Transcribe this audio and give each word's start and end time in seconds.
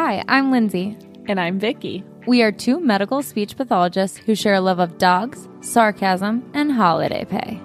Hi, 0.00 0.22
I'm 0.28 0.52
Lindsay. 0.52 0.96
And 1.26 1.40
I'm 1.40 1.58
Vicky. 1.58 2.04
We 2.24 2.40
are 2.42 2.52
two 2.52 2.78
medical 2.78 3.20
speech 3.20 3.56
pathologists 3.56 4.16
who 4.16 4.36
share 4.36 4.54
a 4.54 4.60
love 4.60 4.78
of 4.78 4.96
dogs, 4.96 5.48
sarcasm, 5.60 6.48
and 6.54 6.70
holiday 6.70 7.24
pay. 7.24 7.60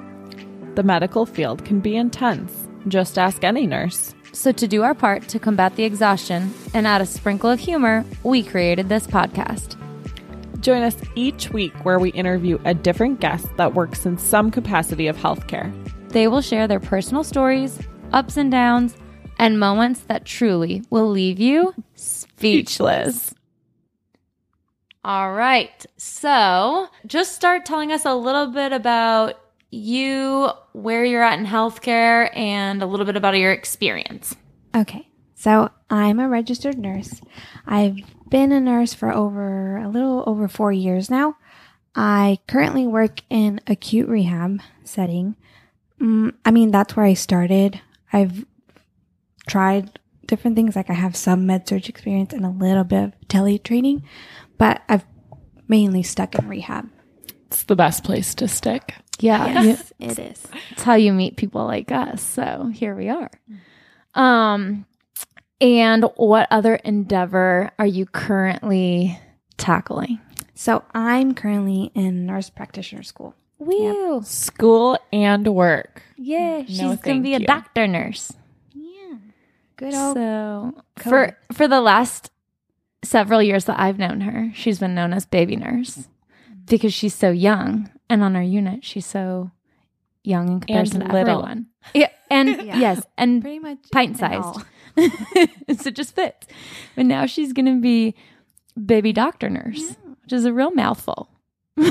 The 0.74 0.82
medical 0.82 1.28
field 1.28 1.64
can 1.64 1.80
be 1.80 1.96
intense. 1.96 2.68
Just 2.88 3.20
ask 3.20 3.44
any 3.44 3.68
nurse. 3.68 4.16
So, 4.32 4.52
to 4.52 4.68
do 4.68 4.82
our 4.82 4.96
part 4.96 5.28
to 5.28 5.38
combat 5.38 5.76
the 5.76 5.84
exhaustion 5.84 6.52
and 6.74 6.88
add 6.88 7.02
a 7.02 7.06
sprinkle 7.06 7.52
of 7.52 7.60
humor, 7.60 8.04
we 8.24 8.42
created 8.42 8.90
this 8.90 9.06
podcast. 9.06 9.80
Join 10.60 10.82
us 10.82 10.98
each 11.14 11.52
week 11.52 11.86
where 11.86 12.00
we 12.00 12.10
interview 12.14 12.58
a 12.66 12.74
different 12.74 13.20
guest 13.20 13.46
that 13.58 13.76
works 13.76 14.08
in 14.08 14.18
some 14.18 14.50
capacity 14.50 15.06
of 15.06 15.18
healthcare. 15.18 15.72
They 16.10 16.28
will 16.28 16.42
share 16.42 16.68
their 16.68 16.80
personal 16.80 17.24
stories, 17.24 17.78
ups 18.12 18.38
and 18.38 18.50
downs, 18.50 18.98
and 19.38 19.60
moments 19.60 20.02
that 20.02 20.26
truly 20.26 20.84
will 20.90 21.10
leave 21.10 21.40
you 21.40 21.74
speechless. 22.44 23.34
All 25.06 25.34
right. 25.34 25.86
So, 25.98 26.88
just 27.06 27.36
start 27.36 27.66
telling 27.66 27.92
us 27.92 28.06
a 28.06 28.14
little 28.14 28.48
bit 28.48 28.74
about 28.74 29.40
you, 29.72 30.50
where 30.74 31.06
you're 31.06 31.24
at 31.24 31.40
in 31.40 31.46
healthcare, 31.46 32.36
and 32.36 32.84
a 32.84 32.86
little 32.86 33.06
bit 33.06 33.16
about 33.16 33.38
your 33.38 33.54
experience. 33.54 34.36
Okay. 34.76 35.08
So, 35.36 35.72
I'm 35.90 36.20
a 36.20 36.28
registered 36.28 36.78
nurse. 36.78 37.22
I've 37.66 37.98
been 38.30 38.52
a 38.52 38.60
nurse 38.60 38.94
for 38.94 39.14
over 39.14 39.78
a 39.78 39.88
little 39.88 40.24
over 40.28 40.48
4 40.48 40.72
years 40.74 41.10
now. 41.10 41.38
I 41.96 42.40
currently 42.48 42.88
work 42.88 43.22
in 43.30 43.62
acute 43.68 44.10
rehab 44.10 44.60
setting. 44.84 45.36
Mm, 46.02 46.34
I 46.44 46.52
mean, 46.52 46.72
that's 46.72 46.96
where 46.96 47.06
I 47.06 47.14
started. 47.14 47.80
I've 48.12 48.46
tried 49.48 50.00
different 50.26 50.56
things. 50.56 50.76
Like 50.76 50.90
I 50.90 50.94
have 50.94 51.16
some 51.16 51.46
med 51.46 51.68
surg 51.68 51.90
experience 51.90 52.34
and 52.34 52.46
a 52.46 52.50
little 52.50 52.84
bit 52.84 53.04
of 53.04 53.28
tele 53.28 53.58
training, 53.58 54.04
but 54.58 54.82
I've 54.90 55.06
mainly 55.68 56.04
stuck 56.04 56.36
in 56.36 56.48
rehab. 56.48 56.90
It's 57.48 57.64
the 57.64 57.76
best 57.76 58.04
place 58.04 58.34
to 58.36 58.48
stick. 58.48 58.96
Yeah. 59.20 59.64
Yes, 59.64 59.94
it 60.00 60.20
is. 60.20 60.44
It's 60.72 60.84
how 60.84 60.96
you 60.96 61.14
meet 61.14 61.38
people 61.38 61.66
like 61.66 61.92
us. 61.92 62.22
So 62.22 62.72
here 62.74 62.96
we 62.96 63.10
are. 63.10 63.30
Um, 64.16 64.86
and 65.62 66.06
what 66.16 66.48
other 66.52 66.76
endeavor 66.76 67.72
are 67.80 67.86
you 67.86 68.06
currently 68.06 69.20
tackling? 69.58 70.20
So 70.56 70.84
I'm 70.94 71.34
currently 71.34 71.92
in 71.96 72.26
nurse 72.26 72.50
practitioner 72.50 73.04
school. 73.04 73.36
Woo! 73.60 74.22
School 74.24 74.98
and 75.12 75.48
work. 75.48 76.04
Yeah, 76.18 76.64
she's 76.66 76.98
gonna 76.98 77.22
be 77.22 77.36
a 77.36 77.40
you. 77.40 77.46
doctor 77.46 77.88
nurse. 77.88 78.34
Yeah. 79.84 80.14
Good 80.14 80.22
old 80.24 80.76
So 81.04 81.10
for 81.10 81.38
for 81.52 81.68
the 81.68 81.82
last 81.82 82.32
several 83.04 83.42
years 83.42 83.66
that 83.66 83.80
I've 83.80 83.98
known 84.00 84.22
her, 84.22 84.52
she's 84.56 84.80
been 84.80 84.96
known 84.96 85.14
as 85.14 85.26
baby 85.26 85.56
nurse 85.56 86.08
because 86.66 86.94
she's 86.94 87.14
so 87.14 87.32
young, 87.32 87.92
and 88.10 88.24
on 88.24 88.36
our 88.36 88.42
unit, 88.44 88.86
she's 88.86 89.06
so 89.06 89.52
young 90.24 90.48
in 90.48 90.60
comparison 90.62 91.02
to 91.02 91.06
little. 91.08 91.20
everyone. 91.20 91.68
Yeah, 91.94 92.10
and 92.30 92.48
Yeah. 92.66 92.78
yes, 92.78 93.06
and 93.18 93.42
pretty 93.42 93.60
much 93.60 93.80
pint 93.92 94.18
sized. 94.18 94.62
so 94.98 95.88
it 95.90 95.96
just 95.96 96.16
fits. 96.16 96.48
But 96.96 97.06
now 97.06 97.26
she's 97.26 97.52
going 97.54 97.66
to 97.66 97.82
be 97.82 98.16
baby 98.82 99.12
doctor 99.12 99.50
nurse, 99.50 99.96
which 100.22 100.34
is 100.34 100.46
a 100.46 100.54
real 100.54 100.72
mouthful. 100.72 101.30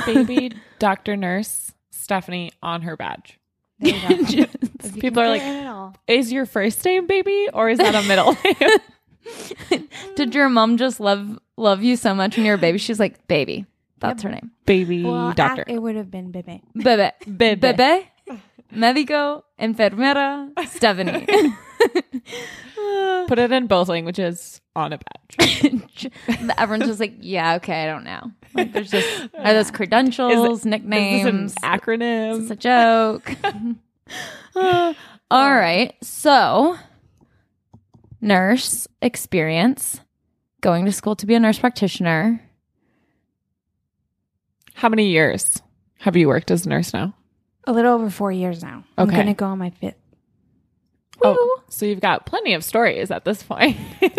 Baby 0.06 0.52
doctor 0.78 1.16
nurse 1.16 1.72
Stephanie 1.90 2.52
on 2.62 2.82
her 2.82 2.96
badge. 2.96 3.38
There 3.82 3.94
you 3.94 4.08
go. 4.08 4.24
Just- 4.24 5.00
People 5.00 5.22
are 5.22 5.28
like, 5.28 5.42
in 5.42 5.56
it 5.56 5.66
all. 5.66 5.94
Is 6.06 6.32
your 6.32 6.46
first 6.46 6.84
name 6.84 7.06
baby 7.06 7.48
or 7.52 7.68
is 7.70 7.78
that 7.78 7.94
a 7.94 8.02
middle 8.06 8.36
name? 9.70 9.88
Did 10.16 10.34
your 10.34 10.48
mom 10.48 10.76
just 10.76 10.98
love 11.00 11.38
love 11.56 11.82
you 11.82 11.96
so 11.96 12.14
much 12.14 12.36
when 12.36 12.44
you 12.46 12.52
were 12.52 12.56
a 12.56 12.60
baby? 12.60 12.78
She's 12.78 12.98
like, 13.00 13.26
baby. 13.28 13.66
That's 14.00 14.22
her 14.24 14.30
name. 14.30 14.50
baby 14.66 15.04
well, 15.04 15.32
doctor. 15.32 15.62
ac- 15.66 15.74
it 15.76 15.78
would 15.80 15.94
have 15.96 16.10
been 16.10 16.32
Bebe. 16.32 16.60
Bebe. 16.74 17.10
Bebe. 17.24 17.54
Bebe. 17.72 18.08
Médico. 18.74 19.42
Enfermera. 19.60 20.50
Stephanie. 20.68 21.26
Put 23.28 23.38
it 23.38 23.52
in 23.52 23.66
both 23.66 23.88
languages 23.88 24.60
on 24.74 24.92
a 24.92 24.98
badge. 24.98 26.10
Everyone's 26.58 26.88
just 26.88 27.00
like, 27.00 27.14
yeah, 27.20 27.54
okay, 27.54 27.82
I 27.82 27.86
don't 27.86 28.04
know. 28.04 28.30
Like, 28.54 28.72
there's 28.72 28.90
just, 28.90 29.28
are 29.34 29.52
those 29.52 29.70
credentials, 29.70 30.60
Is 30.60 30.66
nicknames? 30.66 31.54
this 31.54 31.62
an 31.62 31.78
acronym? 31.78 32.42
It's 32.42 32.50
a 32.50 32.56
joke. 32.56 33.34
All 35.30 35.54
right. 35.54 35.94
So, 36.02 36.76
nurse 38.20 38.86
experience, 39.00 40.00
going 40.60 40.84
to 40.84 40.92
school 40.92 41.16
to 41.16 41.26
be 41.26 41.34
a 41.34 41.40
nurse 41.40 41.58
practitioner. 41.58 42.42
How 44.74 44.88
many 44.88 45.08
years 45.08 45.62
have 46.00 46.16
you 46.16 46.28
worked 46.28 46.50
as 46.50 46.66
a 46.66 46.68
nurse 46.68 46.92
now? 46.92 47.14
A 47.64 47.72
little 47.72 47.94
over 47.94 48.10
four 48.10 48.32
years 48.32 48.62
now. 48.62 48.84
I'm 48.98 49.08
gonna 49.08 49.34
go 49.34 49.46
on 49.46 49.58
my 49.58 49.70
fifth. 49.70 49.94
Oh, 51.22 51.62
so 51.68 51.84
you've 51.86 52.00
got 52.00 52.26
plenty 52.26 52.54
of 52.54 52.64
stories 52.64 53.10
at 53.10 53.24
this 53.24 53.42
point. 53.42 53.76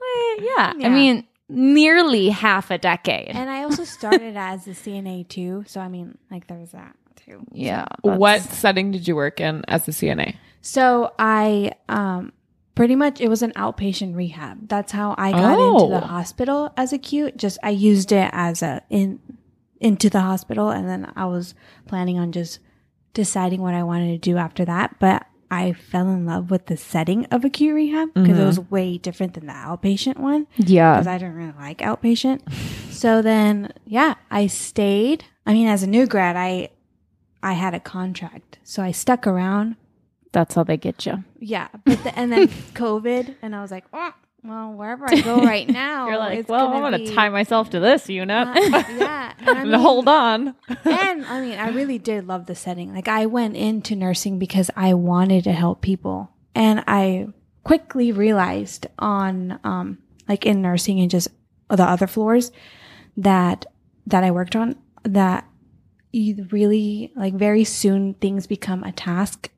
Eh, 0.00 0.36
yeah. 0.40 0.72
I 0.84 0.88
mean, 0.88 1.26
nearly 1.50 2.30
half 2.30 2.70
a 2.70 2.78
decade. 2.78 3.28
And 3.36 3.50
I 3.50 3.64
also 3.64 3.84
started 3.84 4.36
as 4.38 4.66
a 4.66 4.70
CNA 4.70 5.28
too. 5.28 5.64
So 5.66 5.80
I 5.80 5.88
mean, 5.88 6.16
like 6.30 6.46
there's 6.46 6.70
that 6.70 6.96
too. 7.16 7.44
yeah. 7.52 7.84
what 8.02 8.40
setting 8.40 8.90
did 8.90 9.06
you 9.06 9.14
work 9.14 9.38
in 9.40 9.64
as 9.68 9.86
a 9.86 9.90
CNA? 9.90 10.36
So 10.62 11.12
I 11.18 11.72
um 11.90 12.32
pretty 12.74 12.96
much 12.96 13.20
it 13.20 13.28
was 13.28 13.42
an 13.42 13.52
outpatient 13.52 14.16
rehab. 14.16 14.68
That's 14.68 14.92
how 14.92 15.14
I 15.18 15.32
got 15.32 15.58
into 15.58 15.88
the 15.90 16.02
Oh. 16.04 16.06
hospital 16.06 16.72
as 16.78 16.94
acute. 16.94 17.36
Just 17.36 17.58
I 17.62 17.70
used 17.70 18.10
it 18.12 18.30
as 18.32 18.62
a 18.62 18.80
in 18.88 19.18
into 19.80 20.08
the 20.08 20.20
hospital 20.20 20.70
and 20.70 20.88
then 20.88 21.12
I 21.16 21.26
was 21.26 21.54
planning 21.86 22.18
on 22.18 22.32
just 22.32 22.60
deciding 23.12 23.60
what 23.60 23.74
I 23.74 23.82
wanted 23.82 24.12
to 24.12 24.18
do 24.30 24.38
after 24.38 24.64
that. 24.64 24.96
But 25.00 25.26
I 25.50 25.72
fell 25.72 26.08
in 26.08 26.26
love 26.26 26.50
with 26.50 26.66
the 26.66 26.76
setting 26.76 27.24
of 27.26 27.44
acute 27.44 27.74
rehab 27.74 28.12
because 28.12 28.30
it 28.30 28.32
mm-hmm. 28.32 28.46
was 28.46 28.60
way 28.70 28.98
different 28.98 29.34
than 29.34 29.46
the 29.46 29.52
outpatient 29.52 30.18
one 30.18 30.46
Yeah. 30.56 30.94
because 30.94 31.06
I 31.06 31.18
didn't 31.18 31.36
really 31.36 31.54
like 31.58 31.78
outpatient. 31.78 32.42
so 32.92 33.22
then, 33.22 33.72
yeah, 33.86 34.14
I 34.30 34.46
stayed. 34.46 35.24
I 35.46 35.54
mean, 35.54 35.66
as 35.66 35.82
a 35.82 35.86
new 35.86 36.06
grad, 36.06 36.36
I 36.36 36.70
I 37.42 37.52
had 37.52 37.72
a 37.72 37.80
contract, 37.80 38.58
so 38.64 38.82
I 38.82 38.90
stuck 38.90 39.26
around. 39.26 39.76
That's 40.32 40.54
how 40.54 40.64
they 40.64 40.76
get 40.76 41.06
you. 41.06 41.24
Yeah, 41.38 41.68
but 41.84 42.02
the, 42.02 42.18
and 42.18 42.30
then 42.32 42.48
COVID, 42.74 43.36
and 43.40 43.54
I 43.54 43.62
was 43.62 43.70
like, 43.70 43.84
oh, 43.92 44.12
well, 44.42 44.72
wherever 44.72 45.06
I 45.08 45.20
go 45.20 45.42
right 45.42 45.68
now, 45.86 46.08
You're 46.08 46.18
like, 46.18 46.48
well, 46.48 46.68
I'm 46.72 46.80
going 46.80 47.04
to 47.06 47.14
tie 47.14 47.28
myself 47.28 47.70
to 47.70 47.80
this 47.80 48.08
unit. 48.08 48.48
Uh, 48.48 48.54
yeah, 48.96 49.32
and 49.40 49.48
I 49.50 49.64
mean- 49.64 49.72
hold 49.80 50.08
on. 50.08 50.54
and 50.84 51.24
I 51.26 51.40
mean, 51.40 51.58
I 51.58 51.70
really 51.70 51.98
did 51.98 52.26
love 52.26 52.46
the 52.46 52.54
setting. 52.54 52.94
Like, 52.94 53.08
I 53.08 53.26
went 53.26 53.56
into 53.56 53.96
nursing 53.96 54.38
because 54.38 54.70
I 54.76 54.94
wanted 54.94 55.44
to 55.44 55.52
help 55.52 55.80
people, 55.82 56.30
and 56.54 56.82
I 56.86 57.28
quickly 57.64 58.12
realized 58.12 58.86
on, 58.98 59.58
um, 59.64 59.98
like 60.28 60.46
in 60.46 60.62
nursing 60.62 61.00
and 61.00 61.10
just 61.10 61.28
the 61.70 61.84
other 61.84 62.06
floors 62.06 62.50
that 63.16 63.66
that 64.06 64.24
I 64.24 64.30
worked 64.30 64.56
on 64.56 64.76
that 65.02 65.46
you 66.12 66.46
really 66.50 67.12
like 67.14 67.34
very 67.34 67.64
soon 67.64 68.14
things 68.14 68.46
become 68.46 68.82
a 68.84 68.92
task 68.92 69.50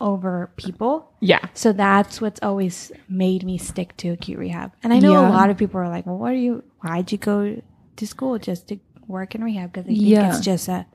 over 0.00 0.50
people. 0.56 1.10
Yeah. 1.20 1.40
So 1.54 1.72
that's 1.72 2.20
what's 2.20 2.38
always 2.42 2.92
made 3.08 3.44
me 3.44 3.58
stick 3.58 3.96
to 3.98 4.10
acute 4.10 4.38
rehab. 4.38 4.72
And 4.82 4.92
I 4.92 4.98
know 5.00 5.12
Yeah. 5.12 5.28
a 5.28 5.30
lot 5.30 5.50
of 5.50 5.56
people 5.56 5.80
are 5.80 5.88
like, 5.88 6.06
well, 6.06 6.18
what 6.18 6.32
are 6.32 6.36
you, 6.36 6.62
why'd 6.82 7.10
you 7.10 7.18
go 7.18 7.60
to 7.96 8.06
school 8.06 8.38
just 8.38 8.68
to 8.68 8.78
work 9.06 9.34
in 9.34 9.42
rehab? 9.42 9.72
Because 9.72 9.86
they 9.86 9.94
think 9.94 10.06
Yeah. 10.08 10.28
it's 10.28 10.40
just 10.44 10.68
a 10.68 10.86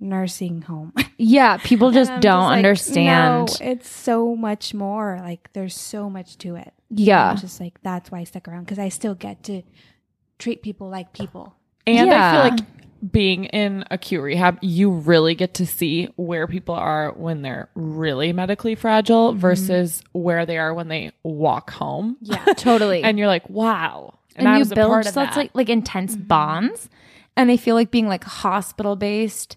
nursing 0.00 0.62
home. 0.62 0.92
Yeah. 1.18 1.56
People 1.56 1.92
just 1.92 2.12
don't 2.20 2.42
like, 2.44 2.56
understand. 2.58 3.48
No, 3.48 3.66
it's 3.66 3.88
so 3.88 4.36
much 4.36 4.74
more. 4.74 5.18
Like 5.22 5.48
there's 5.54 5.74
so 5.74 6.10
much 6.10 6.36
to 6.38 6.56
it. 6.56 6.74
Yeah. 6.90 7.30
I'm 7.30 7.38
just 7.38 7.58
like, 7.58 7.80
that's 7.82 8.10
why 8.10 8.18
I 8.18 8.24
stuck 8.24 8.46
around 8.48 8.64
because 8.64 8.78
I 8.78 8.90
still 8.90 9.14
get 9.14 9.42
to 9.44 9.62
treat 10.38 10.60
people 10.62 10.90
like 10.90 11.14
people. 11.14 11.54
And 11.86 12.10
I 12.12 12.32
feel 12.32 12.40
like 12.50 12.66
being 13.10 13.44
in 13.44 13.84
acute 13.90 14.22
rehab, 14.22 14.58
you 14.62 14.90
really 14.90 15.34
get 15.34 15.54
to 15.54 15.66
see 15.66 16.08
where 16.16 16.46
people 16.46 16.74
are 16.74 17.12
when 17.12 17.42
they're 17.42 17.68
really 17.74 18.32
medically 18.32 18.74
fragile 18.74 19.30
mm-hmm. 19.30 19.40
versus 19.40 20.02
where 20.12 20.46
they 20.46 20.58
are 20.58 20.72
when 20.74 20.88
they 20.88 21.12
walk 21.22 21.70
home. 21.70 22.16
Yeah. 22.20 22.44
totally. 22.56 23.02
And 23.04 23.18
you're 23.18 23.28
like, 23.28 23.48
wow. 23.48 24.18
and, 24.34 24.48
I 24.48 24.54
you 24.54 24.58
was 24.60 24.72
a 24.72 24.74
build 24.74 25.04
such 25.04 25.14
that. 25.14 25.36
like 25.36 25.50
like 25.54 25.68
intense 25.68 26.14
mm-hmm. 26.14 26.26
bonds 26.26 26.88
and 27.36 27.50
i 27.50 27.56
feel 27.56 27.74
like 27.74 27.90
being 27.90 28.08
like 28.08 28.24
hospital 28.24 28.96
based 28.96 29.56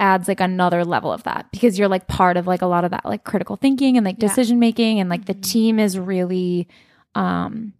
adds 0.00 0.26
like 0.26 0.40
another 0.40 0.84
level 0.84 1.12
of 1.12 1.22
that 1.22 1.50
because 1.52 1.78
you're 1.78 1.88
like 1.88 2.08
part 2.08 2.36
of 2.36 2.46
like 2.46 2.60
a 2.60 2.66
lot 2.66 2.84
of 2.84 2.90
that 2.90 3.04
like 3.04 3.24
critical 3.24 3.56
thinking 3.56 3.96
and 3.96 4.04
like 4.04 4.16
Yeah. 4.18 4.28
decision 4.28 4.58
making 4.58 4.98
and 4.98 5.08
like 5.08 5.26
the 5.26 5.32
mm-hmm. 5.32 5.42
team 5.42 5.78
is 5.78 5.98
really 5.98 6.68
um 7.14 7.72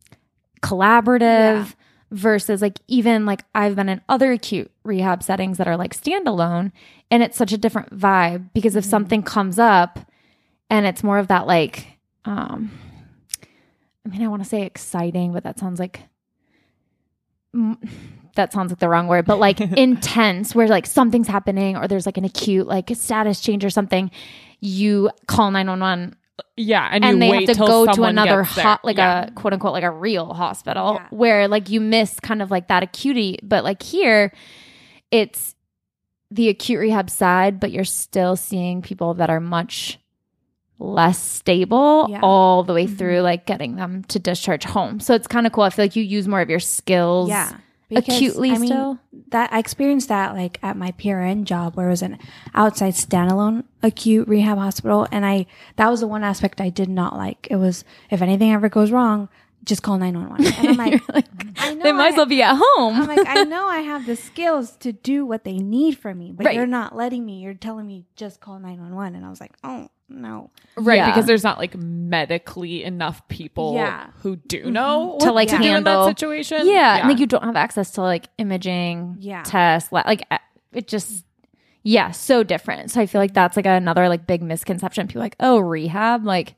collaborative 0.62 1.20
Yeah. 1.20 1.72
Versus 2.12 2.60
like 2.62 2.78
even 2.88 3.24
like 3.26 3.42
I've 3.54 3.74
been 3.74 3.88
in 3.88 4.00
other 4.08 4.30
acute 4.32 4.70
rehab 4.84 5.22
settings 5.22 5.58
that 5.58 5.66
are 5.66 5.76
like 5.78 5.96
standalone 5.96 6.70
and 7.10 7.22
it's 7.22 7.36
such 7.38 7.52
a 7.52 7.58
different 7.58 7.98
vibe 7.98 8.50
because 8.52 8.76
if 8.76 8.84
Mhm. 8.84 8.88
something 8.90 9.22
comes 9.22 9.58
up 9.58 9.98
and 10.70 10.86
it's 10.86 11.02
more 11.02 11.18
of 11.18 11.28
that 11.28 11.46
like 11.46 11.86
um 12.24 12.70
I 14.04 14.08
mean, 14.08 14.22
I 14.22 14.28
want 14.28 14.42
to 14.42 14.48
say 14.48 14.62
exciting, 14.62 15.32
but 15.32 15.44
that 15.44 15.58
sounds 15.58 15.78
like 15.80 16.02
mm, 17.54 17.76
that 18.34 18.52
sounds 18.52 18.70
like 18.72 18.78
the 18.78 18.88
wrong 18.88 19.06
word, 19.08 19.26
but 19.26 19.38
like 19.38 19.60
intense, 19.76 20.54
where 20.54 20.68
like 20.68 20.86
something's 20.86 21.28
happening 21.28 21.76
or 21.76 21.86
there's 21.88 22.06
like 22.06 22.16
an 22.18 22.24
acute 22.24 22.66
like 22.66 22.90
status 22.94 23.40
change 23.40 23.64
or 23.64 23.70
something, 23.70 24.10
you 24.60 25.10
call 25.26 25.50
nine 25.50 25.68
one 25.68 25.80
one 25.80 26.14
Yeah, 26.56 26.88
and, 26.90 27.04
and 27.04 27.14
you 27.14 27.20
they 27.20 27.30
wait 27.30 27.48
have 27.48 27.56
to 27.56 27.64
go 27.66 27.86
to 27.92 28.02
another 28.04 28.42
hot, 28.42 28.84
like 28.84 28.96
Yeah. 28.96 29.26
a 29.26 29.30
quote 29.32 29.52
unquote, 29.52 29.72
like 29.72 29.84
a 29.84 29.90
real 29.90 30.32
hospital 30.34 30.94
Yeah. 31.00 31.06
where 31.10 31.48
like 31.48 31.68
you 31.70 31.80
miss 31.80 32.18
kind 32.20 32.42
of 32.42 32.50
like 32.50 32.68
that 32.68 32.82
acuity. 32.82 33.38
But 33.42 33.64
like 33.64 33.82
here, 33.82 34.32
it's 35.10 35.54
the 36.30 36.48
acute 36.48 36.80
rehab 36.80 37.10
side, 37.10 37.60
but 37.60 37.70
you're 37.72 37.84
still 37.84 38.36
seeing 38.36 38.80
people 38.82 39.14
that 39.14 39.28
are 39.30 39.40
much 39.40 39.98
less 40.78 41.18
stable 41.18 42.06
Yeah. 42.10 42.20
all 42.22 42.64
the 42.64 42.72
way 42.74 42.86
Mhm. 42.86 42.98
through, 42.98 43.20
like 43.20 43.46
getting 43.46 43.76
them 43.76 44.02
to 44.08 44.18
discharge 44.18 44.64
home. 44.64 44.98
So 45.00 45.14
it's 45.14 45.26
kind 45.28 45.46
of 45.46 45.52
cool. 45.52 45.64
I 45.64 45.70
feel 45.70 45.84
like 45.84 45.96
you 45.96 46.02
use 46.02 46.26
more 46.26 46.40
of 46.40 46.50
your 46.50 46.58
skills 46.60 47.28
Yeah. 47.28 47.50
Because, 47.94 48.16
acutely 48.16 48.50
I 48.50 48.58
mean, 48.58 48.68
still. 48.68 48.98
that 49.28 49.52
I 49.52 49.58
experienced 49.58 50.08
that 50.08 50.34
like 50.34 50.58
at 50.62 50.76
my 50.76 50.92
PRN 50.92 51.44
job 51.44 51.76
where 51.76 51.88
it 51.88 51.90
was 51.90 52.02
an 52.02 52.18
outside 52.54 52.94
standalone 52.94 53.64
acute 53.82 54.28
rehab 54.28 54.58
hospital 54.58 55.06
and 55.10 55.26
I 55.26 55.46
that 55.76 55.88
was 55.88 56.00
the 56.00 56.06
one 56.06 56.24
aspect 56.24 56.60
I 56.60 56.70
did 56.70 56.88
not 56.88 57.16
like. 57.16 57.48
It 57.50 57.56
was 57.56 57.84
if 58.10 58.22
anything 58.22 58.52
ever 58.52 58.68
goes 58.68 58.90
wrong, 58.90 59.28
just 59.64 59.82
call 59.82 59.96
911. 59.98 60.54
And 60.58 60.68
I'm 60.68 60.76
like, 60.90 61.08
like, 61.14 61.26
I 61.58 61.74
know 61.74 61.82
they 61.82 61.92
might 61.92 62.06
I- 62.06 62.08
as 62.10 62.16
well 62.16 62.26
be 62.26 62.42
at 62.42 62.56
home. 62.56 63.00
I'm 63.02 63.06
like, 63.06 63.26
I 63.26 63.44
know 63.54 63.66
I 63.66 63.78
have 63.78 64.06
the 64.06 64.16
skills 64.16 64.76
to 64.78 64.92
do 64.92 65.24
what 65.24 65.44
they 65.44 65.58
need 65.58 65.98
from 65.98 66.18
me, 66.18 66.32
but 66.32 66.46
Right. 66.46 66.54
you're 66.56 66.66
not 66.66 66.96
letting 66.96 67.24
me. 67.24 67.40
You're 67.40 67.54
telling 67.54 67.86
me 67.86 68.04
just 68.16 68.40
call 68.40 68.58
911 68.58 69.14
and 69.14 69.24
I 69.24 69.30
was 69.30 69.40
like, 69.40 69.52
"Oh, 69.62 69.88
no." 70.08 70.50
Right, 70.76 70.96
Yeah. 70.96 71.06
because 71.10 71.26
there's 71.26 71.44
not 71.44 71.58
like 71.58 71.76
medically 71.76 72.82
enough 72.84 73.26
people 73.28 73.74
Yeah. 73.74 74.08
who 74.22 74.36
do 74.36 74.70
know 74.70 75.16
To, 75.20 75.26
what 75.26 75.34
like, 75.34 75.48
to 75.48 75.58
do 75.58 75.62
in 75.64 75.70
handle- 75.70 76.06
that 76.06 76.18
situation. 76.18 76.66
Yeah, 76.66 76.98
and 76.98 77.08
like 77.08 77.18
you 77.18 77.26
don't 77.26 77.44
have 77.44 77.56
access 77.56 77.92
to 77.92 78.02
like 78.02 78.26
imaging, 78.38 79.16
Yeah. 79.20 79.42
tests, 79.44 79.92
like 79.92 80.22
it 80.72 80.88
just 80.88 81.24
yeah, 81.84 82.10
so 82.12 82.42
different. 82.44 82.90
So 82.92 83.00
I 83.00 83.06
feel 83.06 83.20
like 83.20 83.34
that's 83.34 83.56
like 83.56 83.66
another 83.66 84.08
like 84.08 84.26
big 84.26 84.40
misconception. 84.42 85.08
People 85.08 85.20
are 85.22 85.24
like, 85.26 85.36
oh, 85.40 85.58
rehab, 85.58 86.24
like, 86.24 86.54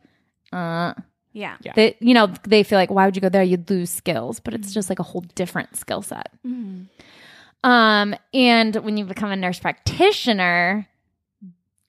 uh, 0.53 0.93
Yeah. 1.35 1.57
Yeah. 1.63 1.73
they 1.75 1.97
you 2.01 2.15
know 2.15 2.33
they 2.49 2.63
feel 2.63 2.79
like 2.79 2.91
why 2.91 3.05
would 3.05 3.17
you 3.17 3.21
go 3.23 3.29
there? 3.29 3.43
You'd 3.43 3.69
lose 3.69 3.91
skills, 3.91 4.41
but 4.41 4.55
it's 4.55 4.73
just 4.73 4.89
like 4.89 5.01
a 5.01 5.03
whole 5.03 5.21
different 5.35 5.77
skill 5.77 6.01
set. 6.01 6.31
Mhm. 6.47 6.87
Um, 7.65 8.15
and 8.33 8.77
when 8.77 8.97
you 8.97 9.05
become 9.05 9.31
a 9.31 9.37
nurse 9.37 9.59
practitioner, 9.59 10.87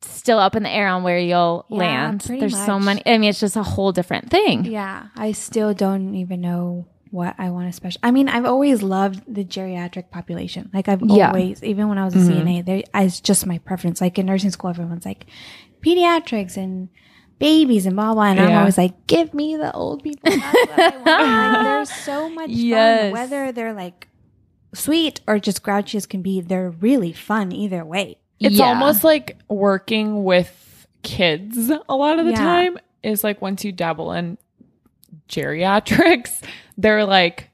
still 0.02 0.40
up 0.40 0.56
in 0.56 0.64
the 0.64 0.70
air 0.70 0.88
on 0.88 1.04
where 1.04 1.20
you'll 1.20 1.66
Yeah, 1.70 1.78
land. 1.78 2.24
pretty 2.26 2.40
There's 2.40 2.58
so 2.66 2.80
many. 2.80 3.02
I 3.06 3.18
mean, 3.18 3.30
it's 3.30 3.40
just 3.40 3.56
a 3.56 3.64
whole 3.64 3.92
different 3.92 4.30
thing. 4.32 4.66
Yeah, 4.66 5.08
I 5.16 5.32
still 5.34 5.74
don't 5.74 6.16
even 6.16 6.42
know 6.42 6.86
what 7.12 7.36
I 7.38 7.50
want 7.50 7.68
to 7.70 7.74
special. 7.74 8.00
I 8.04 8.12
mean, 8.12 8.28
I've 8.30 8.46
always 8.46 8.82
loved 8.84 9.24
the 9.28 9.44
geriatric 9.46 10.10
population. 10.12 10.70
Like 10.74 10.88
I've 10.90 11.02
Yeah. 11.02 11.28
always, 11.28 11.64
even 11.64 11.88
when 11.90 11.98
I 11.98 12.06
was 12.06 12.16
a 12.16 12.20
CNA, 12.20 12.62
there 12.62 12.84
it's 12.94 13.20
just 13.22 13.46
my 13.46 13.58
preference. 13.60 14.02
Like 14.02 14.18
in 14.20 14.26
nursing 14.26 14.52
school, 14.52 14.70
everyone's 14.70 15.06
like 15.06 15.26
pediatrics 15.82 16.58
and 16.58 16.90
babies 17.40 17.86
and 17.86 17.96
blah 17.96 18.14
blah, 18.14 18.24
and 18.26 18.40
I'm 18.40 18.58
always 18.60 18.78
like, 18.78 19.08
give 19.08 19.34
me 19.34 19.56
the 19.58 19.72
old 19.74 20.04
people. 20.04 20.32
That's 20.32 20.42
what 20.70 20.80
I 20.80 20.90
want. 20.98 21.54
like, 21.54 21.64
there's 21.66 21.92
so 21.94 22.30
much 22.30 22.50
Yes. 22.50 23.02
fun, 23.04 23.12
whether 23.12 23.52
they're 23.52 23.74
like 23.74 24.08
sweet 24.74 25.22
or 25.28 25.40
just 25.40 25.64
grouchy 25.64 25.98
as 25.98 26.06
can 26.06 26.22
be. 26.22 26.42
They're 26.42 26.70
really 26.72 27.14
fun 27.14 27.52
either 27.52 27.84
way. 27.86 28.18
It's 28.40 28.56
Yeah. 28.58 28.66
almost 28.68 29.04
like 29.04 29.38
working 29.50 30.24
with 30.24 30.88
kids 31.04 31.72
a 31.88 31.96
lot 31.96 32.20
of 32.20 32.26
the 32.26 32.32
Yeah. 32.32 32.38
time 32.38 32.78
is 33.04 33.24
like 33.24 33.42
once 33.42 33.64
you 33.64 33.72
dabble 33.72 34.12
in 34.14 34.38
geriatrics, 35.30 36.42
they're 36.78 37.06
like 37.06 37.50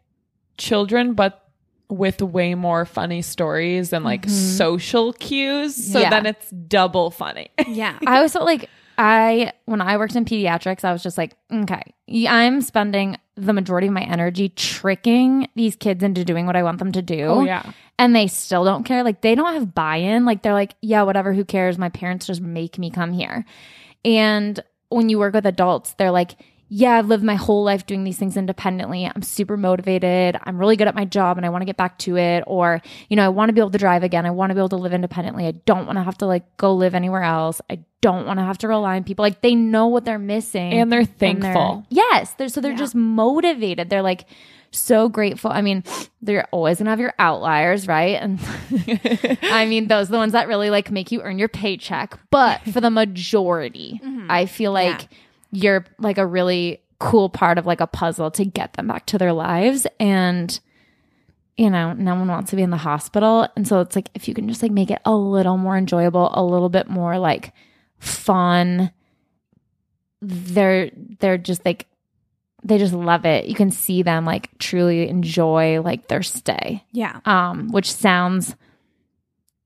children, 0.58 1.14
but 1.14 1.38
with 1.90 2.22
way 2.22 2.56
more 2.56 2.86
funny 2.86 3.22
stories 3.22 3.92
and 3.92 4.06
like 4.06 4.22
mm-hmm. 4.22 4.32
social 4.32 5.12
cues. 5.14 5.76
So 5.76 6.00
Yeah. 6.00 6.10
then 6.10 6.26
it's 6.26 6.50
double 6.50 7.12
funny. 7.12 7.50
Yeah, 7.68 7.98
I 8.08 8.18
always 8.18 8.32
felt 8.34 8.46
like 8.46 8.70
I, 9.02 9.54
when 9.66 9.82
I 9.82 9.98
worked 9.98 10.16
in 10.16 10.26
pediatrics, 10.26 10.84
I 10.84 10.92
was 10.92 11.02
just 11.02 11.18
like, 11.18 11.36
okay, 11.52 11.82
I'm 12.28 12.62
spending 12.62 13.18
the 13.36 13.52
majority 13.52 13.88
of 13.88 13.94
my 13.94 14.04
energy 14.04 14.50
tricking 14.50 15.48
these 15.56 15.76
kids 15.76 16.04
into 16.04 16.24
doing 16.24 16.46
what 16.46 16.56
I 16.56 16.62
want 16.62 16.78
them 16.78 16.92
to 16.92 17.02
do. 17.02 17.24
Oh, 17.24 17.44
yeah. 17.44 17.72
And 17.98 18.16
they 18.16 18.28
still 18.28 18.64
don't 18.64 18.84
care. 18.84 19.04
Like, 19.04 19.22
they 19.22 19.34
don't 19.34 19.54
have 19.54 19.74
buy 19.74 19.98
in. 19.98 20.24
Like, 20.26 20.44
they're 20.44 20.54
like, 20.54 20.76
yeah, 20.82 21.02
whatever, 21.02 21.34
who 21.34 21.44
cares? 21.44 21.80
My 21.80 21.90
parents 21.90 22.28
just 22.28 22.42
make 22.42 22.78
me 22.78 22.92
come 22.92 23.12
here. 23.12 23.44
And 24.06 24.60
when 24.90 25.10
you 25.10 25.18
work 25.18 25.34
with 25.34 25.48
adults, 25.48 25.96
they're 25.96 26.12
like, 26.12 26.36
yeah, 26.74 26.94
I've 26.94 27.08
lived 27.10 27.22
my 27.22 27.36
whole 27.36 27.66
life 27.66 27.86
doing 27.86 28.06
these 28.06 28.18
things 28.18 28.38
independently. 28.38 29.06
I'm 29.06 29.24
super 29.24 29.58
motivated. 29.58 30.38
I'm 30.42 30.58
really 30.58 30.78
good 30.78 30.88
at 30.88 30.96
my 30.96 31.04
job 31.04 31.36
and 31.36 31.46
I 31.46 31.50
want 31.50 31.64
to 31.64 31.66
get 31.66 31.76
back 31.76 31.98
to 32.00 32.16
it. 32.16 32.46
Or, 32.48 32.82
you 33.10 33.18
know, 33.18 33.26
I 33.26 33.28
want 33.28 33.50
to 33.50 33.54
be 33.54 33.60
able 33.60 33.72
to 33.72 33.78
drive 33.78 34.04
again. 34.04 34.26
I 34.26 34.30
want 34.32 34.52
to 34.52 34.54
be 34.54 34.62
able 34.62 34.70
to 34.70 34.78
live 34.78 34.94
independently. 34.94 35.46
I 35.48 35.52
don't 35.52 35.86
want 35.86 35.98
to 35.98 36.04
have 36.04 36.18
to 36.20 36.28
like 36.28 36.56
go 36.56 36.74
live 36.74 36.96
anywhere 36.96 37.24
else. 37.24 37.60
I 37.70 37.84
don't 38.00 38.26
want 38.26 38.40
to 38.40 38.46
have 38.46 38.58
to 38.60 38.70
rely 38.70 38.96
on 38.96 39.04
people. 39.04 39.22
Like 39.22 39.42
they 39.42 39.54
know 39.54 39.88
what 39.88 40.06
they're 40.06 40.18
missing. 40.18 40.72
And 40.72 40.90
they're 40.90 41.02
and 41.02 41.18
thankful. 41.18 41.86
yes. 41.90 42.36
They're 42.36 42.48
so 42.48 42.62
they're 42.62 42.72
Yeah. 42.72 42.78
just 42.78 42.96
motivated. 42.96 43.90
They're 43.90 44.02
like 44.02 44.24
so 44.72 45.10
grateful. 45.10 45.52
I 45.52 45.62
mean, 45.62 45.84
they're 46.22 46.48
always 46.52 46.78
gonna 46.78 46.92
have 46.92 47.02
your 47.02 47.14
outliers, 47.20 47.86
right? 47.86 48.16
And 48.16 48.40
I 49.44 49.66
mean, 49.66 49.90
those 49.90 50.08
are 50.08 50.14
the 50.14 50.18
ones 50.20 50.32
that 50.32 50.48
really 50.48 50.70
like 50.70 50.90
make 50.90 51.12
you 51.12 51.22
earn 51.22 51.38
your 51.38 51.50
paycheck. 51.50 52.18
But 52.30 52.62
for 52.62 52.80
the 52.80 52.90
majority, 52.90 54.00
mm-hmm. 54.02 54.32
I 54.32 54.46
feel 54.46 54.72
like 54.72 55.10
you're 55.52 55.86
like 56.00 56.18
a 56.18 56.26
really 56.26 56.82
cool 57.00 57.30
part 57.30 57.58
of 57.58 57.66
like 57.66 57.82
a 57.82 57.88
puzzle 57.88 58.32
to 58.32 58.46
get 58.46 58.74
them 58.74 58.88
back 58.88 59.06
to 59.08 59.18
their 59.18 59.34
lives. 59.34 59.88
And 60.00 60.60
you 61.58 61.70
know, 61.70 61.94
no 61.94 62.16
one 62.16 62.28
wants 62.28 62.50
to 62.50 62.56
be 62.56 62.64
in 62.64 62.70
the 62.70 62.78
hospital. 62.78 63.48
And 63.56 63.68
so 63.68 63.82
it's 63.82 63.96
like 63.96 64.10
if 64.16 64.28
you 64.28 64.34
can 64.34 64.48
just 64.48 64.64
like 64.64 64.72
make 64.72 64.90
it 64.90 65.02
a 65.06 65.16
little 65.16 65.58
more 65.58 65.78
enjoyable, 65.78 66.32
a 66.34 66.44
little 66.44 66.70
bit 66.70 66.90
more 66.90 67.20
like 67.20 67.54
fun, 68.00 68.92
they're 70.22 70.90
they're 71.20 71.38
just 71.38 71.66
like 71.66 71.88
they 72.64 72.78
just 72.78 72.94
love 72.94 73.26
it. 73.26 73.46
You 73.46 73.56
can 73.56 73.72
see 73.72 74.02
them 74.04 74.26
like 74.26 74.58
truly 74.60 75.10
enjoy 75.10 75.82
like 75.82 76.08
their 76.08 76.24
stay. 76.24 76.84
yeah. 76.92 77.20
Um, 77.26 77.70
which 77.72 77.92
sounds 77.92 78.56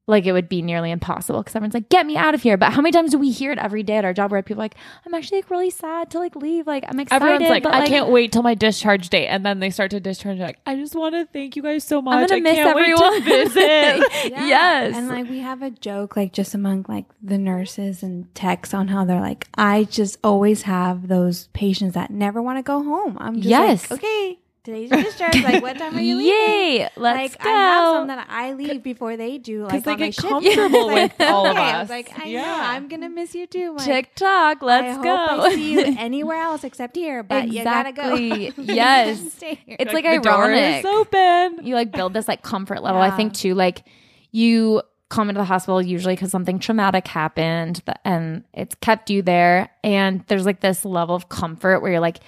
like 0.07 0.25
it 0.25 0.31
would 0.33 0.47
be 0.47 0.61
nearly 0.61 0.91
impossible 0.91 1.41
because 1.41 1.55
everyone's 1.55 1.73
like, 1.73 1.89
"Get 1.89 2.05
me 2.05 2.15
out 2.15 2.35
of 2.35 2.41
here!" 2.43 2.57
But 2.57 2.73
how 2.73 2.81
many 2.81 2.91
times 2.91 3.11
do 3.11 3.17
we 3.17 3.31
hear 3.31 3.51
it 3.51 3.57
every 3.57 3.81
day 3.83 3.95
at 3.97 4.05
our 4.05 4.13
job 4.13 4.31
where 4.31 4.41
people 4.43 4.61
are 4.61 4.65
like, 4.65 4.75
"I'm 5.05 5.13
actually 5.13 5.39
like 5.39 5.49
really 5.49 5.69
sad 5.71 6.11
to 6.11 6.19
like 6.19 6.35
leave. 6.35 6.67
Like 6.67 6.85
I'm 6.87 6.99
excited, 6.99 7.23
Everyone's 7.25 7.49
like, 7.49 7.63
but 7.63 7.73
I 7.73 7.79
like, 7.79 7.89
can't 7.89 8.09
wait 8.09 8.31
till 8.31 8.43
my 8.43 8.53
discharge 8.53 9.09
date. 9.09 9.27
And 9.27 9.45
then 9.45 9.59
they 9.59 9.69
start 9.71 9.91
to 9.91 9.99
discharge. 9.99 10.37
Like, 10.37 10.59
I 10.65 10.75
just 10.75 10.95
want 10.95 11.15
to 11.15 11.25
thank 11.25 11.55
you 11.55 11.63
guys 11.63 11.83
so 11.83 12.01
much. 12.01 12.13
I'm 12.15 12.27
gonna 12.27 12.37
I 12.37 12.39
miss 12.41 12.53
can't 12.55 12.75
wait 12.75 12.81
everyone." 12.83 13.13
to 13.13 13.21
visit. 13.23 14.03
Yeah. 14.35 14.47
Yes, 14.47 14.95
And 14.95 15.07
like 15.07 15.29
we 15.29 15.39
have 15.39 15.61
a 15.61 15.69
joke 15.71 16.15
like 16.15 16.33
just 16.33 16.53
among 16.55 16.85
like 16.87 17.05
the 17.21 17.37
nurses 17.37 18.01
and 18.03 18.33
techs 18.35 18.73
on 18.73 18.87
how 18.89 19.05
they're 19.05 19.21
like, 19.21 19.47
I 19.57 19.85
just 19.85 20.17
always 20.23 20.63
have 20.63 21.07
those 21.07 21.47
patients 21.53 21.93
that 21.93 22.11
never 22.11 22.41
want 22.41 22.57
to 22.57 22.63
go 22.63 22.83
home. 22.83 23.17
I'm 23.19 23.35
just 23.37 23.47
Yes. 23.47 23.89
like, 23.91 23.99
okay, 24.03 24.39
today's 24.65 24.89
your 24.91 25.01
discharge. 25.01 25.41
like 25.43 25.61
what 25.61 25.77
time 25.77 25.95
are 25.95 26.01
you 26.01 26.17
leaving? 26.17 26.31
Yay! 26.33 26.89
Let's 26.97 27.33
like 27.33 27.41
go. 27.43 27.49
I 27.49 27.53
have 27.53 27.95
some 27.95 28.07
that 28.07 28.27
I 28.29 28.53
leave 28.53 28.83
before 28.83 29.15
they 29.15 29.37
do. 29.37 29.63
Like 29.65 29.83
they 29.83 29.91
on 29.91 29.97
get 29.97 30.13
shift. 30.15 30.27
comfortable 30.27 30.87
Like, 30.87 31.17
with 31.19 31.29
all 31.29 31.45
of 31.45 31.51
okay. 31.51 31.61
I 31.61 31.73
us. 31.75 31.81
was 31.83 31.89
like, 31.91 32.11
I 32.19 32.23
know, 32.25 32.29
Yeah. 32.31 32.63
I'm 32.71 32.87
gonna 32.87 33.09
miss 33.09 33.33
you 33.35 33.47
too. 33.47 33.73
Like, 33.75 33.85
TikTok. 33.85 34.61
Let's 34.61 34.87
I 34.87 34.93
hope 34.93 35.03
go. 35.03 35.41
I 35.43 35.53
see 35.55 35.73
you 35.73 35.79
anywhere 35.97 36.41
else 36.41 36.63
except 36.63 36.95
here, 36.95 37.23
but 37.23 37.47
you 37.49 37.63
gotta 37.63 37.91
go. 37.93 38.15
Yes. 38.15 39.39
Here. 39.39 39.57
it's 39.67 39.93
like, 39.93 40.03
the 40.03 40.19
door 40.19 40.45
ironic. 40.45 40.79
is 40.79 40.85
open. 40.85 41.65
you 41.65 41.75
like 41.75 41.91
build 41.91 42.13
this 42.13 42.27
like 42.27 42.41
comfort 42.41 42.81
level. 42.83 42.99
I 43.01 43.11
think 43.11 43.33
too, 43.33 43.53
like 43.53 43.83
you 44.31 44.81
come 45.09 45.29
into 45.29 45.39
the 45.39 45.45
hospital 45.45 45.81
usually 45.81 46.15
because 46.15 46.31
something 46.31 46.57
traumatic 46.57 47.07
happened 47.07 47.81
and 48.03 48.43
it's 48.53 48.75
kept 48.81 49.09
you 49.11 49.21
there. 49.21 49.69
And 49.83 50.23
there's 50.27 50.45
like 50.45 50.61
this 50.61 50.83
level 50.83 51.15
of 51.15 51.29
comfort 51.29 51.79
where 51.81 51.91
you're 51.91 51.99
like, 52.01 52.19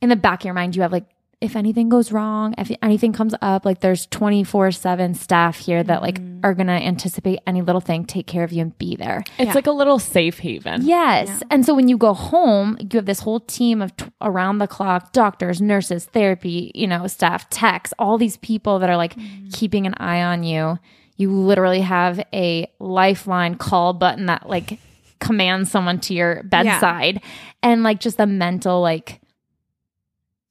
in 0.00 0.08
the 0.08 0.16
back 0.16 0.40
of 0.40 0.44
your 0.46 0.54
mind, 0.54 0.74
you 0.74 0.82
have 0.82 0.90
like, 0.90 1.04
if 1.42 1.56
anything 1.56 1.88
goes 1.88 2.12
wrong, 2.12 2.54
if 2.56 2.70
anything 2.80 3.12
comes 3.12 3.34
up, 3.42 3.64
like 3.64 3.80
there's 3.80 4.06
24 4.06 4.70
7 4.72 5.14
staff 5.14 5.58
here 5.58 5.82
that 5.82 6.00
like 6.02 6.20
Mm-hmm. 6.20 6.40
are 6.46 6.54
going 6.54 6.66
to 6.66 6.72
anticipate 6.72 7.38
any 7.46 7.62
little 7.62 7.80
thing, 7.80 8.04
take 8.04 8.26
care 8.26 8.42
of 8.44 8.52
you, 8.52 8.62
and 8.62 8.76
be 8.78 8.96
there. 8.96 9.22
It's 9.38 9.48
Yeah. 9.48 9.52
like 9.54 9.66
a 9.68 9.72
little 9.72 9.98
safe 10.00 10.40
haven. 10.40 10.82
Yes. 10.84 11.28
Yeah. 11.28 11.38
And 11.50 11.64
so 11.64 11.72
when 11.74 11.86
you 11.88 11.96
go 11.96 12.14
home, 12.14 12.76
you 12.80 12.88
have 12.94 13.06
this 13.06 13.20
whole 13.20 13.38
team 13.40 13.80
of 13.80 13.96
t- 13.96 14.06
around 14.20 14.58
the 14.58 14.66
clock 14.66 15.12
doctors, 15.12 15.60
nurses, 15.60 16.04
therapy, 16.06 16.72
you 16.74 16.86
know, 16.88 17.06
staff, 17.06 17.48
techs, 17.50 17.92
all 17.98 18.18
these 18.18 18.36
people 18.38 18.78
that 18.80 18.90
are 18.90 18.96
like 18.96 19.16
keeping 19.52 19.86
an 19.86 19.94
eye 19.98 20.20
on 20.22 20.42
you. 20.42 20.78
You 21.16 21.30
literally 21.30 21.82
have 21.82 22.18
a 22.32 22.66
lifeline 22.80 23.54
call 23.54 23.92
button 23.92 24.26
that 24.26 24.48
like 24.48 24.80
commands 25.20 25.70
someone 25.70 26.00
to 26.00 26.12
your 26.14 26.42
bedside 26.42 27.22
and 27.62 27.84
like 27.84 28.00
just 28.00 28.16
the 28.16 28.26
mental 28.26 28.80
like 28.80 29.20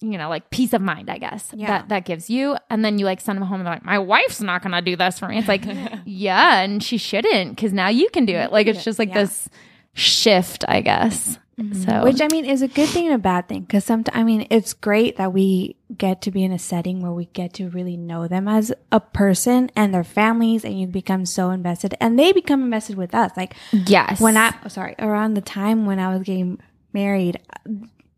you 0.01 0.17
know, 0.17 0.29
like 0.29 0.49
peace 0.49 0.73
of 0.73 0.81
mind, 0.81 1.09
I 1.09 1.17
guess 1.19 1.51
Yeah. 1.55 1.67
that 1.67 1.89
that 1.89 2.05
gives 2.05 2.29
you. 2.29 2.57
And 2.69 2.83
then 2.83 2.97
you 2.99 3.05
like 3.05 3.21
send 3.21 3.37
them 3.37 3.47
home 3.47 3.59
and 3.59 3.67
they're 3.67 3.75
like, 3.75 3.85
my 3.85 3.99
wife's 3.99 4.41
not 4.41 4.61
going 4.63 4.73
to 4.73 4.81
do 4.81 4.95
this 4.95 5.19
for 5.19 5.27
me. 5.27 5.37
It's 5.37 5.47
like, 5.47 5.63
yeah, 6.05 6.61
and 6.61 6.83
she 6.83 6.97
shouldn't 6.97 7.55
because 7.55 7.71
now 7.71 7.87
you 7.89 8.09
can 8.09 8.25
do 8.25 8.33
it. 8.35 8.51
Like 8.51 8.67
it's 8.67 8.83
just 8.83 8.99
like 8.99 9.09
Yeah. 9.09 9.21
this 9.23 9.47
shift, 9.93 10.65
I 10.67 10.81
guess. 10.81 11.37
Mm-hmm. 11.59 11.83
So, 11.83 12.03
Which 12.03 12.21
I 12.21 12.27
mean 12.31 12.45
is 12.45 12.61
a 12.63 12.67
good 12.67 12.89
thing 12.89 13.05
and 13.05 13.13
a 13.13 13.19
bad 13.19 13.47
thing 13.47 13.61
because 13.61 13.83
sometimes 13.83 14.17
I 14.17 14.23
mean 14.23 14.47
it's 14.49 14.73
great 14.73 15.17
that 15.17 15.31
we 15.33 15.75
get 15.95 16.21
to 16.23 16.31
be 16.31 16.43
in 16.43 16.51
a 16.51 16.57
setting 16.57 17.01
where 17.01 17.11
we 17.11 17.25
get 17.25 17.53
to 17.55 17.69
really 17.69 17.97
know 17.97 18.27
them 18.27 18.47
as 18.47 18.73
a 18.91 18.99
person 19.01 19.69
and 19.75 19.93
their 19.93 20.05
families, 20.05 20.63
and 20.65 20.79
you 20.79 20.87
become 20.87 21.25
so 21.25 21.51
invested, 21.51 21.93
and 21.99 22.17
they 22.17 22.31
become 22.31 22.63
invested 22.63 22.97
with 22.97 23.13
us. 23.13 23.31
Like 23.37 23.53
yes. 23.71 24.19
when 24.19 24.37
I 24.37 24.55
oh, 24.65 24.69
sorry 24.69 24.95
around 24.97 25.35
the 25.35 25.41
time 25.41 25.85
when 25.85 25.99
I 25.99 26.11
was 26.15 26.23
getting 26.23 26.59
married, 26.93 27.37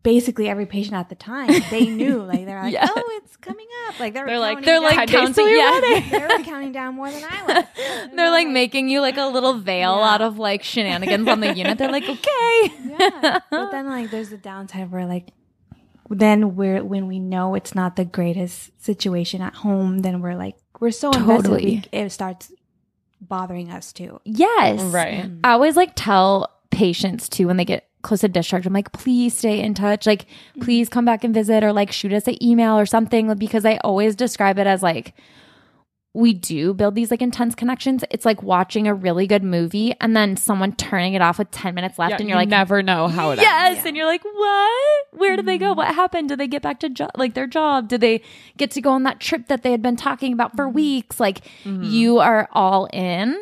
basically 0.04 0.48
every 0.48 0.66
patient 0.66 0.94
at 0.94 1.08
the 1.08 1.14
time 1.16 1.50
they 1.70 1.86
knew 1.86 2.22
like 2.32 2.44
they're 2.46 2.62
like 2.62 2.72
Yeah. 2.72 2.86
oh 2.88 3.20
it's 3.24 3.36
coming 3.38 3.66
up 3.88 3.98
like 3.98 4.14
they're 4.14 4.26
They're 4.26 4.38
like- 4.38 4.62
they're 4.64 4.74
down- 4.80 4.82
like 4.96 5.08
10 5.08 5.34
counting, 5.34 5.48
yeah. 5.48 5.70
wedding. 5.80 6.04
they 6.10 6.18
were 6.20 6.44
counting 6.44 6.70
down 6.72 6.94
more 6.94 7.10
than 7.10 7.24
I 7.24 7.42
was. 7.42 7.64
And 7.80 8.12
They're 8.18 8.26
I'm 8.26 8.32
like 8.32 8.48
making 8.48 8.88
you 8.88 9.00
like 9.00 9.16
a 9.16 9.26
little 9.26 9.54
veil 9.54 9.96
Yeah. 9.96 10.14
out 10.14 10.20
of 10.22 10.38
like 10.38 10.62
shenanigans 10.62 11.26
on 11.26 11.40
the 11.40 11.52
unit. 11.52 11.78
They're 11.78 11.90
like, 11.90 12.04
okay. 12.04 12.72
yeah. 12.86 13.40
But 13.50 13.70
then 13.72 13.86
like 13.88 14.10
there's 14.12 14.28
the 14.30 14.36
downside 14.36 14.92
where 14.92 15.06
like 15.06 15.30
then 16.10 16.54
we're 16.54 16.84
when 16.84 17.06
we 17.08 17.18
know 17.18 17.54
it's 17.54 17.74
not 17.74 17.96
the 17.96 18.04
greatest 18.04 18.70
situation 18.84 19.40
at 19.40 19.54
home, 19.54 20.00
then 20.00 20.20
we're 20.20 20.36
like 20.36 20.54
we're 20.80 20.90
so 20.90 21.10
invested 21.12 21.48
Totally. 21.48 21.64
we, 21.92 21.98
it 21.98 22.10
starts 22.12 22.52
bothering 23.22 23.70
us 23.70 23.92
too. 23.92 24.20
Yes. 24.24 24.82
Right. 24.82 25.24
Mm-hmm. 25.24 25.40
I 25.44 25.52
always 25.52 25.76
like 25.76 25.92
tell 25.96 26.50
patients 26.70 27.28
too 27.30 27.46
when 27.46 27.56
they 27.56 27.64
get 27.64 27.88
close 28.04 28.20
to 28.20 28.28
discharge, 28.28 28.66
I'm 28.66 28.72
like, 28.72 28.92
please 28.92 29.36
stay 29.36 29.60
in 29.60 29.74
touch. 29.74 30.06
Like, 30.06 30.26
please 30.60 30.88
come 30.88 31.04
back 31.04 31.24
and 31.24 31.34
visit 31.34 31.64
or 31.64 31.72
like 31.72 31.90
shoot 31.90 32.12
us 32.12 32.28
an 32.28 32.42
email 32.42 32.78
or 32.78 32.86
something 32.86 33.34
because 33.34 33.64
I 33.64 33.78
always 33.78 34.14
describe 34.14 34.58
it 34.58 34.66
as 34.66 34.82
like, 34.82 35.14
we 36.14 36.32
do 36.32 36.72
build 36.72 36.94
these 36.94 37.10
like 37.10 37.20
intense 37.20 37.56
connections. 37.56 38.04
It's 38.08 38.24
like 38.24 38.40
watching 38.40 38.86
a 38.86 38.94
really 38.94 39.26
good 39.26 39.42
movie 39.42 39.94
and 40.00 40.16
then 40.16 40.36
someone 40.36 40.72
turning 40.76 41.14
it 41.14 41.22
off 41.22 41.38
with 41.38 41.50
10 41.50 41.74
minutes 41.74 41.98
left 41.98 42.10
Yeah, 42.10 42.16
and 42.18 42.24
you 42.26 42.28
you're 42.28 42.36
like, 42.36 42.48
never 42.48 42.84
know 42.84 43.08
how 43.08 43.32
it 43.32 43.40
yes. 43.40 43.78
Yeah. 43.78 43.88
And 43.88 43.96
you're 43.96 44.06
like, 44.06 44.22
what? 44.22 45.06
Where 45.10 45.34
did 45.34 45.44
they 45.46 45.58
go? 45.58 45.70
Mm-hmm. 45.70 45.78
What 45.78 45.94
happened? 45.94 46.28
Did 46.28 46.38
they 46.38 46.46
get 46.46 46.62
back 46.62 46.78
to 46.80 46.88
jo- 46.88 47.10
like 47.16 47.34
their 47.34 47.48
job? 47.48 47.88
Did 47.88 48.00
they 48.00 48.22
get 48.56 48.70
to 48.72 48.80
go 48.80 48.92
on 48.92 49.02
that 49.02 49.18
trip 49.18 49.48
that 49.48 49.64
they 49.64 49.72
had 49.72 49.82
been 49.82 49.96
talking 49.96 50.32
about 50.32 50.54
for 50.54 50.66
mm-hmm. 50.66 50.76
weeks? 50.76 51.18
Like 51.18 51.44
mm-hmm. 51.64 51.82
you 51.82 52.20
are 52.20 52.48
all 52.52 52.86
in. 52.92 53.36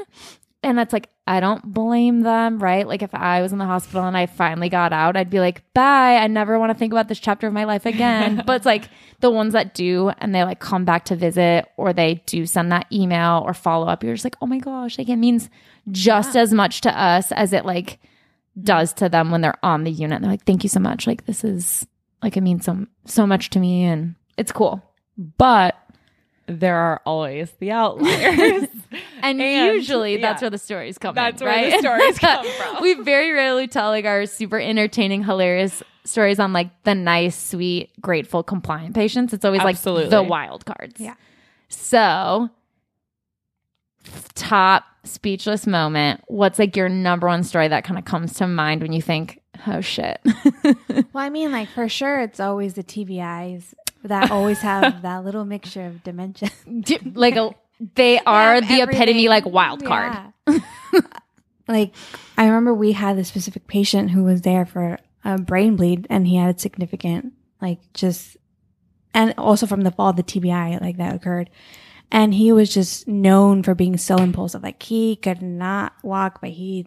And 0.62 0.78
that's 0.78 0.94
like, 0.94 1.10
I 1.26 1.38
don't 1.38 1.72
blame 1.72 2.22
them, 2.22 2.58
right? 2.58 2.86
Like 2.86 3.02
if 3.02 3.14
I 3.14 3.42
was 3.42 3.52
in 3.52 3.58
the 3.58 3.64
hospital 3.64 4.04
and 4.04 4.16
I 4.16 4.26
finally 4.26 4.68
got 4.68 4.92
out, 4.92 5.16
I'd 5.16 5.30
be 5.30 5.38
like, 5.38 5.62
bye. 5.72 6.16
I 6.16 6.26
never 6.26 6.58
want 6.58 6.72
to 6.72 6.78
think 6.78 6.92
about 6.92 7.06
this 7.06 7.20
chapter 7.20 7.46
of 7.46 7.52
my 7.52 7.64
life 7.64 7.86
again. 7.86 8.42
but 8.46 8.56
it's 8.56 8.66
like 8.66 8.88
the 9.20 9.30
ones 9.30 9.52
that 9.52 9.72
do 9.72 10.10
and 10.18 10.34
they 10.34 10.42
like 10.42 10.58
come 10.58 10.84
back 10.84 11.04
to 11.06 11.16
visit 11.16 11.68
or 11.76 11.92
they 11.92 12.22
do 12.26 12.44
send 12.44 12.72
that 12.72 12.86
email 12.92 13.42
or 13.46 13.54
follow 13.54 13.86
up, 13.86 14.02
you're 14.02 14.14
just 14.14 14.24
like, 14.24 14.36
oh 14.42 14.46
my 14.46 14.58
gosh, 14.58 14.98
like 14.98 15.08
it 15.08 15.16
means 15.16 15.48
just 15.92 16.36
as 16.36 16.52
much 16.52 16.80
to 16.80 17.00
us 17.00 17.30
as 17.30 17.52
it 17.52 17.64
like 17.64 18.00
does 18.60 18.92
to 18.94 19.08
them 19.08 19.30
when 19.30 19.42
they're 19.42 19.64
on 19.64 19.84
the 19.84 19.92
unit. 19.92 20.20
They're 20.20 20.30
like, 20.30 20.44
thank 20.44 20.64
you 20.64 20.68
so 20.68 20.80
much. 20.80 21.06
Like 21.06 21.26
this 21.26 21.44
is 21.44 21.86
like 22.20 22.36
it 22.36 22.42
means 22.42 22.64
so 22.64 22.86
so 23.04 23.28
much 23.28 23.50
to 23.50 23.60
me 23.60 23.84
and 23.84 24.16
it's 24.36 24.50
cool. 24.50 24.82
But 25.16 25.76
there 26.52 26.76
are 26.76 27.00
always 27.04 27.50
the 27.58 27.70
outliers. 27.70 28.68
And, 29.22 29.40
And, 29.40 29.74
usually 29.74 30.16
that's 30.16 30.42
where 30.42 30.50
the 30.50 30.58
stories 30.58 30.98
come 30.98 31.14
from. 31.14 31.24
That's 31.24 31.40
in, 31.40 31.46
where 31.46 31.56
right? 31.56 31.72
the 31.72 31.78
stories 31.78 32.18
come 32.18 32.44
from. 32.44 32.82
we 32.82 32.94
very 32.94 33.30
rarely 33.32 33.68
tell 33.68 33.88
like 33.90 34.04
our 34.04 34.26
super 34.26 34.58
entertaining, 34.58 35.22
hilarious 35.22 35.82
stories 36.04 36.40
on 36.40 36.52
like 36.52 36.70
the 36.82 36.94
nice, 36.94 37.40
sweet, 37.40 37.90
grateful, 38.00 38.42
compliant 38.42 38.94
patients. 38.94 39.32
It's 39.32 39.44
always 39.44 39.62
like 39.62 39.80
the 39.80 40.26
wild 40.28 40.66
cards. 40.66 40.96
Yeah. 40.98 41.14
So 41.68 42.50
top 44.34 44.84
speechless 45.04 45.66
moment. 45.66 46.22
What's 46.26 46.58
like 46.58 46.76
your 46.76 46.88
number 46.88 47.26
one 47.26 47.44
story 47.44 47.68
that 47.68 47.84
kind 47.84 47.98
of 47.98 48.04
comes 48.04 48.34
to 48.34 48.46
mind 48.46 48.82
when 48.82 48.92
you 48.92 49.02
think, 49.02 49.40
oh 49.66 49.80
shit? 49.80 50.20
Well, 51.12 51.24
I 51.24 51.28
mean, 51.28 51.52
like 51.52 51.68
for 51.68 51.88
sure, 51.88 52.20
it's 52.20 52.40
always 52.40 52.74
the 52.74 52.82
TBIs 52.82 53.74
that 54.04 54.30
always 54.30 54.60
have 54.60 55.02
that 55.02 55.24
little 55.24 55.44
mixture 55.44 55.86
of 55.86 56.02
dementia. 56.02 56.50
like 57.14 57.36
a, 57.36 57.54
they 57.94 58.18
are 58.20 58.60
the 58.60 58.82
epitome 58.82 59.28
like 59.28 59.46
wild 59.46 59.84
card. 59.84 60.16
Yeah. 60.46 60.58
like 61.68 61.94
I 62.36 62.46
remember 62.46 62.74
we 62.74 62.92
had 62.92 63.18
a 63.18 63.24
specific 63.24 63.66
patient 63.66 64.10
who 64.10 64.24
was 64.24 64.42
there 64.42 64.66
for 64.66 64.98
a 65.24 65.38
brain 65.38 65.76
bleed 65.76 66.06
and 66.10 66.26
he 66.26 66.36
had 66.36 66.60
significant 66.60 67.32
like 67.60 67.78
just 67.94 68.36
and 69.14 69.34
also 69.38 69.66
from 69.66 69.82
the 69.82 69.90
fall 69.90 70.12
the 70.12 70.22
TBI 70.22 70.80
like 70.80 70.96
that 70.96 71.14
occurred. 71.14 71.50
And 72.10 72.34
he 72.34 72.52
was 72.52 72.72
just 72.72 73.08
known 73.08 73.62
for 73.62 73.74
being 73.74 73.96
so 73.96 74.16
impulsive. 74.16 74.62
Like 74.62 74.82
he 74.82 75.16
could 75.16 75.40
not 75.40 75.94
walk, 76.02 76.42
but 76.42 76.50
he 76.50 76.86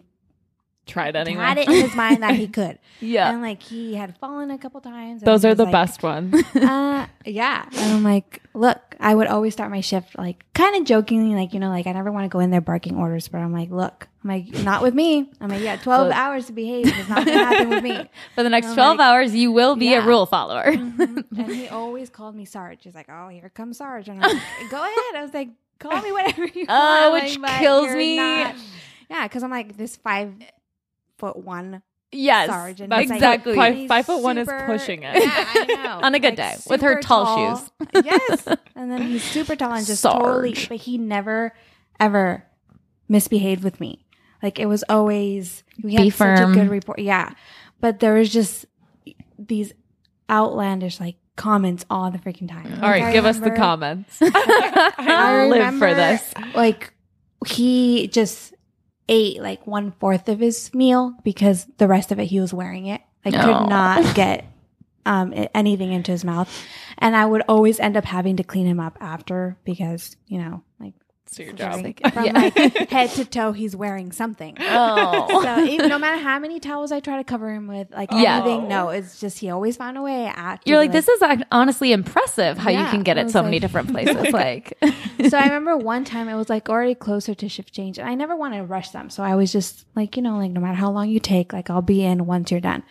Tried 0.86 1.16
anyway. 1.16 1.42
had 1.42 1.58
it 1.58 1.66
in 1.68 1.74
his 1.74 1.94
mind 1.96 2.22
that 2.22 2.36
he 2.36 2.46
could. 2.58 2.78
Yeah. 3.00 3.30
And 3.30 3.42
like 3.42 3.60
he 3.62 3.94
had 3.96 4.16
fallen 4.18 4.50
a 4.52 4.58
couple 4.58 4.80
times. 4.80 5.20
Those 5.22 5.44
are 5.44 5.54
the 5.54 5.64
like, 5.64 5.72
best 5.72 6.02
ones. 6.02 6.32
uh, 6.54 7.06
yeah. 7.24 7.64
And 7.72 7.92
I'm 7.92 8.02
like, 8.04 8.40
look, 8.54 8.94
I 9.00 9.14
would 9.14 9.26
always 9.26 9.52
start 9.52 9.70
my 9.72 9.80
shift 9.80 10.16
like 10.16 10.44
kind 10.54 10.76
of 10.76 10.84
jokingly, 10.84 11.34
like, 11.34 11.52
you 11.54 11.58
know, 11.60 11.70
like 11.70 11.86
I 11.88 11.92
never 11.92 12.12
want 12.12 12.24
to 12.24 12.28
go 12.28 12.38
in 12.38 12.50
there 12.50 12.60
barking 12.60 12.96
orders, 12.96 13.26
but 13.28 13.38
I'm 13.38 13.52
like, 13.52 13.70
look, 13.70 14.06
I'm 14.22 14.30
like, 14.30 14.46
not 14.64 14.80
with 14.82 14.94
me. 14.94 15.28
I'm 15.40 15.48
like, 15.50 15.60
yeah, 15.60 15.76
12 15.76 16.06
Look. 16.08 16.16
hours 16.16 16.46
to 16.46 16.52
behave. 16.52 16.86
It's 16.86 17.08
not 17.08 17.24
going 17.26 17.36
to 17.38 17.44
happen 17.44 17.68
with 17.70 17.82
me. 17.82 18.08
For 18.36 18.42
the 18.44 18.50
next 18.50 18.72
12 18.74 18.96
like, 18.98 19.06
hours, 19.06 19.34
you 19.34 19.50
will 19.52 19.74
be 19.76 19.92
a 19.92 20.04
rule 20.04 20.24
follower. 20.26 20.62
And 20.66 21.24
he 21.50 21.68
always 21.68 22.10
called 22.10 22.34
me 22.36 22.44
Sarge. 22.44 22.84
He's 22.84 22.94
like, 22.94 23.06
oh, 23.08 23.28
here 23.28 23.48
comes 23.50 23.78
Sarge. 23.78 24.08
And 24.08 24.22
I'm 24.22 24.32
like, 24.32 24.70
go 24.70 24.78
ahead. 24.82 25.16
I 25.16 25.22
was 25.22 25.34
like, 25.34 25.50
call 25.78 26.00
me 26.00 26.12
whatever 26.12 26.46
you 26.46 26.64
Oh, 26.68 27.10
want. 27.10 27.24
which 27.24 27.38
like, 27.38 27.58
kills 27.60 27.92
me. 27.92 28.16
not- 28.16 28.54
Yeah, 29.10 29.28
because 29.28 29.42
I'm 29.42 29.50
like, 29.50 29.76
this 29.76 29.96
five 29.96 30.32
foot 31.18 31.36
one 31.36 31.82
yes. 32.12 32.48
Sarge. 32.48 32.80
And 32.80 32.90
That's 32.92 33.02
he's 33.02 33.10
like, 33.10 33.16
exactly. 33.18 33.54
Five- 33.56 33.88
five 33.88 34.06
foot 34.06 34.22
one 34.22 34.38
is 34.38 34.48
pushing 34.66 35.02
it. 35.02 35.16
Yeah, 35.22 35.44
I 35.54 35.64
know. 35.84 36.00
On 36.06 36.14
a 36.14 36.18
good 36.20 36.36
day, 36.36 36.54
with 36.68 36.80
her 36.82 36.94
super 36.94 37.02
tall 37.02 37.56
shoes. 37.56 37.70
yes. 38.04 38.48
And 38.76 38.90
then 38.90 39.02
he's 39.02 39.22
super 39.24 39.56
tall 39.56 39.72
and 39.72 39.86
just 39.86 40.02
totally, 40.02 40.54
but 40.68 40.76
he 40.78 40.98
never, 40.98 41.54
ever 41.98 42.44
misbehaved 43.08 43.64
with 43.64 43.80
me. 43.80 44.04
Like 44.42 44.58
it 44.58 44.66
was 44.66 44.84
always, 44.88 45.64
we 45.82 45.94
had 45.94 46.02
Be 46.02 46.10
such 46.10 46.38
firm. 46.38 46.52
a 46.52 46.54
good 46.54 46.68
report. 46.68 46.98
Yeah. 46.98 47.32
But 47.80 48.00
there 48.00 48.14
was 48.14 48.30
just 48.30 48.66
these 49.38 49.72
outlandish 50.30 51.00
like 51.00 51.16
comments 51.36 51.84
all 51.90 52.10
the 52.10 52.18
freaking 52.18 52.48
time. 52.48 52.66
All 52.82 52.88
right, 52.90 53.02
Like, 53.02 53.10
I 53.10 53.12
give 53.12 53.24
us 53.26 53.38
the 53.38 53.50
comments. 53.50 54.18
I 54.20 54.92
I 54.98 55.46
live 55.46 55.78
for 55.78 55.94
this. 55.94 56.34
Like 56.54 56.92
he 57.46 58.08
just 58.08 58.54
ate 59.08 59.40
like 59.40 59.66
one 59.66 59.92
fourth 59.92 60.28
of 60.28 60.40
his 60.40 60.72
meal 60.74 61.14
because 61.24 61.66
the 61.78 61.86
rest 61.88 62.12
of 62.12 62.18
it 62.18 62.26
he 62.26 62.40
was 62.40 62.52
wearing 62.54 62.86
it. 62.86 63.00
Like 63.24 63.34
No. 63.34 63.40
could 63.42 63.68
not 63.68 64.14
get 64.14 64.44
um 65.04 65.32
anything 65.54 65.92
into 65.92 66.10
his 66.12 66.24
mouth, 66.24 66.52
and 66.98 67.14
I 67.16 67.24
would 67.26 67.42
always 67.48 67.78
end 67.78 67.96
up 67.96 68.04
having 68.04 68.36
to 68.36 68.42
clean 68.44 68.66
him 68.66 68.80
up 68.80 68.98
after 69.00 69.56
because 69.64 70.16
you 70.26 70.38
know 70.38 70.62
like 70.80 70.94
It's 71.26 71.38
your 71.40 71.52
job. 71.54 71.80
from, 72.12 72.24
Yeah. 72.24 72.32
like 72.32 72.54
head 72.90 73.10
to 73.10 73.24
toe 73.24 73.52
he's 73.52 73.74
wearing 73.74 74.12
something. 74.12 74.56
Oh. 74.78 75.42
So 75.42 75.64
even, 75.64 75.88
no 75.88 75.98
matter 75.98 76.18
how 76.22 76.38
many 76.38 76.60
towels 76.60 76.92
I 76.92 77.00
try 77.00 77.16
to 77.16 77.24
cover 77.24 77.52
him 77.52 77.66
with, 77.66 77.90
like 77.90 78.10
Yeah. 78.12 78.38
anything, 78.40 78.68
no, 78.68 78.90
it's 78.90 79.18
just 79.20 79.38
he 79.38 79.50
always 79.50 79.76
found 79.76 79.96
a 79.96 80.02
way. 80.02 80.26
At 80.26 80.60
You're 80.66 80.78
like, 80.78 80.92
this 80.92 81.08
is 81.08 81.22
honestly 81.50 81.92
impressive 81.92 82.58
how 82.58 82.70
you 82.70 82.84
can 82.86 83.02
get 83.02 83.16
it 83.18 83.30
so 83.30 83.42
many 83.42 83.58
different 83.58 83.88
places. 83.92 84.32
like, 84.32 84.76
so 85.28 85.36
I 85.38 85.44
remember 85.44 85.76
one 85.76 86.04
time 86.04 86.28
it 86.28 86.34
was 86.34 86.48
like 86.48 86.68
already 86.68 86.94
closer 86.94 87.34
to 87.34 87.48
shift 87.48 87.72
change, 87.72 87.98
and 87.98 88.08
I 88.08 88.14
never 88.14 88.36
wanted 88.36 88.58
to 88.58 88.64
rush 88.64 88.90
them. 88.90 89.10
So 89.10 89.22
I 89.22 89.34
was 89.34 89.50
just 89.52 89.86
like, 89.96 90.16
you 90.16 90.22
know, 90.22 90.36
like 90.36 90.50
no 90.50 90.60
matter 90.60 90.74
how 90.74 90.90
long 90.90 91.08
you 91.08 91.18
take, 91.20 91.52
like 91.52 91.70
I'll 91.70 91.82
be 91.82 92.04
in 92.04 92.26
once 92.26 92.50
you're 92.50 92.60
done. 92.60 92.82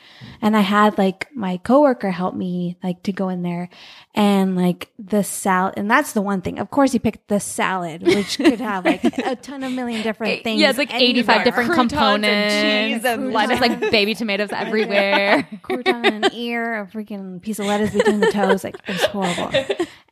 And 0.42 0.56
I 0.58 0.62
had 0.62 0.98
like 0.98 1.28
my 1.36 1.58
coworker 1.58 2.12
help 2.12 2.36
me 2.36 2.78
like 2.84 3.04
to 3.04 3.12
go 3.14 3.30
in 3.30 3.44
there, 3.44 3.70
and 4.14 4.56
like 4.56 4.90
the 5.00 5.24
salad, 5.24 5.76
and 5.78 5.90
that's 5.90 6.14
the 6.14 6.22
one 6.22 6.42
thing. 6.42 6.60
Of 6.60 6.72
course, 6.72 6.92
he 6.92 7.00
picked 7.00 7.28
the 7.28 7.40
salad, 7.40 8.02
which 8.26 8.38
could 8.38 8.60
have 8.60 8.86
like 8.86 9.04
a 9.20 9.36
ton 9.36 9.64
of 9.64 9.72
million 9.72 10.02
different 10.04 10.44
things. 10.44 10.60
yeah, 10.60 10.70
it's 10.70 10.78
like 10.78 10.94
85 10.94 11.44
different 11.44 11.70
croutons 11.70 11.94
and 11.94 12.00
components. 12.02 12.54
cheese 12.56 13.06
and 13.06 13.34
It's 13.36 13.50
just 13.50 13.62
like 13.62 13.80
baby 13.92 14.14
tomatoes 14.16 14.50
everywhere. 14.52 15.48
crouton 15.64 16.06
in 16.06 16.24
an 16.26 16.34
ear, 16.34 16.82
a 16.82 16.86
freaking 16.88 17.42
piece 17.42 17.60
of 17.60 17.66
lettuce 17.66 17.92
between 17.92 18.20
the 18.20 18.32
toes. 18.32 18.64
Like 18.64 18.78
it's 18.88 19.06
horrible. 19.06 19.52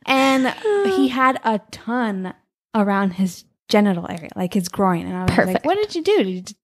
And 0.06 0.48
he 0.94 1.08
had 1.08 1.40
a 1.44 1.60
ton 1.70 2.34
around 2.74 3.12
his 3.12 3.44
genital 3.68 4.06
area, 4.10 4.28
like 4.36 4.54
his 4.54 4.68
groin. 4.68 5.06
And 5.06 5.16
I 5.16 5.22
was 5.22 5.30
Perfect. 5.32 5.54
like, 5.54 5.64
"What 5.64 5.76
did 5.76 5.94
you 5.94 6.02
do? 6.02 6.16
Did 6.18 6.28
you 6.28 6.40
just 6.42 6.56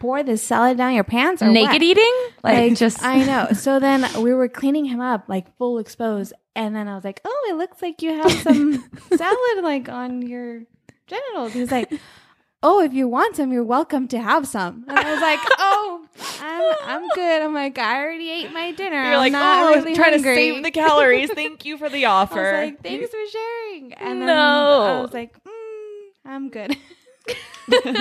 pour 0.00 0.22
this 0.22 0.42
salad 0.42 0.76
down 0.76 0.92
your 0.92 1.04
pants 1.04 1.40
or 1.42 1.48
Naked 1.48 1.72
what? 1.72 1.82
eating? 1.82 2.14
Like, 2.42 2.58
Like, 2.70 2.76
just. 2.76 3.02
I 3.02 3.24
know. 3.24 3.48
So 3.54 3.80
then 3.80 4.06
we 4.22 4.34
were 4.34 4.48
cleaning 4.48 4.84
him 4.84 5.00
up, 5.00 5.24
like 5.28 5.56
full 5.56 5.78
exposed, 5.78 6.34
and 6.54 6.76
then 6.76 6.88
I 6.88 6.94
was 6.94 7.04
like, 7.04 7.20
"Oh, 7.24 7.46
it 7.50 7.54
looks 7.56 7.80
like 7.80 8.02
you 8.02 8.10
have 8.12 8.30
some 8.32 8.84
salad 9.16 9.62
like 9.62 9.88
on 9.88 10.20
your 10.22 10.62
genitals." 11.06 11.52
He's 11.52 11.70
like. 11.70 11.92
Oh, 12.66 12.80
if 12.80 12.94
you 12.94 13.06
want 13.06 13.36
some, 13.36 13.52
you're 13.52 13.62
welcome 13.62 14.08
to 14.08 14.18
have 14.18 14.46
some. 14.48 14.86
And 14.88 14.98
I 14.98 15.12
was 15.12 15.20
like, 15.20 15.38
"Oh, 15.58 16.06
I'm 16.40 17.02
I'm 17.02 17.08
good." 17.14 17.42
I'm 17.42 17.52
like, 17.52 17.78
"I 17.78 18.00
already 18.02 18.30
ate 18.30 18.54
my 18.54 18.70
dinner. 18.72 18.96
You're 18.96 19.12
I'm 19.12 19.18
like, 19.18 19.32
not 19.32 19.64
oh, 19.64 19.74
really 19.74 19.94
trying 19.94 20.12
hungry." 20.14 20.34
to 20.34 20.40
save 20.40 20.62
the 20.62 20.70
calories. 20.70 21.30
Thank 21.34 21.66
you 21.66 21.76
for 21.76 21.90
the 21.90 22.06
offer. 22.06 22.40
I 22.40 22.60
was 22.62 22.70
like, 22.70 22.82
"Thanks 22.82 23.10
for 23.10 23.18
sharing." 23.30 23.92
And 23.92 24.22
then 24.22 24.28
No. 24.28 24.80
I 24.80 25.00
was 25.02 25.12
like, 25.12 25.34
mm, 25.44 26.02
"I'm 26.24 26.48
good." 26.48 26.74
and 27.72 27.96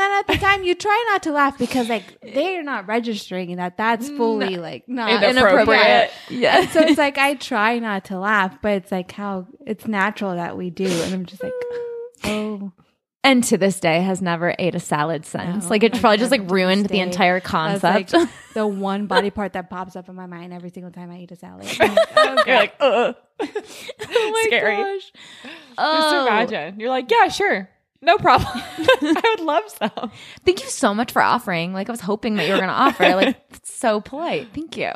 then 0.00 0.10
at 0.18 0.26
the 0.26 0.36
time, 0.40 0.64
you 0.64 0.74
try 0.74 1.04
not 1.12 1.22
to 1.24 1.30
laugh 1.32 1.56
because 1.56 1.88
like 1.88 2.20
they're 2.22 2.64
not 2.64 2.88
registering 2.88 3.54
that 3.56 3.76
that's 3.76 4.08
fully 4.08 4.56
like 4.56 4.88
not 4.88 5.22
Inappropriate. 5.22 6.10
Yeah. 6.28 6.58
And 6.60 6.70
so 6.70 6.80
it's 6.80 6.98
like 6.98 7.18
I 7.18 7.34
try 7.34 7.78
not 7.78 8.04
to 8.06 8.18
laugh, 8.18 8.58
but 8.62 8.72
it's 8.72 8.90
like 8.92 9.12
how 9.12 9.46
it's 9.64 9.86
natural 9.86 10.34
that 10.34 10.56
we 10.56 10.70
do, 10.70 10.86
and 10.86 11.14
I'm 11.14 11.24
just 11.26 11.40
like, 11.42 11.52
oh, 12.24 12.72
And 13.22 13.44
to 13.44 13.58
this 13.58 13.80
day 13.80 14.00
has 14.00 14.22
never 14.22 14.54
ate 14.58 14.74
a 14.74 14.80
salad 14.80 15.26
since. 15.26 15.64
No, 15.64 15.70
like 15.70 15.82
it 15.82 15.92
probably 16.00 16.18
just 16.18 16.30
like 16.30 16.50
ruined 16.50 16.84
the 16.84 16.88
day. 16.94 17.00
entire 17.00 17.40
that's 17.40 17.50
concept. 17.50 18.12
like 18.14 18.28
the 18.54 18.66
one 18.66 19.06
body 19.06 19.30
part 19.38 19.52
that 19.54 19.68
pops 19.70 19.94
up 19.96 20.08
in 20.08 20.14
my 20.14 20.26
mind 20.26 20.52
every 20.52 20.70
single 20.70 20.90
time 20.90 21.10
I 21.10 21.18
eat 21.20 21.30
a 21.32 21.36
salad. 21.36 21.66
Like, 21.80 21.98
oh, 22.16 22.42
You're 22.46 22.56
like, 22.56 22.74
uh, 22.80 23.12
oh 23.42 24.30
my 24.32 24.44
scary. 24.46 24.76
gosh. 24.76 25.12
Just 25.42 25.54
Oh. 25.78 26.26
imagine. 26.26 26.80
You're 26.80 26.90
like, 26.90 27.10
yeah, 27.10 27.28
sure. 27.28 27.68
No 28.02 28.16
problem. 28.16 28.50
I 28.54 29.34
would 29.36 29.44
love 29.44 29.64
some. 29.68 30.10
Thank 30.46 30.62
you 30.62 30.68
so 30.70 30.94
much 30.94 31.12
for 31.12 31.20
offering. 31.20 31.74
Like 31.74 31.88
I 31.88 31.92
was 31.92 32.00
hoping 32.00 32.36
that 32.36 32.46
you 32.46 32.52
were 32.52 32.58
going 32.58 32.68
to 32.70 32.74
offer. 32.74 33.14
Like 33.14 33.36
it's 33.50 33.74
so 33.74 34.00
polite. 34.00 34.48
Thank 34.54 34.76
you. 34.78 34.92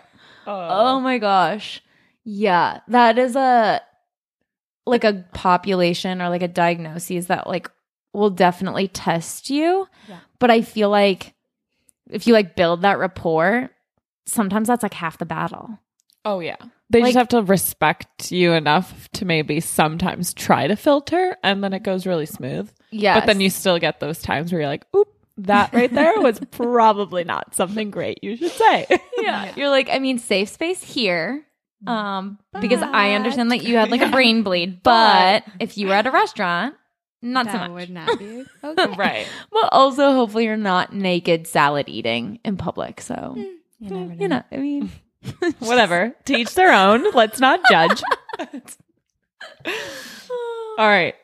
Oh 0.46 1.00
my 1.00 1.18
gosh. 1.18 1.82
Yeah, 2.24 2.80
that 2.88 3.18
is 3.18 3.36
a 3.36 3.82
like 4.86 5.04
a 5.04 5.24
population 5.32 6.20
or 6.20 6.28
like 6.28 6.42
a 6.42 6.48
diagnosis 6.48 7.26
that 7.26 7.46
like 7.46 7.70
will 8.12 8.30
definitely 8.30 8.88
test 8.88 9.50
you. 9.50 9.86
Yeah. 10.08 10.18
But 10.38 10.50
I 10.50 10.60
feel 10.62 10.90
like 10.90 11.34
if 12.10 12.26
you 12.26 12.32
like 12.34 12.54
build 12.56 12.82
that 12.82 12.98
rapport, 12.98 13.70
sometimes 14.26 14.68
that's 14.68 14.82
like 14.82 14.94
half 14.94 15.18
the 15.18 15.24
battle. 15.26 15.78
Oh 16.24 16.40
yeah. 16.40 16.56
They 16.90 17.00
Like- 17.00 17.08
just 17.14 17.18
have 17.18 17.28
to 17.28 17.42
respect 17.42 18.30
you 18.30 18.52
enough 18.52 19.08
to 19.12 19.24
maybe 19.24 19.60
sometimes 19.60 20.32
try 20.34 20.66
to 20.66 20.76
filter 20.76 21.36
and 21.42 21.64
then 21.64 21.72
it 21.72 21.82
goes 21.82 22.06
really 22.06 22.26
smooth. 22.26 22.70
Yeah. 22.90 23.18
But 23.18 23.26
then 23.26 23.40
you 23.40 23.50
still 23.50 23.78
get 23.78 24.00
those 24.00 24.20
times 24.22 24.52
where 24.52 24.60
you're 24.60 24.70
like, 24.70 24.86
oop, 24.94 25.08
that 25.38 25.72
right 25.72 25.92
there 25.92 26.20
was 26.20 26.38
probably 26.52 27.24
not 27.24 27.54
something 27.54 27.90
great 27.90 28.22
you 28.22 28.36
should 28.36 28.52
say. 28.52 28.86
yeah. 29.18 29.52
You're 29.56 29.68
like, 29.70 29.88
I 29.90 29.98
mean, 29.98 30.18
safe 30.20 30.48
space 30.50 30.80
here. 30.82 31.44
Um, 31.86 32.38
because 32.60 32.82
I 32.82 33.12
understand 33.12 33.50
that 33.50 33.62
you 33.64 33.76
had 33.76 33.90
like 33.90 34.00
a 34.00 34.10
brain 34.10 34.42
bleed, 34.42 34.82
but 34.82 35.44
if 35.60 35.76
you 35.78 35.88
were 35.88 35.94
at 35.94 36.06
a 36.06 36.10
restaurant, 36.10 36.74
not 37.22 37.46
so 37.46 37.52
that 37.52 37.70
much. 37.70 37.80
would 37.80 37.90
not 37.90 38.18
be 38.18 38.44
okay. 38.64 38.86
right. 38.96 39.26
Well, 39.50 39.68
also, 39.72 40.12
hopefully, 40.12 40.44
you're 40.44 40.56
not 40.56 40.92
naked 40.94 41.46
salad 41.46 41.88
eating 41.88 42.38
in 42.44 42.56
public. 42.56 43.00
So, 43.00 43.34
You 43.36 43.60
never 43.80 44.14
know. 44.14 44.16
you 44.20 44.28
know, 44.28 44.42
I 44.52 44.56
mean, 44.56 44.90
Whatever. 45.60 46.14
To 46.26 46.36
each 46.36 46.54
their 46.54 46.72
own. 46.72 47.10
Let's 47.12 47.40
not 47.40 47.60
judge. 47.70 48.02
All 50.78 50.86
right. 50.88 51.14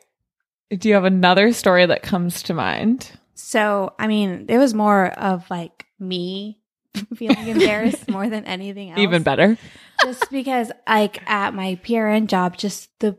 Do 0.69 0.87
you 0.87 0.95
have 0.95 1.03
another 1.05 1.51
story 1.53 1.85
that 1.85 2.01
comes 2.01 2.43
to 2.43 2.53
mind? 2.53 3.11
So, 3.35 3.93
I 3.99 4.07
mean, 4.07 4.45
it 4.47 4.57
was 4.57 4.73
more 4.73 5.07
of 5.07 5.49
like 5.49 5.85
me 5.99 6.57
feeling 7.15 7.47
embarrassed 7.47 8.09
more 8.09 8.29
than 8.29 8.45
anything 8.45 8.89
else. 8.91 8.99
Even 8.99 9.23
better. 9.23 9.57
Just 10.03 10.29
because, 10.31 10.71
like, 10.87 11.21
at 11.29 11.53
my 11.53 11.75
PRN 11.83 12.27
job, 12.27 12.57
just 12.57 12.89
the 12.99 13.17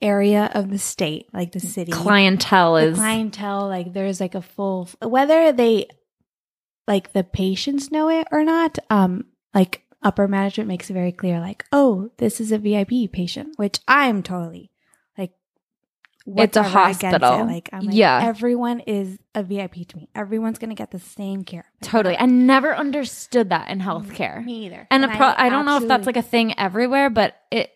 area 0.00 0.50
of 0.54 0.70
the 0.70 0.78
state, 0.78 1.26
like 1.32 1.52
the 1.52 1.60
city, 1.60 1.92
clientele 1.92 2.74
the 2.74 2.88
is 2.88 2.96
clientele, 2.96 3.68
like, 3.68 3.92
there's 3.92 4.20
like 4.20 4.34
a 4.34 4.42
full, 4.42 4.88
whether 5.00 5.52
they, 5.52 5.86
like, 6.88 7.12
the 7.12 7.22
patients 7.22 7.92
know 7.92 8.08
it 8.08 8.26
or 8.32 8.42
not, 8.42 8.78
um, 8.90 9.26
like, 9.54 9.82
upper 10.02 10.26
management 10.26 10.66
makes 10.66 10.90
it 10.90 10.94
very 10.94 11.12
clear, 11.12 11.38
like, 11.38 11.64
oh, 11.70 12.10
this 12.18 12.40
is 12.40 12.50
a 12.50 12.58
VIP 12.58 13.12
patient, 13.12 13.56
which 13.56 13.78
I'm 13.86 14.22
totally 14.22 14.62
like, 14.62 14.71
It's 16.24 16.56
a 16.56 16.62
whatever 16.62 16.78
against 16.78 17.02
it. 17.02 17.06
hospital. 17.22 17.46
Like, 17.46 17.68
I'm 17.72 17.86
like, 17.86 17.94
Yeah. 17.94 18.20
everyone 18.22 18.80
is 18.80 19.18
a 19.34 19.42
VIP 19.42 19.84
to 19.88 19.96
me. 19.96 20.08
Everyone's 20.14 20.58
gonna 20.58 20.74
get 20.74 20.90
the 20.92 20.98
same 21.00 21.42
care. 21.44 21.64
totally. 21.82 22.16
I 22.16 22.26
never 22.26 22.74
understood 22.74 23.50
that 23.50 23.68
in 23.70 23.80
healthcare. 23.80 24.44
Me 24.44 24.66
either. 24.66 24.86
And, 24.90 25.04
a 25.04 25.08
pro- 25.08 25.34
I, 25.36 25.48
don't 25.48 25.64
know 25.66 25.76
if 25.78 25.88
that's 25.88 26.06
like 26.06 26.16
a 26.16 26.22
thing 26.22 26.58
everywhere, 26.58 27.10
but 27.10 27.34
it 27.50 27.70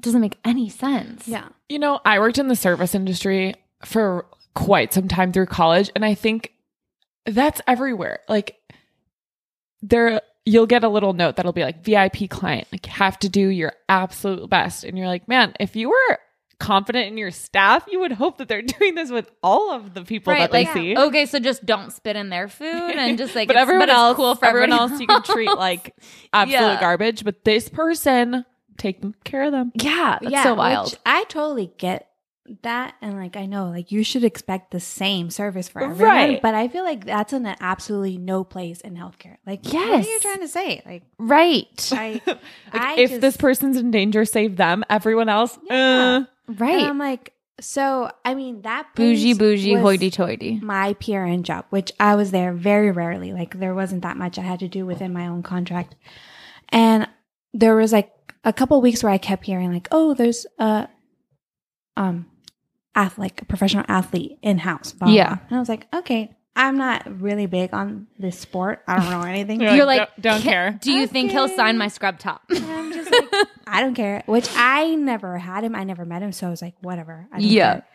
doesn't 0.00 0.20
make 0.20 0.38
any 0.44 0.68
sense. 0.68 1.28
yeah. 1.28 1.48
You 1.68 1.78
know, 1.78 2.00
I 2.04 2.18
worked 2.20 2.38
in 2.38 2.48
the 2.48 2.56
service 2.56 2.94
industry 2.94 3.54
for 3.84 4.26
quite 4.54 4.92
some 4.92 5.08
time 5.08 5.32
through 5.32 5.46
college, 5.46 5.90
and 5.94 6.04
I 6.04 6.14
think 6.14 6.52
that's 7.26 7.60
everywhere. 7.66 8.20
Like, 8.28 8.56
there, 9.82 10.20
you'll 10.44 10.66
get 10.66 10.84
a 10.84 10.88
little 10.88 11.12
note 11.12 11.36
that'll 11.36 11.52
be 11.52 11.62
like 11.62 11.82
VIP 11.84 12.28
client, 12.30 12.68
like, 12.72 12.86
have 12.86 13.18
to 13.20 13.28
do 13.28 13.48
your 13.48 13.72
absolute 13.88 14.48
best. 14.48 14.84
And 14.84 14.96
you're 14.96 15.06
like, 15.06 15.28
man, 15.28 15.54
if 15.60 15.76
you 15.76 15.88
were 15.90 16.18
confident 16.58 17.06
in 17.08 17.16
your 17.18 17.30
staff, 17.30 17.84
you 17.90 18.00
would 18.00 18.12
hope 18.12 18.38
that 18.38 18.48
they're 18.48 18.62
doing 18.78 18.94
this 18.94 19.10
with 19.10 19.30
all 19.42 19.72
of 19.72 19.94
the 19.94 20.02
people 20.04 20.32
Right, 20.32 20.40
that 20.40 20.52
they 20.52 20.64
like 20.64 20.72
see. 20.74 20.96
okay, 20.96 21.26
so 21.26 21.38
just 21.38 21.64
don't 21.66 21.92
spit 21.92 22.16
in 22.16 22.28
their 22.30 22.48
food 22.48 22.66
and 22.96 23.18
just 23.18 23.34
like 23.34 23.48
but 23.48 23.56
everyone 23.56 23.90
else, 23.90 24.16
cool 24.16 24.34
for 24.34 24.44
everyone 24.46 24.72
everybody 24.72 24.92
else, 24.92 25.00
you 25.00 25.06
can 25.06 25.22
treat 25.34 25.56
like 25.56 25.94
absolute 26.32 26.58
Yeah. 26.60 26.80
garbage. 26.80 27.24
But 27.24 27.44
this 27.44 27.68
person, 27.68 28.44
take 28.78 29.02
care 29.24 29.44
of 29.44 29.52
them. 29.52 29.72
yeah, 29.74 30.18
that's 30.20 30.32
yeah, 30.32 30.42
so 30.44 30.54
wild. 30.54 30.98
I 31.04 31.24
totally 31.24 31.72
get 31.78 32.08
that, 32.62 32.94
and 33.00 33.16
like 33.16 33.36
I 33.38 33.46
know, 33.46 33.70
like 33.70 33.90
you 33.90 34.04
should 34.04 34.22
expect 34.22 34.70
the 34.70 34.78
same 34.80 35.30
service 35.30 35.66
for 35.70 35.80
everyone, 35.82 36.14
Right. 36.14 36.42
but 36.42 36.54
I 36.54 36.68
feel 36.68 36.84
like 36.84 37.06
that's 37.06 37.32
in 37.32 37.46
an 37.46 37.56
absolutely 37.58 38.18
no 38.18 38.44
place 38.44 38.82
in 38.82 38.96
healthcare. 38.96 39.36
Like, 39.46 39.64
what 39.64 39.72
Yes. 39.72 40.06
are 40.06 40.10
you 40.10 40.18
trying 40.20 40.40
to 40.40 40.48
say? 40.48 40.82
Like, 40.84 41.04
right, 41.18 41.88
I, 41.94 42.20
Like, 42.26 42.38
I 42.74 42.94
if 43.00 43.10
just- 43.10 43.20
this 43.22 43.36
person's 43.38 43.78
in 43.78 43.90
danger, 43.90 44.26
save 44.26 44.56
them. 44.56 44.84
Everyone 44.90 45.30
else, 45.30 45.58
Yeah. 45.70 46.20
uh, 46.22 46.24
right. 46.46 46.78
and 46.78 46.86
I'm 46.86 46.98
like, 46.98 47.32
so 47.60 48.10
I 48.24 48.34
mean 48.34 48.62
that 48.62 48.88
bougie, 48.96 49.34
bougie, 49.34 49.74
hoity-toity. 49.74 50.60
My 50.60 50.94
PRN 50.94 51.42
job, 51.42 51.66
which 51.70 51.92
I 52.00 52.14
was 52.16 52.30
there 52.30 52.52
very 52.52 52.90
rarely, 52.90 53.32
like 53.32 53.58
there 53.58 53.74
wasn't 53.74 54.02
that 54.02 54.16
much 54.16 54.38
I 54.38 54.42
had 54.42 54.60
to 54.60 54.68
do 54.68 54.84
within 54.86 55.12
my 55.12 55.26
own 55.26 55.42
contract, 55.42 55.94
and 56.70 57.08
there 57.52 57.76
was 57.76 57.92
like 57.92 58.10
a 58.44 58.52
couple 58.52 58.80
weeks 58.80 59.02
where 59.02 59.12
I 59.12 59.18
kept 59.18 59.46
hearing 59.46 59.72
like, 59.72 59.88
oh, 59.90 60.14
there's 60.14 60.46
a 60.58 60.88
um 61.96 62.26
ath- 62.94 63.18
like 63.18 63.42
a 63.42 63.44
professional 63.44 63.84
athlete 63.88 64.38
in 64.42 64.58
house. 64.58 64.94
Yeah. 65.06 65.38
and 65.48 65.56
I 65.56 65.58
was 65.60 65.68
like, 65.68 65.86
okay, 65.94 66.34
I'm 66.56 66.76
not 66.78 67.20
really 67.20 67.46
big 67.46 67.74
on 67.74 68.06
this 68.18 68.38
sport. 68.38 68.82
I 68.86 69.00
don't 69.00 69.10
know 69.10 69.22
anything. 69.22 69.60
You're 69.60 69.74
You're 69.74 69.86
like, 69.86 70.00
like, 70.00 70.16
"Don't- 70.20 70.34
don't 70.34 70.42
care." 70.42 70.78
Do 70.80 70.92
you 70.92 71.06
think 71.06 71.30
he'll 71.32 71.48
sign 71.48 71.76
my 71.78 71.88
scrub 71.88 72.18
top? 72.18 72.42
And 72.50 72.64
I'm 72.70 72.92
just 72.92 73.10
like, 73.10 73.46
I 73.66 73.80
don't 73.80 73.94
care. 73.94 74.22
Which 74.26 74.48
I 74.54 74.94
never 74.94 75.36
had 75.38 75.64
him. 75.64 75.74
I 75.74 75.82
never 75.84 76.04
met 76.04 76.22
him. 76.22 76.30
So 76.32 76.46
I 76.46 76.50
was 76.50 76.62
like, 76.62 76.74
whatever. 76.80 77.26
I 77.32 77.38
don't 77.40 77.48
Yeah. 77.48 77.72
care. 77.72 77.86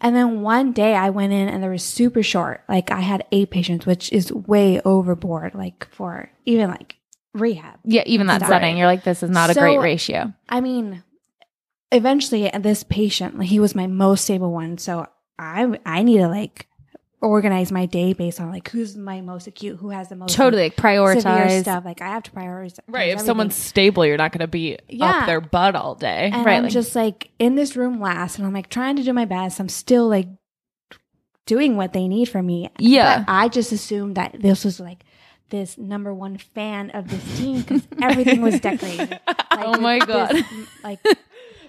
And 0.00 0.14
then 0.14 0.42
one 0.42 0.72
day 0.72 0.94
I 0.94 1.10
went 1.10 1.32
in 1.32 1.48
and 1.48 1.60
there 1.62 1.70
was 1.70 1.82
super 1.84 2.22
short. 2.22 2.62
Like 2.68 2.90
I 2.92 3.00
had 3.00 3.24
eight 3.32 3.50
patients, 3.50 3.84
which 3.86 4.12
is 4.12 4.32
way 4.32 4.80
overboard, 4.84 5.54
like 5.56 5.88
for 5.90 6.30
even 6.44 6.70
like 6.70 6.96
rehab. 7.34 7.78
yeah, 7.84 8.02
even 8.06 8.28
that 8.28 8.40
Right. 8.42 8.48
setting, 8.48 8.76
you're 8.78 8.86
like, 8.86 9.02
this 9.04 9.22
is 9.24 9.30
not 9.30 9.50
a 9.50 9.54
great 9.54 9.78
ratio. 9.78 10.32
I 10.48 10.60
mean, 10.60 11.02
eventually 11.92 12.48
this 12.60 12.84
patient, 12.84 13.38
like 13.38 13.48
he 13.48 13.58
was 13.60 13.74
my 13.74 13.86
most 13.88 14.24
stable 14.24 14.52
one. 14.52 14.78
So 14.78 15.06
I, 15.38 15.78
I 15.84 16.02
need 16.04 16.18
to 16.18 16.28
like 16.28 16.67
organize 17.20 17.72
my 17.72 17.84
day 17.86 18.12
based 18.12 18.40
on 18.40 18.50
like 18.50 18.68
who's 18.70 18.96
my 18.96 19.20
most 19.20 19.46
acute, 19.46 19.76
who 19.78 19.90
has 19.90 20.08
the 20.08 20.14
most 20.16 20.34
Totally, 20.36 20.64
like 20.64 20.74
severe 20.76 20.90
prioritize. 21.16 21.60
stuff. 21.62 21.84
Like 21.84 22.00
I 22.00 22.08
have 22.08 22.22
to 22.24 22.30
prioritize. 22.30 22.78
right. 22.88 23.08
If 23.08 23.12
everything. 23.14 23.26
someone's 23.26 23.54
stable, 23.56 24.06
you're 24.06 24.16
not 24.16 24.30
going 24.32 24.40
to 24.40 24.46
be 24.46 24.78
Yeah. 24.88 25.06
up 25.20 25.26
their 25.26 25.40
butt 25.40 25.74
all 25.74 25.94
day. 25.96 26.30
And 26.32 26.44
Right, 26.46 26.56
I'm 26.56 26.62
like- 26.64 26.72
just 26.72 26.94
like 26.94 27.30
in 27.38 27.54
this 27.56 27.74
room 27.76 28.00
last, 28.00 28.38
and 28.38 28.46
I'm 28.46 28.52
like 28.54 28.68
trying 28.70 28.96
to 28.96 29.02
do 29.02 29.12
my 29.12 29.24
best. 29.24 29.58
I'm 29.60 29.68
still 29.68 30.08
like 30.08 30.28
doing 31.46 31.76
what 31.76 31.92
they 31.92 32.06
need 32.08 32.28
from 32.28 32.46
me. 32.46 32.70
Yeah. 32.78 33.20
But 33.20 33.32
I 33.32 33.48
just 33.48 33.72
assumed 33.72 34.16
that 34.16 34.36
this 34.40 34.64
was 34.64 34.78
like 34.80 35.04
this 35.50 35.78
number 35.78 36.12
one 36.12 36.36
fan 36.36 36.90
of 36.90 37.08
this 37.08 37.38
team 37.38 37.62
because 37.62 37.82
everything 38.02 38.42
was 38.42 38.60
decorated. 38.60 39.18
Oh 39.26 39.32
like, 39.56 39.64
Oh 39.76 39.80
my 39.80 39.98
God. 39.98 40.30
this, 40.32 40.44
like 40.84 40.98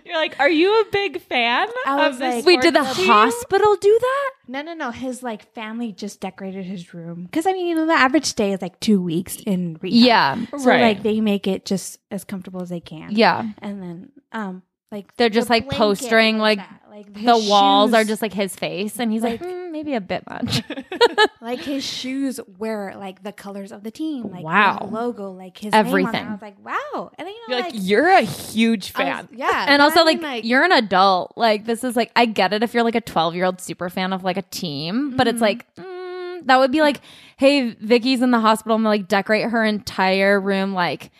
You're 0.09 0.17
like, 0.17 0.39
are 0.39 0.49
you 0.49 0.81
a 0.81 0.85
big 0.91 1.21
fan 1.21 1.67
I 1.85 2.05
of 2.05 2.11
was 2.13 2.19
this? 2.19 2.35
like- 2.37 2.45
Wait, 2.45 2.61
did 2.61 2.73
the 2.73 2.83
sports 2.83 2.97
team? 2.97 3.07
hospital 3.07 3.75
do 3.75 3.97
that? 4.01 4.31
no, 4.47 4.61
no, 4.63 4.73
no. 4.73 4.89
His 4.91 5.21
like 5.21 5.53
family 5.53 5.91
just 5.91 6.19
decorated 6.19 6.65
his 6.65 6.93
room 6.93 7.25
because 7.25 7.45
I 7.45 7.53
mean, 7.53 7.67
you 7.67 7.75
know, 7.75 7.85
the 7.85 7.93
average 7.93 8.25
stay 8.25 8.51
is 8.51 8.61
like 8.61 8.79
two 8.79 8.99
weeks 9.01 9.37
in 9.45 9.77
rehab. 9.81 9.93
Yeah, 10.03 10.57
So 10.57 10.65
Right. 10.67 10.81
like 10.81 11.03
they 11.03 11.21
make 11.21 11.45
it 11.47 11.63
just 11.65 11.99
as 12.09 12.23
comfortable 12.23 12.61
as 12.61 12.69
they 12.69 12.79
can. 12.79 13.11
yeah. 13.11 13.45
And 13.59 13.81
then 13.83 14.11
um 14.31 14.63
like 14.91 15.15
They're 15.17 15.29
just, 15.29 15.47
the 15.47 15.53
like, 15.53 15.69
postering, 15.69 16.37
like, 16.39 16.59
like 16.89 17.13
The 17.13 17.37
walls 17.49 17.93
are 17.93 18.03
just 18.03 18.21
like 18.21 18.33
his 18.33 18.55
face, 18.55 18.99
and 18.99 19.11
he's 19.11 19.21
like, 19.23 19.39
Like- 19.41 19.49
"Hmm, 19.49 19.71
maybe 19.71 19.93
a 19.93 20.01
bit 20.01 20.23
much. 20.29 20.63
like 21.41 21.59
his 21.61 21.83
shoes 21.85 22.39
were 22.57 22.93
like 22.97 23.23
the 23.23 23.31
colors 23.31 23.71
of 23.71 23.83
the 23.83 23.91
team, 23.91 24.29
like 24.31 24.43
Wow. 24.43 24.79
the 24.81 24.87
logo, 24.87 25.31
like 25.31 25.57
his 25.57 25.71
name 25.71 25.79
on 25.79 25.85
it. 25.85 25.89
Everything. 25.89 26.27
I 26.27 26.31
was 26.31 26.41
like, 26.41 26.65
wow, 26.65 27.11
and 27.17 27.27
then 27.27 27.33
you 27.33 27.41
know, 27.47 27.55
You're 27.55 27.63
like, 27.65 27.73
like, 27.73 27.81
you're 27.85 28.09
a 28.09 28.21
huge 28.21 28.91
I 28.95 29.03
was- 29.03 29.13
fan. 29.27 29.29
yeah, 29.37 29.65
and 29.69 29.81
also, 29.81 30.01
I 30.01 30.05
mean, 30.05 30.21
like, 30.21 30.43
you're 30.43 30.63
an 30.63 30.71
adult. 30.71 31.33
Like, 31.37 31.65
this 31.65 31.83
is 31.83 31.95
like, 31.95 32.11
I 32.15 32.25
get 32.25 32.51
it 32.53 32.63
if 32.63 32.73
you're 32.73 32.83
like 32.83 32.95
a 32.95 33.01
12 33.01 33.35
year 33.35 33.45
old 33.45 33.61
super 33.61 33.89
fan 33.89 34.11
of 34.11 34.23
like 34.23 34.37
a 34.37 34.41
team, 34.43 35.15
but 35.15 35.27
it's 35.27 35.41
like, 35.41 35.73
mm, 35.75 36.45
that 36.45 36.57
would 36.57 36.71
be 36.71 36.81
like, 36.81 36.99
hey, 37.37 37.71
Vicky's 37.79 38.21
in 38.21 38.31
the 38.31 38.39
hospital 38.39 38.75
and 38.75 38.83
like 38.83 39.07
decorate 39.07 39.49
her 39.49 39.63
entire 39.63 40.39
room 40.41 40.73
like, 40.73 41.11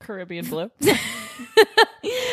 Caribbean 0.00 0.46
blue. 0.46 0.70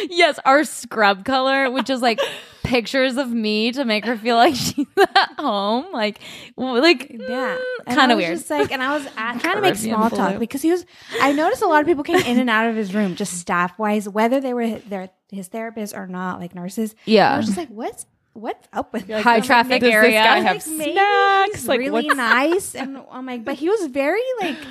yes, 0.10 0.40
our 0.46 0.64
scrub 0.64 1.26
color, 1.26 1.70
which 1.70 1.90
is 1.90 2.02
like 2.02 2.20
pictures 2.64 3.18
of 3.18 3.30
me 3.30 3.72
to 3.72 3.86
make 3.86 4.06
her 4.06 4.18
feel 4.18 4.36
like 4.36 4.56
she's 4.56 4.86
at 4.98 5.34
home. 5.38 5.86
Like, 5.92 6.20
like 6.58 7.10
Yeah, 7.20 7.58
kind 7.86 8.12
of 8.12 8.18
of 8.18 8.18
weird. 8.18 8.38
Just 8.38 8.50
like, 8.50 8.72
and 8.72 8.82
I 8.82 8.98
was 8.98 9.06
at, 9.18 9.40
trying 9.40 9.56
to 9.56 9.62
make 9.62 9.76
small 9.76 10.10
flu. 10.10 10.18
talk 10.18 10.40
because 10.40 10.62
he 10.62 10.72
was. 10.72 10.86
I 11.22 11.32
noticed 11.34 11.62
a 11.62 11.68
lot 11.68 11.82
of 11.82 11.88
people 11.88 12.04
came 12.04 12.18
in 12.18 12.40
and 12.40 12.50
out 12.50 12.70
of 12.70 12.76
his 12.76 12.94
room, 12.94 13.16
just 13.16 13.34
staff 13.34 13.78
wise, 13.78 14.08
whether 14.08 14.40
they 14.40 14.54
were 14.54 14.80
their 14.80 15.10
his 15.30 15.48
therapist 15.48 15.94
or 15.96 16.08
not, 16.08 16.40
like 16.40 16.56
nurses. 16.56 16.96
And 17.06 17.20
I 17.20 17.38
was 17.38 17.46
just 17.48 17.58
like, 17.58 17.70
what's 17.70 18.06
what's 18.34 18.68
up 18.72 18.94
with 18.94 19.10
like, 19.10 19.24
high 19.24 19.36
I 19.36 19.40
was 19.40 19.42
like, 19.42 19.48
traffic 19.48 19.82
this 19.82 19.94
area. 19.94 20.12
guy 20.24 20.36
I 20.38 20.40
have 20.42 20.56
like, 20.58 20.68
maybe 20.78 20.92
snacks? 20.94 21.52
he's 21.54 21.68
Like, 21.68 21.80
really 21.80 22.06
what's- 22.06 22.16
nice, 22.18 22.76
and 22.76 23.02
I'm 23.12 23.26
like, 23.26 23.44
but 23.44 23.56
he 23.56 23.70
was 23.70 23.88
very 23.88 24.22
like. 24.42 24.58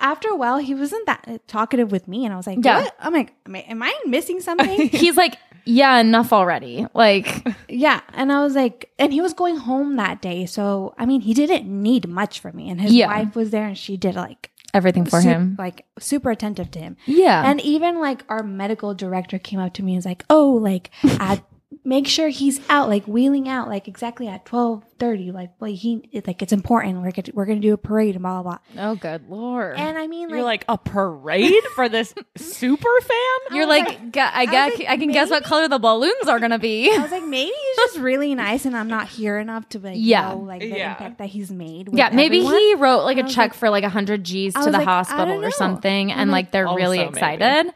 After 0.00 0.28
a 0.28 0.36
while, 0.36 0.58
he 0.58 0.74
wasn't 0.74 1.06
that 1.06 1.40
talkative 1.46 1.92
with 1.92 2.08
me, 2.08 2.24
and 2.24 2.34
I 2.34 2.36
was 2.36 2.46
like, 2.46 2.58
Yeah. 2.62 2.80
"What?" 2.82 2.94
I'm 3.00 3.12
like, 3.12 3.32
"Am 3.46 3.54
I, 3.56 3.58
am 3.60 3.82
I 3.82 3.94
missing 4.06 4.40
something?" 4.40 4.88
He's 4.92 5.16
like, 5.16 5.36
yeah, 5.66 5.98
enough 5.98 6.32
already. 6.32 6.86
Like, 6.94 7.46
Yeah, 7.68 8.00
and 8.14 8.32
I 8.32 8.42
was 8.42 8.54
like, 8.54 8.90
and 8.98 9.12
he 9.12 9.20
was 9.20 9.34
going 9.34 9.56
home 9.56 9.96
that 9.96 10.20
day, 10.22 10.46
so 10.46 10.94
I 10.98 11.06
mean, 11.06 11.20
he 11.20 11.34
didn't 11.34 11.66
need 11.66 12.08
much 12.08 12.40
from 12.40 12.56
me, 12.56 12.70
and 12.70 12.80
his 12.80 12.92
Yeah. 12.92 13.06
wife 13.08 13.36
was 13.36 13.50
there, 13.50 13.66
and 13.66 13.76
she 13.78 13.96
did 13.96 14.14
like 14.14 14.50
everything 14.72 15.04
for 15.04 15.20
him. 15.20 15.56
like 15.58 15.84
super 15.98 16.30
attentive 16.30 16.70
to 16.70 16.78
him. 16.78 16.96
Yeah. 17.04 17.42
And 17.44 17.60
even 17.60 18.00
like 18.00 18.24
our 18.28 18.42
medical 18.44 18.94
director 18.94 19.38
came 19.38 19.58
up 19.58 19.74
to 19.74 19.82
me 19.82 19.92
and 19.92 19.98
was 19.98 20.06
like, 20.06 20.24
"Oh, 20.30 20.52
like 20.52 20.90
at, 21.20 21.42
make 21.84 22.06
sure 22.06 22.28
he's 22.28 22.60
out, 22.68 22.88
like 22.88 23.04
wheeling 23.06 23.48
out, 23.48 23.68
like 23.68 23.86
exactly 23.88 24.26
at 24.28 24.44
twelve 24.44 24.84
thirty, 24.98 25.30
like 25.30 25.50
like 25.60 25.76
he 25.76 26.08
it, 26.12 26.26
like 26.26 26.42
it's 26.42 26.52
important. 26.52 27.00
We're 27.02 27.12
gonna, 27.12 27.28
we're 27.32 27.46
gonna 27.46 27.60
do 27.60 27.72
a 27.72 27.78
parade 27.78 28.16
and 28.16 28.22
blah 28.22 28.42
blah 28.42 28.58
blah." 28.74 28.90
oh, 28.90 28.94
good 28.96 29.28
lord. 29.30 29.76
And 29.78 29.96
I 29.96 30.06
mean, 30.06 30.30
You're 30.30 30.42
like, 30.42 30.64
like 30.68 30.78
a 30.78 30.78
parade 30.78 31.62
for 31.74 31.88
this 31.88 32.12
super 32.36 32.88
fan? 33.02 33.56
You're 33.56 33.66
was 33.66 33.78
like, 33.78 34.12
"Gu- 34.12 34.20
I, 34.20 34.42
was 34.44 34.50
guess 34.50 34.78
like, 34.78 34.88
I 34.88 34.96
can 34.96 35.12
guess 35.12 35.30
what 35.30 35.44
color 35.44 35.68
the 35.68 35.78
balloons 35.78 36.26
are 36.28 36.38
gonna 36.40 36.58
be. 36.58 36.92
I 36.92 36.98
was 36.98 37.10
like, 37.12 37.24
maybe 37.24 37.52
he's 37.52 37.76
just 37.76 37.98
really 37.98 38.34
nice, 38.34 38.64
and 38.64 38.76
I'm 38.76 38.88
not 38.88 39.08
here 39.08 39.38
enough 39.38 39.68
to 39.70 39.78
like 39.78 39.94
Yeah. 39.96 40.30
know 40.32 40.38
like 40.40 40.60
the 40.60 40.68
Yeah. 40.68 40.90
impact 40.92 41.18
that 41.18 41.28
he's 41.28 41.50
made. 41.50 41.88
With 41.88 41.98
yeah, 41.98 42.10
maybe 42.12 42.38
everyone. 42.38 42.56
he 42.58 42.74
wrote 42.74 43.04
like 43.04 43.18
a 43.18 43.22
check 43.24 43.50
like- 43.50 43.54
for 43.54 43.70
like 43.70 43.84
a 43.84 43.88
hundred 43.88 44.24
G's 44.24 44.54
to 44.54 44.64
the 44.64 44.70
like, 44.72 44.84
hospital 44.84 45.42
or 45.44 45.50
something, 45.50 46.10
I'm 46.12 46.18
and 46.18 46.30
like- 46.30 46.46
like 46.46 46.52
they're 46.52 46.68
oh, 46.68 46.74
really 46.74 47.00
excited. 47.00 47.66
maybe. 47.66 47.70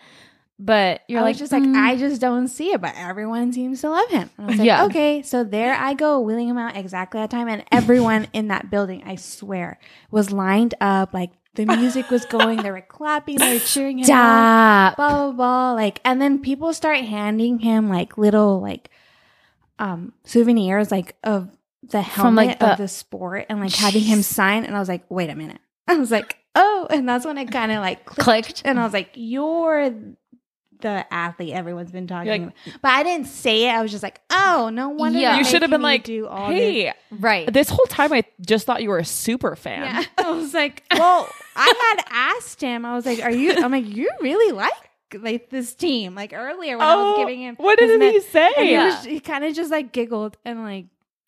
But 0.58 1.00
you're 1.08 1.20
I 1.20 1.24
like, 1.24 1.36
just 1.36 1.50
like, 1.50 1.64
mm, 1.64 1.74
I 1.76 1.96
just 1.96 2.20
don't 2.20 2.46
see 2.46 2.70
it, 2.70 2.80
but 2.80 2.94
everyone 2.96 3.52
seems 3.52 3.80
to 3.80 3.90
love 3.90 4.08
him. 4.10 4.30
And 4.38 4.46
I 4.46 4.50
was 4.50 4.58
like, 4.58 4.66
Yeah. 4.66 4.84
okay. 4.84 5.22
So 5.22 5.42
there 5.42 5.74
I 5.74 5.94
go, 5.94 6.20
wheeling 6.20 6.48
him 6.48 6.58
out 6.58 6.76
exactly 6.76 7.20
that 7.20 7.30
time. 7.30 7.48
And 7.48 7.64
everyone 7.72 8.28
in 8.32 8.48
that 8.48 8.70
building, 8.70 9.02
I 9.04 9.16
swear, 9.16 9.78
was 10.12 10.30
lined 10.30 10.74
up. 10.80 11.12
Like 11.12 11.32
the 11.54 11.66
music 11.66 12.08
was 12.08 12.24
going, 12.24 12.62
they 12.62 12.70
were 12.70 12.80
clapping, 12.82 13.38
they 13.38 13.54
were 13.54 13.58
cheering 13.64 13.98
him 13.98 14.04
stop. 14.04 14.94
blah, 14.96 15.08
blah, 15.08 15.32
blah. 15.32 15.72
Like, 15.72 16.00
and 16.04 16.22
then 16.22 16.40
people 16.40 16.72
start 16.72 16.98
handing 16.98 17.58
him 17.58 17.88
like 17.88 18.16
little, 18.16 18.60
like, 18.60 18.90
um, 19.80 20.12
souvenirs, 20.24 20.90
like 20.92 21.16
of 21.24 21.50
the 21.82 22.00
helmet 22.00 22.28
From, 22.28 22.34
like, 22.36 22.62
of 22.62 22.78
the- 22.78 22.84
the 22.84 22.88
sport 22.88 23.46
and 23.48 23.58
like 23.60 23.72
having 23.74 24.02
him 24.02 24.22
sign. 24.22 24.64
And 24.64 24.76
I 24.76 24.78
was 24.78 24.88
like, 24.88 25.04
wait 25.10 25.30
a 25.30 25.34
minute. 25.34 25.58
I 25.88 25.96
was 25.96 26.10
like, 26.12 26.38
oh, 26.54 26.86
and 26.90 27.08
that's 27.08 27.26
when 27.26 27.36
it 27.38 27.50
kind 27.50 27.72
of 27.72 27.80
like 27.80 28.04
clicked. 28.04 28.22
Clicked. 28.24 28.62
And 28.64 28.78
I 28.78 28.84
was 28.84 28.92
like, 28.92 29.10
you're 29.14 29.92
the 30.84 31.12
athlete 31.12 31.54
everyone's 31.54 31.90
been 31.90 32.06
talking 32.06 32.26
You're 32.26 32.36
about. 32.36 32.52
But 32.82 32.90
I 32.92 33.02
didn't 33.02 33.26
say 33.26 33.68
it. 33.68 33.72
I 33.72 33.82
was 33.82 33.90
just 33.90 34.02
like, 34.02 34.20
oh, 34.30 34.70
no 34.72 34.90
wonder. 34.90 35.18
Yeah. 35.18 35.38
You 35.38 35.44
should 35.44 35.62
have 35.62 35.70
been 35.70 35.80
me 35.80 35.84
like, 35.84 36.04
do 36.04 36.26
all 36.28 36.50
this. 36.50 36.92
Right. 37.10 37.52
this 37.52 37.70
whole 37.70 37.86
time 37.86 38.12
I 38.12 38.24
just 38.40 38.66
thought 38.66 38.82
you 38.82 38.90
were 38.90 38.98
a 38.98 39.04
super 39.04 39.56
fan. 39.56 39.82
Yeah. 39.82 40.04
I 40.26 40.30
was 40.30 40.52
like, 40.54 40.84
well, 40.92 41.28
I 41.56 41.94
had 41.96 42.04
asked 42.36 42.60
him. 42.60 42.84
I 42.84 42.94
was 42.94 43.06
like, 43.06 43.22
are 43.24 43.30
you? 43.30 43.54
I'm 43.54 43.72
like, 43.72 43.88
you 43.88 44.10
really 44.20 44.52
like 44.52 44.72
like 45.18 45.48
this 45.48 45.74
team? 45.74 46.14
Like 46.14 46.32
earlier 46.34 46.76
when 46.76 46.86
I 46.86 46.96
was 46.96 47.14
oh, 47.16 47.18
giving 47.18 47.40
him, 47.40 47.56
Oh, 47.58 47.64
what 47.64 47.78
did 47.78 48.00
he 48.00 48.20
say? 48.20 48.52
And 48.56 48.66
he, 48.66 48.72
Yeah. 48.72 49.02
he 49.02 49.20
kind 49.20 49.44
of 49.44 49.54
just 49.54 49.70
like 49.70 49.92
giggled 49.92 50.36
and 50.44 50.62
like 50.62 50.86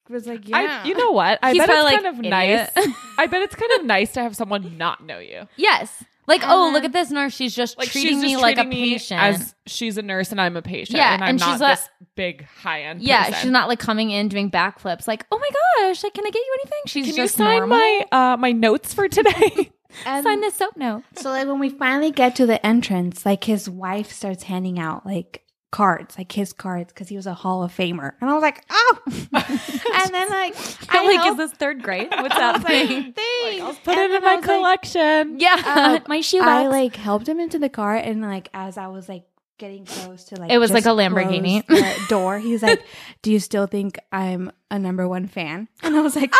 was 0.08 0.26
like, 0.26 0.48
yeah. 0.48 0.82
I, 0.84 0.86
you 0.86 0.94
know 0.94 1.10
what? 1.10 1.38
I 1.42 1.52
He's 1.52 1.58
bet 1.58 1.68
it's 1.68 1.74
probably 1.76 1.92
kind 1.92 2.06
of 2.06 2.18
"Idiot." 2.18 2.70
nice. 2.76 2.94
I 3.18 3.26
bet 3.26 3.42
it's 3.42 3.54
kind 3.54 3.72
of 3.78 3.84
nice 3.86 4.12
to 4.12 4.20
have 4.20 4.36
someone 4.36 4.76
not 4.76 5.04
know 5.04 5.18
you. 5.18 5.48
yes. 5.56 6.04
Like, 6.26 6.42
And 6.42 6.50
oh, 6.52 6.64
then- 6.64 6.72
look 6.74 6.84
at 6.84 6.92
this 6.92 7.10
nurse. 7.10 7.34
She's 7.34 7.54
just 7.54 7.78
Like 7.78 7.88
treating 7.88 8.14
she's 8.14 8.22
me 8.22 8.30
just 8.32 8.42
like 8.42 8.58
a 8.58 8.62
treating 8.64 8.80
me 8.82 8.92
patient. 8.94 9.20
as 9.20 9.54
she's 9.66 9.96
a 9.98 10.02
nurse 10.02 10.32
and 10.32 10.40
I'm 10.40 10.56
a 10.56 10.62
patient. 10.62 10.96
Yeah, 10.98 11.14
and 11.14 11.22
I'm 11.22 11.30
and 11.30 11.40
not 11.40 11.52
she's 11.52 11.60
like- 11.60 11.78
this 11.78 11.88
big 12.16 12.44
high 12.46 12.82
end. 12.82 13.02
yeah, 13.02 13.32
she's 13.32 13.50
not 13.50 13.68
like 13.68 13.78
coming 13.78 14.10
in 14.10 14.28
doing 14.28 14.50
backflips. 14.50 15.06
Like, 15.06 15.24
oh 15.30 15.38
my 15.38 15.48
gosh, 15.88 16.02
like, 16.02 16.14
can 16.14 16.26
I 16.26 16.30
get 16.30 16.40
you 16.40 16.56
anything? 16.62 16.78
She's 16.86 17.06
Can 17.06 17.14
you 17.14 17.22
just 17.22 17.36
sign 17.36 17.58
normal. 17.58 17.78
my 17.78 18.04
uh 18.12 18.36
my 18.38 18.52
notes 18.52 18.92
for 18.94 19.08
today? 19.08 19.70
And 20.04 20.24
sign 20.24 20.40
this 20.40 20.54
soap 20.54 20.76
note. 20.76 21.04
So 21.16 21.30
like 21.30 21.46
when 21.46 21.58
we 21.60 21.68
finally 21.70 22.10
get 22.10 22.34
to 22.36 22.46
the 22.46 22.64
entrance, 22.66 23.24
like 23.24 23.44
his 23.44 23.70
wife 23.70 24.10
starts 24.12 24.42
handing 24.42 24.78
out 24.78 25.06
like 25.06 25.42
cards, 25.72 26.16
like 26.16 26.32
his 26.32 26.52
cards, 26.52 26.92
because 26.92 27.08
he 27.08 27.16
was 27.16 27.26
a 27.26 27.34
Hall 27.34 27.62
of 27.62 27.72
Famer, 27.76 28.12
and 28.20 28.30
I 28.30 28.34
was 28.34 28.42
like, 28.42 28.64
oh. 28.70 28.98
and 29.06 30.14
then 30.14 30.28
like 30.30 30.54
I 30.90 31.04
like, 31.16 31.26
is 31.30 31.36
this 31.36 31.52
third 31.52 31.82
grade? 31.82 32.08
What's 32.10 32.22
was 32.22 32.32
happening? 32.32 33.14
like. 33.16 33.60
I'll 33.62 33.74
put 33.74 33.98
And 33.98 34.12
it 34.12 34.16
in 34.16 34.22
my 34.24 34.36
was 34.36 34.46
like- 34.46 34.56
collection. 34.56 35.40
yeah, 35.40 35.62
Uh, 35.64 36.00
my 36.08 36.20
shoe 36.20 36.40
I 36.40 36.66
like 36.68 36.96
helped 36.96 37.28
him 37.28 37.40
into 37.40 37.58
the 37.58 37.68
car, 37.68 37.94
and 37.96 38.22
like 38.22 38.48
as 38.54 38.78
I 38.78 38.86
was 38.88 39.08
like 39.08 39.24
getting 39.58 39.84
close 39.86 40.24
to 40.24 40.36
like 40.40 40.50
It 40.50 40.58
was 40.58 40.70
like 40.70 40.84
a 40.86 40.90
Lamborghini. 40.90 41.64
door, 42.08 42.38
he's 42.38 42.62
like, 42.62 42.82
"Do 43.22 43.32
you 43.32 43.40
still 43.40 43.66
think 43.66 43.98
I'm 44.12 44.52
a 44.70 44.78
number 44.78 45.08
one 45.08 45.26
fan?" 45.28 45.68
And 45.82 45.96
I 45.96 46.00
was 46.00 46.14
like, 46.16 46.32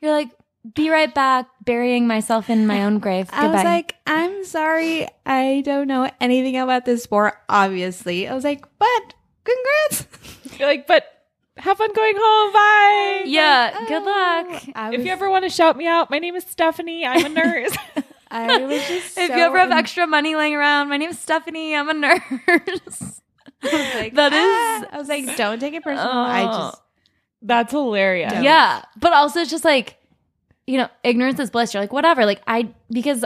You're 0.00 0.12
like, 0.12 0.28
be 0.74 0.90
right 0.90 1.12
back, 1.14 1.48
burying 1.64 2.06
myself 2.06 2.50
in 2.50 2.66
my 2.66 2.84
own 2.84 2.98
grave. 2.98 3.28
I 3.32 3.46
was 3.48 3.64
like, 3.64 3.96
I'm 4.06 4.44
sorry, 4.44 5.08
I 5.24 5.62
don't 5.64 5.86
know 5.88 6.10
anything 6.20 6.56
about 6.56 6.84
this 6.84 7.02
sport." 7.02 7.34
Obviously, 7.48 8.28
I 8.28 8.34
was 8.34 8.44
like, 8.44 8.64
"But 8.78 9.14
congrats." 9.44 10.06
You're 10.58 10.68
like, 10.68 10.86
but 10.86 11.04
have 11.56 11.78
fun 11.78 11.92
going 11.94 12.14
home. 12.16 12.52
Bye. 12.52 13.22
yeah, 13.26 13.72
Like, 13.74 13.88
good 13.88 14.02
oh. 14.02 14.06
luck. 14.50 14.62
I 14.74 14.94
If 14.94 15.04
you 15.04 15.12
ever 15.12 15.28
want 15.30 15.44
to 15.44 15.50
shout 15.50 15.76
me 15.76 15.86
out, 15.86 16.10
my 16.10 16.18
name 16.18 16.34
is 16.34 16.44
Stephanie. 16.44 17.04
I'm 17.06 17.24
a 17.24 17.28
nurse. 17.44 17.76
I 18.30 18.58
was 18.62 18.86
just 18.88 19.18
If 19.18 19.28
so 19.30 19.36
you 19.36 19.42
ever 19.42 19.58
have 19.58 19.70
in- 19.70 19.76
extra 19.76 20.06
money 20.06 20.34
laying 20.36 20.54
around, 20.54 20.88
my 20.88 20.96
name 20.96 21.10
is 21.10 21.18
Stephanie. 21.18 21.74
I'm 21.74 21.88
a 21.88 21.94
nurse. 21.94 22.20
I 22.48 22.60
was 23.62 23.94
like, 23.94 24.14
That 24.14 24.32
is- 24.32 24.86
"Ah." 24.90 24.94
I 24.94 24.98
was 24.98 25.08
like, 25.08 25.36
don't 25.36 25.58
take 25.58 25.74
it 25.74 25.82
personal. 25.82 26.08
I 26.12 26.42
Oh. 26.44 26.46
just 26.70 26.82
That's 27.42 27.72
hilarious. 27.72 28.32
Don't. 28.32 28.42
yeah, 28.44 28.82
but 28.98 29.12
also 29.12 29.40
it's 29.40 29.50
just 29.50 29.64
like, 29.64 29.96
you 30.70 30.78
know, 30.78 30.88
ignorance 31.02 31.40
is 31.40 31.50
bliss. 31.50 31.74
You're 31.74 31.82
like, 31.82 31.92
whatever. 31.92 32.24
Like 32.24 32.40
I, 32.46 32.72
because 32.90 33.24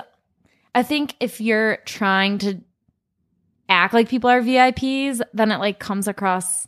I 0.74 0.83
think 0.83 1.14
if 1.20 1.42
you're 1.42 1.76
trying 1.85 2.38
to 2.38 2.59
act 3.68 3.92
like 3.92 4.09
people 4.09 4.30
are 4.30 4.40
VIPs, 4.40 5.20
then 5.35 5.52
it 5.52 5.59
like 5.59 5.78
comes 5.78 6.09
across 6.09 6.66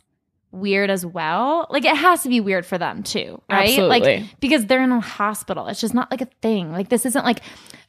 weird 0.51 0.91
as 0.91 1.03
well. 1.03 1.65
Like 1.71 1.83
it 1.83 1.95
has 1.95 2.21
to 2.23 2.29
be 2.29 2.41
weird 2.41 2.63
for 2.63 2.77
them 2.77 3.01
too, 3.01 3.41
right? 3.49 3.69
Absolutely. 3.69 3.99
Like 3.99 4.39
because 4.39 4.67
they're 4.67 4.83
in 4.83 4.91
a 4.91 4.99
hospital. 4.99 5.65
It's 5.67 5.81
just 5.81 5.95
not 5.95 6.11
like 6.11 6.21
a 6.21 6.27
thing. 6.43 6.71
Like 6.71 6.89
this 6.89 7.07
isn't 7.07 7.25
like, 7.25 7.39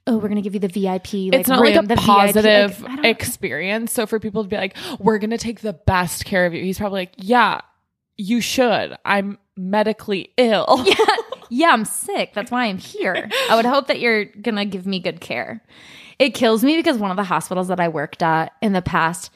oh, 0.07 0.17
we're 0.17 0.29
gonna 0.29 0.41
give 0.41 0.55
you 0.55 0.61
the 0.61 0.69
VIP. 0.69 1.13
Like, 1.13 1.41
it's 1.41 1.49
not 1.51 1.61
like 1.61 1.77
a 1.77 1.87
the 1.87 1.97
positive 1.97 2.81
Like, 2.81 3.05
experience. 3.05 3.93
So 3.93 4.07
for 4.07 4.19
people 4.19 4.45
to 4.45 4.49
be 4.49 4.57
like, 4.57 4.79
we're 4.99 5.19
going 5.19 5.31
to 5.31 5.39
take 5.39 5.61
the 5.61 5.75
best 5.75 6.25
care 6.25 6.47
of 6.47 6.55
you, 6.55 6.63
he's 6.63 6.79
probably 6.79 7.03
like, 7.03 7.13
yeah, 7.17 7.61
you 8.17 8.41
should. 8.41 8.97
I'm 9.05 9.39
medically 9.59 10.33
ill. 10.39 10.83
yeah, 10.87 10.95
yeah, 11.49 11.71
I'm 11.71 11.85
sick. 11.85 12.33
That's 12.35 12.51
why 12.51 12.67
I'm 12.67 12.79
here. 12.79 13.29
I 13.51 13.57
would 13.57 13.65
hope 13.65 13.87
that 13.89 14.01
you're 14.01 14.27
gonna 14.27 14.65
give 14.65 14.87
me 14.87 15.01
good 15.01 15.21
care. 15.21 15.63
It 16.19 16.35
kills 16.35 16.65
me 16.65 16.77
because 16.77 16.99
one 16.99 17.11
of 17.11 17.17
the 17.17 17.25
hospitals 17.25 17.69
that 17.69 17.81
I 17.81 17.89
worked 17.89 18.23
at 18.23 18.53
in 18.61 18.73
the 18.73 18.83
past, 18.83 19.31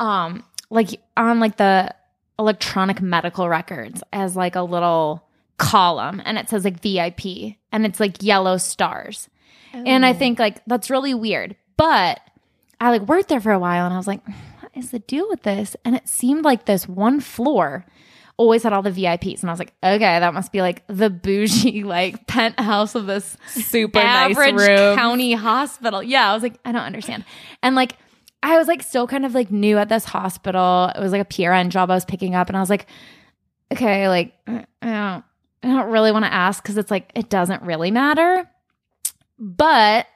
um, 0.00 0.42
like 0.70 1.00
on 1.16 1.38
like 1.40 1.56
the 1.56 1.94
electronic 2.38 3.00
medical 3.00 3.48
records 3.48 4.02
as 4.12 4.34
like 4.34 4.56
a 4.56 4.62
little 4.62 5.28
column 5.58 6.20
and 6.24 6.36
it 6.36 6.48
says 6.48 6.64
like 6.64 6.80
VIP 6.80 7.56
and 7.70 7.86
it's 7.86 8.00
like 8.00 8.22
yellow 8.22 8.56
stars. 8.56 9.28
And 9.72 10.06
I 10.06 10.12
think 10.12 10.38
like 10.38 10.64
that's 10.66 10.88
really 10.88 11.14
weird. 11.14 11.56
But 11.76 12.20
I 12.80 12.90
like 12.90 13.02
worked 13.02 13.28
there 13.28 13.40
for 13.40 13.52
a 13.52 13.58
while 13.58 13.84
and 13.84 13.94
I 13.94 13.96
was 13.96 14.06
like, 14.06 14.24
what 14.60 14.70
is 14.74 14.90
the 14.90 15.00
deal 15.00 15.28
with 15.28 15.42
this? 15.42 15.76
And 15.84 15.94
it 15.96 16.08
seemed 16.08 16.44
like 16.44 16.64
this 16.64 16.88
one 16.88 17.20
floor 17.20 17.84
always 18.36 18.62
had 18.62 18.72
all 18.72 18.82
the 18.82 18.90
VIPs. 18.90 19.40
And 19.40 19.50
I 19.50 19.52
was 19.52 19.58
like, 19.58 19.74
okay, 19.82 20.18
that 20.18 20.34
must 20.34 20.52
be 20.52 20.60
like 20.60 20.84
the 20.88 21.10
bougie, 21.10 21.82
like 21.84 22.26
penthouse 22.26 22.94
of 22.94 23.06
this 23.06 23.36
Super 23.48 23.98
average 23.98 24.54
nice 24.54 24.68
room. 24.68 24.96
county 24.96 25.32
hospital. 25.34 26.02
Yeah. 26.02 26.30
I 26.30 26.34
was 26.34 26.42
like, 26.42 26.58
I 26.64 26.72
don't 26.72 26.82
understand. 26.82 27.24
And 27.62 27.74
like, 27.76 27.96
I 28.42 28.58
was 28.58 28.68
like 28.68 28.82
still 28.82 29.06
kind 29.06 29.24
of 29.24 29.34
like 29.34 29.50
new 29.50 29.78
at 29.78 29.88
this 29.88 30.04
hospital. 30.04 30.90
It 30.94 31.00
was 31.00 31.12
like 31.12 31.22
a 31.22 31.24
PRN 31.24 31.70
job 31.70 31.90
I 31.90 31.94
was 31.94 32.04
picking 32.04 32.34
up. 32.34 32.48
And 32.48 32.56
I 32.56 32.60
was 32.60 32.70
like, 32.70 32.86
okay, 33.72 34.08
like, 34.08 34.34
I 34.46 34.64
don't, 34.82 35.24
I 35.62 35.68
don't 35.68 35.90
really 35.90 36.12
want 36.12 36.24
to 36.26 36.32
ask 36.32 36.62
because 36.62 36.76
it's 36.76 36.90
like, 36.90 37.10
it 37.14 37.30
doesn't 37.30 37.62
really 37.62 37.90
matter. 37.90 38.48
But 39.38 40.06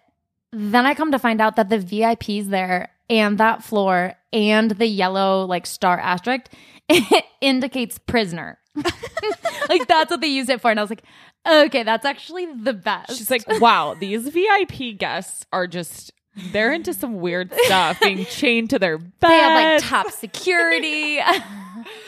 then 0.53 0.85
I 0.87 0.95
come 0.95 1.13
to 1.13 1.19
find 1.19 1.41
out 1.41 1.57
that 1.57 1.71
the 1.71 1.79
VIPs 1.79 2.49
there 2.49 2.91
and 3.09 3.39
that 3.39 3.63
floor 3.63 4.15
and 4.33 4.71
the 4.73 4.87
yellow 4.87 5.47
like 5.47 5.67
star 5.67 5.99
asterisk 5.99 6.47
it 6.89 7.25
indicates 7.41 7.99
prisoner. 7.99 8.59
like 9.69 9.87
that's 9.89 10.11
what 10.11 10.21
they 10.21 10.29
use 10.29 10.49
it 10.49 10.61
for. 10.61 10.71
And 10.71 10.79
I 10.79 10.83
was 10.83 10.91
like, 10.91 11.03
okay, 11.47 11.83
that's 11.83 12.05
actually 12.05 12.47
the 12.55 12.73
best. 12.73 13.17
She's 13.17 13.31
like, 13.31 13.45
wow, 13.61 13.95
these 13.99 14.29
VIP 14.29 14.97
guests 14.99 15.45
are 15.53 15.67
just, 15.67 16.13
they're 16.53 16.73
into 16.73 16.95
some 16.95 17.17
weird 17.21 17.53
stuff, 17.65 17.99
being 18.01 18.25
chained 18.31 18.71
to 18.71 18.79
their 18.79 18.99
bed. 18.99 19.11
they 19.21 19.39
have 19.39 19.55
like 19.81 19.83
top 19.83 20.11
security. 20.13 21.19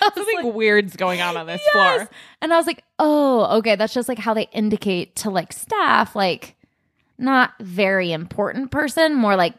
Something 0.03 0.27
like, 0.45 0.55
weird's 0.55 0.97
going 0.97 1.21
on 1.21 1.37
on 1.37 1.47
this 1.47 1.61
Yes. 1.75 1.97
floor. 1.97 2.09
And 2.43 2.53
I 2.53 2.57
was 2.57 2.67
like, 2.67 2.85
oh, 2.99 3.59
okay. 3.59 3.77
That's 3.77 3.95
just 3.95 4.09
like 4.09 4.19
how 4.19 4.35
they 4.35 4.49
indicate 4.53 5.17
to 5.17 5.31
like 5.31 5.53
staff, 5.53 6.15
like 6.15 6.57
not 7.19 7.53
very 7.61 8.13
important 8.13 8.71
person, 8.71 9.15
more 9.15 9.37
like 9.37 9.55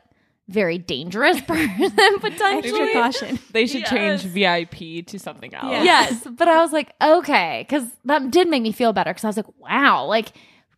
very 0.51 0.77
dangerous 0.77 1.39
person 1.47 2.19
potentially. 2.19 2.79
Extra 2.79 2.93
caution. 2.93 3.39
They 3.51 3.65
should 3.67 3.85
change 3.85 4.21
VIP 4.23 5.05
to 5.07 5.17
something 5.19 5.53
else. 5.53 5.71
Yeah. 5.71 5.83
Yes, 5.83 6.27
but 6.29 6.47
I 6.47 6.59
was 6.61 6.71
like, 6.71 6.93
okay, 7.01 7.65
because 7.67 7.85
that 8.05 8.29
did 8.31 8.47
make 8.49 8.61
me 8.63 8.71
feel 8.71 8.93
better. 8.93 9.11
Because 9.11 9.23
I 9.23 9.27
was 9.27 9.37
like, 9.37 9.59
wow, 9.59 10.05
like 10.05 10.29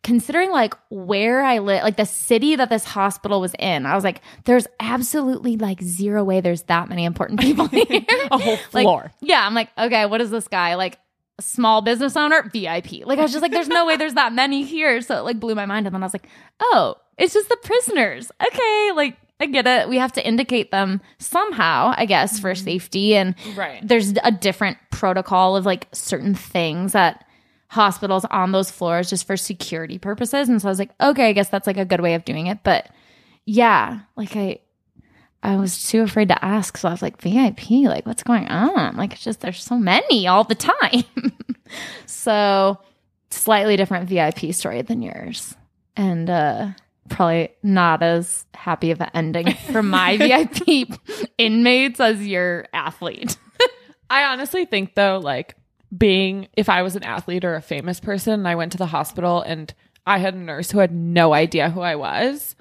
considering 0.02 0.50
like 0.50 0.74
where 0.90 1.42
I 1.42 1.58
live, 1.58 1.82
like 1.82 1.96
the 1.96 2.04
city 2.06 2.56
that 2.56 2.68
this 2.68 2.84
hospital 2.84 3.40
was 3.40 3.54
in, 3.58 3.86
I 3.86 3.94
was 3.94 4.04
like, 4.04 4.20
there's 4.44 4.66
absolutely 4.80 5.56
like 5.56 5.80
zero 5.82 6.22
way 6.24 6.40
there's 6.40 6.62
that 6.64 6.88
many 6.88 7.04
important 7.04 7.40
people 7.40 7.66
here. 7.68 7.86
A 8.30 8.38
whole 8.38 8.58
Like, 8.72 8.84
floor. 8.84 9.12
yeah, 9.20 9.46
I'm 9.46 9.54
like, 9.54 9.70
okay, 9.78 10.06
what 10.06 10.20
is 10.20 10.30
this 10.30 10.48
guy 10.48 10.74
like? 10.74 10.98
Small 11.40 11.82
business 11.82 12.16
owner, 12.16 12.48
VIP. 12.52 13.04
Like 13.04 13.18
I 13.18 13.22
was 13.22 13.32
just 13.32 13.42
like, 13.42 13.50
there's 13.50 13.66
no 13.66 13.86
way 13.86 13.96
there's 13.96 14.14
that 14.14 14.32
many 14.32 14.62
here. 14.62 15.00
So 15.00 15.18
it 15.18 15.22
like 15.22 15.40
blew 15.40 15.56
my 15.56 15.66
mind. 15.66 15.84
And 15.84 15.92
then 15.92 16.00
I 16.00 16.06
was 16.06 16.14
like, 16.14 16.28
oh, 16.60 16.94
it's 17.18 17.34
just 17.34 17.48
the 17.48 17.56
prisoners. 17.56 18.30
Okay, 18.40 18.90
like 18.94 19.16
I 19.40 19.46
get 19.46 19.66
it. 19.66 19.88
We 19.88 19.98
have 19.98 20.12
to 20.12 20.26
indicate 20.26 20.70
them 20.70 21.00
somehow, 21.18 21.92
I 21.96 22.06
guess, 22.06 22.38
for 22.38 22.54
safety. 22.54 23.16
And 23.16 23.34
Right. 23.56 23.86
there's 23.86 24.14
a 24.22 24.30
different 24.30 24.78
protocol 24.90 25.56
of 25.56 25.66
like 25.66 25.88
certain 25.92 26.34
things 26.34 26.94
at 26.94 27.24
hospitals 27.68 28.24
on 28.26 28.52
those 28.52 28.70
floors 28.70 29.10
just 29.10 29.26
for 29.26 29.36
security 29.36 29.98
purposes. 29.98 30.48
And 30.48 30.62
so 30.62 30.68
I 30.68 30.70
was 30.70 30.78
like, 30.78 30.92
okay, 31.00 31.28
I 31.28 31.32
guess 31.32 31.48
that's 31.48 31.66
like 31.66 31.76
a 31.78 31.84
good 31.84 32.00
way 32.00 32.14
of 32.14 32.24
doing 32.24 32.46
it. 32.46 32.58
But 32.62 32.88
yeah, 33.44 34.00
like 34.16 34.36
I 34.36 34.60
I 35.42 35.56
was 35.56 35.88
too 35.88 36.00
afraid 36.02 36.28
to 36.28 36.42
ask. 36.44 36.76
So 36.78 36.88
I 36.88 36.92
was 36.92 37.02
like, 37.02 37.20
VIP, 37.20 37.70
like 37.86 38.06
what's 38.06 38.22
going 38.22 38.46
on? 38.48 38.96
Like 38.96 39.12
it's 39.12 39.24
just 39.24 39.40
there's 39.40 39.62
so 39.62 39.76
many 39.78 40.26
all 40.28 40.44
the 40.44 40.54
time. 40.54 41.02
so 42.06 42.78
slightly 43.30 43.76
different 43.76 44.08
VIP 44.08 44.54
story 44.54 44.82
than 44.82 45.02
yours. 45.02 45.54
And 45.96 46.30
uh 46.30 46.68
probably 47.08 47.50
not 47.62 48.02
as 48.02 48.46
happy 48.54 48.90
of 48.90 49.00
an 49.00 49.10
ending 49.14 49.52
for 49.54 49.82
my 49.82 50.16
VIP 50.18 50.88
inmates 51.38 52.00
as 52.00 52.26
your 52.26 52.66
athlete. 52.72 53.36
I 54.10 54.24
honestly 54.24 54.64
think 54.64 54.94
though, 54.94 55.18
like 55.22 55.56
being 55.96 56.48
if 56.56 56.68
I 56.68 56.82
was 56.82 56.96
an 56.96 57.04
athlete 57.04 57.44
or 57.44 57.54
a 57.54 57.62
famous 57.62 58.00
person 58.00 58.34
and 58.34 58.48
I 58.48 58.54
went 58.54 58.72
to 58.72 58.78
the 58.78 58.86
hospital 58.86 59.42
and 59.42 59.72
I 60.06 60.18
had 60.18 60.34
a 60.34 60.38
nurse 60.38 60.70
who 60.70 60.78
had 60.78 60.92
no 60.92 61.32
idea 61.32 61.70
who 61.70 61.80
I 61.80 61.96
was, 61.96 62.56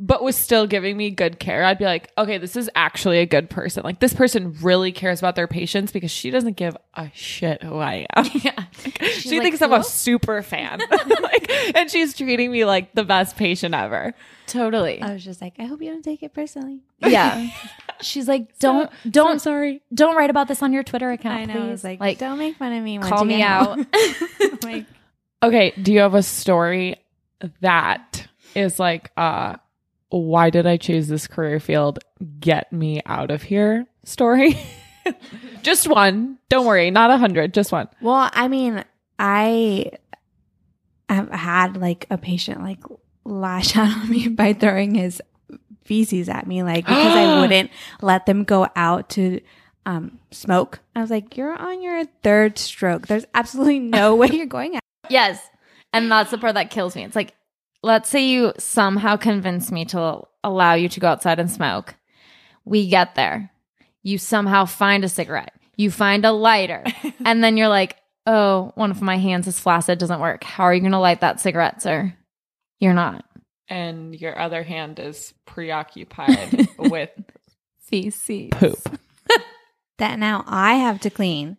but 0.00 0.22
was 0.22 0.36
still 0.36 0.66
giving 0.66 0.96
me 0.96 1.10
good 1.10 1.40
care, 1.40 1.64
I'd 1.64 1.78
be 1.78 1.84
like, 1.84 2.10
okay, 2.16 2.38
this 2.38 2.54
is 2.56 2.70
actually 2.76 3.18
a 3.18 3.26
good 3.26 3.50
person. 3.50 3.82
Like 3.82 3.98
this 3.98 4.14
person 4.14 4.56
really 4.62 4.92
cares 4.92 5.18
about 5.18 5.34
their 5.34 5.48
patients 5.48 5.90
because 5.90 6.10
she 6.10 6.30
doesn't 6.30 6.56
give 6.56 6.76
a 6.94 7.10
shit 7.14 7.62
who 7.62 7.78
I 7.78 8.06
am. 8.14 8.26
yeah. 8.34 8.64
she 9.10 9.38
like, 9.38 9.42
thinks 9.42 9.62
I'm 9.62 9.72
a 9.72 9.82
super 9.82 10.42
fan. 10.42 10.80
like 11.22 11.50
and 11.74 11.90
she's 11.90 12.14
treating 12.14 12.52
me 12.52 12.64
like 12.64 12.94
the 12.94 13.04
best 13.04 13.36
patient 13.36 13.74
ever. 13.74 14.14
Totally. 14.46 15.02
I 15.02 15.12
was 15.12 15.24
just 15.24 15.42
like, 15.42 15.54
I 15.58 15.64
hope 15.64 15.82
you 15.82 15.90
don't 15.90 16.02
take 16.02 16.22
it 16.22 16.32
personally. 16.32 16.80
yeah. 17.00 17.50
She's 18.00 18.28
like, 18.28 18.56
don't 18.60 18.90
don't 19.10 19.40
sorry. 19.40 19.82
don't 19.92 20.16
write 20.16 20.30
about 20.30 20.46
this 20.46 20.62
on 20.62 20.72
your 20.72 20.84
Twitter 20.84 21.10
account. 21.10 21.40
I 21.40 21.44
know. 21.46 21.54
Please. 21.54 21.60
I 21.60 21.70
was 21.70 21.84
like, 21.84 22.00
like 22.00 22.18
don't 22.18 22.38
make 22.38 22.56
fun 22.56 22.72
of 22.72 22.84
me. 22.84 22.98
call 22.98 23.24
me 23.24 23.42
out. 23.42 23.78
like, 24.62 24.86
Okay, 25.42 25.72
do 25.80 25.92
you 25.92 26.00
have 26.00 26.14
a 26.14 26.22
story 26.22 26.96
that 27.60 28.28
is 28.54 28.78
like 28.78 29.10
uh 29.16 29.56
why 30.10 30.50
did 30.50 30.66
I 30.66 30.76
choose 30.76 31.08
this 31.08 31.26
career 31.26 31.60
field? 31.60 31.98
Get 32.40 32.72
me 32.72 33.02
out 33.06 33.30
of 33.30 33.42
here 33.42 33.86
story. 34.04 34.58
just 35.62 35.88
one. 35.88 36.38
Don't 36.48 36.66
worry, 36.66 36.90
not 36.90 37.10
a 37.10 37.18
hundred, 37.18 37.54
just 37.54 37.72
one. 37.72 37.88
well, 38.00 38.30
I 38.32 38.48
mean, 38.48 38.84
I 39.18 39.92
have 41.08 41.30
had 41.30 41.76
like 41.76 42.06
a 42.10 42.18
patient 42.18 42.62
like 42.62 42.82
lash 43.24 43.76
out 43.76 43.88
on 43.88 44.10
me 44.10 44.28
by 44.28 44.52
throwing 44.52 44.94
his 44.94 45.20
feces 45.84 46.28
at 46.28 46.46
me, 46.46 46.62
like 46.62 46.86
because 46.86 47.14
I 47.14 47.40
wouldn't 47.40 47.70
let 48.00 48.26
them 48.26 48.44
go 48.44 48.68
out 48.76 49.10
to 49.10 49.40
um, 49.86 50.18
smoke. 50.30 50.80
I 50.94 51.00
was 51.00 51.10
like, 51.10 51.36
"You're 51.36 51.56
on 51.56 51.82
your 51.82 52.04
third 52.22 52.58
stroke. 52.58 53.06
There's 53.06 53.26
absolutely 53.34 53.78
no 53.78 54.14
way 54.16 54.28
you're 54.32 54.46
going 54.46 54.76
out." 54.76 54.82
yes. 55.08 55.40
And 55.92 56.10
that's 56.12 56.30
the 56.30 56.36
part 56.36 56.52
that 56.54 56.70
kills 56.70 56.94
me. 56.94 57.02
It's 57.04 57.16
like, 57.16 57.32
let's 57.82 58.08
say 58.08 58.26
you 58.26 58.52
somehow 58.58 59.16
convince 59.16 59.70
me 59.70 59.84
to 59.86 60.22
allow 60.44 60.74
you 60.74 60.88
to 60.88 61.00
go 61.00 61.08
outside 61.08 61.38
and 61.38 61.50
smoke. 61.50 61.94
We 62.64 62.88
get 62.88 63.14
there. 63.14 63.50
You 64.02 64.18
somehow 64.18 64.64
find 64.64 65.04
a 65.04 65.08
cigarette. 65.08 65.52
You 65.76 65.90
find 65.90 66.24
a 66.24 66.32
lighter. 66.32 66.84
and 67.24 67.42
then 67.42 67.56
you're 67.56 67.68
like, 67.68 67.96
oh, 68.26 68.72
one 68.74 68.90
of 68.90 69.00
my 69.02 69.16
hands 69.16 69.46
is 69.46 69.60
flaccid, 69.60 69.98
doesn't 69.98 70.20
work. 70.20 70.44
How 70.44 70.64
are 70.64 70.74
you 70.74 70.80
going 70.80 70.92
to 70.92 70.98
light 70.98 71.20
that 71.20 71.40
cigarette, 71.40 71.82
sir? 71.82 72.14
You're 72.78 72.94
not. 72.94 73.24
And 73.68 74.14
your 74.14 74.38
other 74.38 74.62
hand 74.62 74.98
is 74.98 75.34
preoccupied 75.46 76.68
with 76.78 77.10
Feces. 77.80 78.50
poop. 78.50 78.78
That 79.98 80.20
now 80.20 80.44
I 80.46 80.74
have 80.74 81.00
to 81.00 81.10
clean 81.10 81.56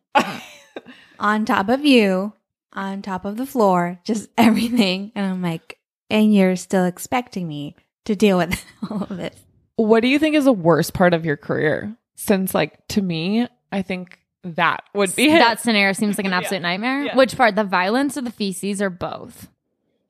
on 1.20 1.44
top 1.44 1.68
of 1.68 1.84
you, 1.84 2.32
on 2.72 3.02
top 3.02 3.26
of 3.26 3.36
the 3.36 3.46
floor, 3.46 4.00
just 4.06 4.30
everything. 4.38 5.12
And 5.14 5.26
I'm 5.26 5.42
like, 5.42 5.78
and 6.10 6.34
you're 6.34 6.56
still 6.56 6.86
expecting 6.86 7.48
me 7.48 7.76
to 8.06 8.16
deal 8.16 8.38
with 8.38 8.64
all 8.90 9.04
of 9.04 9.10
this. 9.18 9.36
What 9.76 10.02
do 10.02 10.08
you 10.08 10.20
think 10.20 10.36
is 10.36 10.46
the 10.46 10.54
worst 10.54 10.94
part 10.94 11.14
of 11.14 11.26
your 11.26 11.38
career? 11.38 11.96
Since 12.16 12.54
like 12.54 12.86
to 12.90 13.02
me, 13.02 13.48
I 13.72 13.82
think 13.82 14.20
that 14.44 14.84
would 14.94 15.16
be 15.16 15.30
it. 15.30 15.40
That 15.40 15.60
scenario 15.62 15.94
seems 15.94 16.18
like 16.18 16.26
an 16.26 16.32
Yeah. 16.34 16.38
absolute 16.40 16.62
nightmare. 16.62 17.06
Yeah. 17.06 17.16
Which 17.16 17.38
part? 17.38 17.56
The 17.56 17.64
violence 17.64 18.18
or 18.18 18.22
the 18.22 18.32
feces 18.32 18.82
or 18.82 18.90
both? 18.90 19.48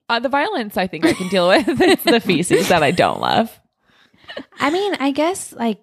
Uh, 0.08 0.20
the 0.20 0.30
violence 0.30 0.76
I 0.78 0.88
think 0.88 1.06
I 1.06 1.14
can 1.14 1.28
deal 1.30 1.48
with. 1.48 1.68
it's 1.82 2.04
the 2.04 2.20
feces 2.20 2.70
that 2.70 2.82
I 2.82 2.90
don't 2.92 3.20
love. 3.22 3.60
I 4.60 4.70
mean, 4.72 4.96
I 5.00 5.12
guess 5.12 5.54
like, 5.54 5.80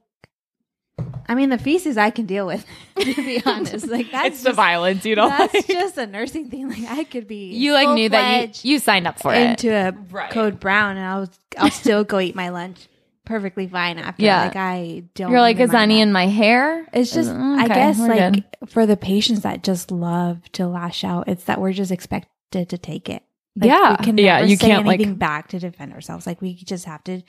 I 1.28 1.34
mean, 1.34 1.50
the 1.50 1.58
feces 1.58 1.96
I 1.98 2.10
can 2.10 2.26
deal 2.26 2.46
with, 2.46 2.64
to 2.98 3.14
be 3.14 3.42
honest. 3.46 3.88
Like 3.88 4.10
that's 4.10 4.28
it's 4.36 4.42
the 4.44 4.52
violence 4.52 5.04
you 5.04 5.14
don't 5.14 5.30
that's 5.30 5.52
like. 5.54 5.66
just 5.66 5.98
a 5.98 6.06
nursing 6.06 6.48
thing. 6.48 6.68
Like 6.68 6.84
I 6.88 7.04
could 7.04 7.26
be 7.26 7.50
You 7.52 7.72
like 7.72 7.90
knew 7.90 8.08
that 8.10 8.64
you 8.64 8.72
you 8.74 8.78
signed 8.78 9.06
up 9.06 9.18
for 9.20 9.34
it. 9.34 9.40
into 9.50 9.70
a 9.72 9.92
Right. 10.10 10.30
code 10.30 10.58
brown, 10.60 10.96
and 10.96 11.06
I'll 11.06 11.28
I'll 11.58 11.70
still 11.70 12.04
go 12.04 12.18
eat 12.20 12.34
my 12.34 12.48
lunch 12.50 12.88
perfectly 13.24 13.66
fine 13.66 13.98
after. 13.98 14.22
Yeah. 14.22 14.44
like 14.44 14.56
I 14.56 15.02
don't. 15.16 15.30
You're 15.32 15.40
like, 15.40 15.56
even 15.56 15.68
is 15.70 15.74
any 15.74 16.00
in 16.00 16.12
my 16.12 16.28
hair? 16.28 16.86
It's 16.92 17.12
just, 17.12 17.28
Mm, 17.28 17.58
I 17.58 17.66
guess, 17.66 17.98
like 17.98 18.32
good. 18.32 18.44
for 18.70 18.86
the 18.86 18.96
patients 18.96 19.40
that 19.40 19.64
just 19.64 19.90
love 19.90 20.40
to 20.52 20.68
lash 20.68 21.02
out, 21.02 21.26
it's 21.28 21.42
that 21.44 21.60
we're 21.60 21.72
just 21.72 21.90
expected 21.90 22.68
to 22.68 22.78
take 22.78 23.08
it. 23.10 23.24
Like, 23.56 23.68
Yeah. 23.68 23.96
we 23.98 24.04
can 24.04 24.16
Yeah, 24.18 24.42
you 24.42 24.56
say 24.56 24.68
can't, 24.68 24.86
like- 24.86 25.18
back 25.18 25.48
to 25.48 25.58
defend 25.58 25.92
ourselves. 25.92 26.24
Like 26.24 26.40
we 26.40 26.54
just 26.54 26.84
have 26.84 27.02
to 27.04 27.22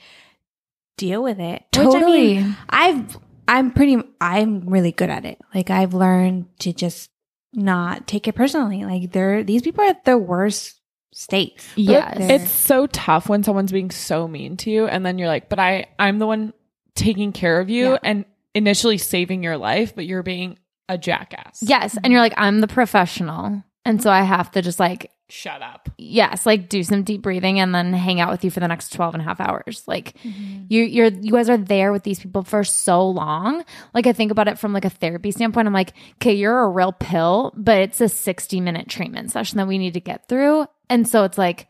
deal 0.96 1.20
with 1.20 1.40
it. 1.40 1.64
Which, 1.76 1.80
I 1.80 1.84
totally. 1.90 2.34
mean, 2.36 2.56
I've, 2.70 3.18
I'm 3.48 3.72
pretty, 3.72 3.96
I'm 4.20 4.68
really 4.68 4.92
good 4.92 5.10
at 5.10 5.24
it. 5.24 5.38
Like 5.54 5.70
I've 5.70 5.94
learned 5.94 6.46
to 6.60 6.72
just 6.72 7.10
not 7.52 8.06
take 8.06 8.28
it 8.28 8.34
personally. 8.34 8.84
Like 8.84 9.10
they're 9.12 9.42
these 9.42 9.62
people 9.62 9.82
are 9.84 9.88
at 9.88 10.04
their 10.04 10.18
worst 10.18 10.74
state. 11.12 11.60
yes. 11.74 12.16
They're- 12.18 12.30
It's 12.42 12.50
so 12.50 12.86
tough 12.86 13.28
when 13.28 13.42
someone's 13.42 13.72
being 13.72 13.90
so 13.90 14.28
mean 14.28 14.56
to 14.58 14.70
you 14.70 14.86
and 14.86 15.04
then 15.04 15.18
you're 15.18 15.28
like, 15.28 15.48
"But 15.48 15.58
I 15.58 15.86
I'm 15.98 16.18
the 16.18 16.26
one 16.26 16.52
taking 16.94 17.32
care 17.32 17.58
of 17.60 17.70
you 17.70 17.92
Yeah. 17.92 17.98
and 18.04 18.24
initially 18.54 18.98
saving 18.98 19.42
your 19.42 19.56
life, 19.56 19.94
but 19.96 20.04
you're 20.06 20.22
being 20.22 20.58
a 20.88 20.98
jackass." 20.98 21.60
yes. 21.62 21.96
And 22.04 22.12
you're 22.12 22.22
like, 22.22 22.34
I'm 22.36 22.60
the 22.60 22.68
professional. 22.68 23.62
And 23.84 24.02
so 24.02 24.10
I 24.10 24.22
have 24.22 24.50
to 24.52 24.62
just 24.62 24.78
like, 24.78 25.10
Shut 25.30 25.60
up. 25.60 25.90
yes, 25.98 26.46
like 26.46 26.70
do 26.70 26.82
some 26.82 27.02
deep 27.02 27.20
breathing 27.20 27.60
and 27.60 27.74
then 27.74 27.92
hang 27.92 28.18
out 28.18 28.30
with 28.30 28.44
you 28.44 28.50
for 28.50 28.60
the 28.60 28.68
next 28.68 28.94
12 28.94 29.14
and 29.14 29.20
a 29.20 29.24
half 29.24 29.40
hours. 29.40 29.82
Like 29.86 30.16
mm-hmm. 30.22 30.64
you 30.70 30.84
you're 30.84 31.08
you 31.08 31.32
guys 31.32 31.50
are 31.50 31.58
there 31.58 31.92
with 31.92 32.02
these 32.02 32.18
people 32.18 32.42
for 32.44 32.64
so 32.64 33.06
long. 33.06 33.62
Like 33.92 34.06
I 34.06 34.14
think 34.14 34.30
about 34.30 34.48
it 34.48 34.58
from 34.58 34.72
like 34.72 34.86
a 34.86 34.90
therapy 34.90 35.30
standpoint. 35.30 35.66
I'm 35.66 35.74
like, 35.74 35.92
okay, 36.14 36.32
you're 36.32 36.60
a 36.60 36.68
real 36.70 36.92
pill, 36.92 37.52
but 37.56 37.76
it's 37.78 38.00
a 38.00 38.08
60 38.08 38.60
minute 38.62 38.88
treatment 38.88 39.30
session 39.30 39.58
that 39.58 39.68
we 39.68 39.76
need 39.76 39.94
to 39.94 40.00
get 40.00 40.26
through. 40.28 40.66
And 40.88 41.06
so 41.06 41.24
it's 41.24 41.36
like, 41.36 41.68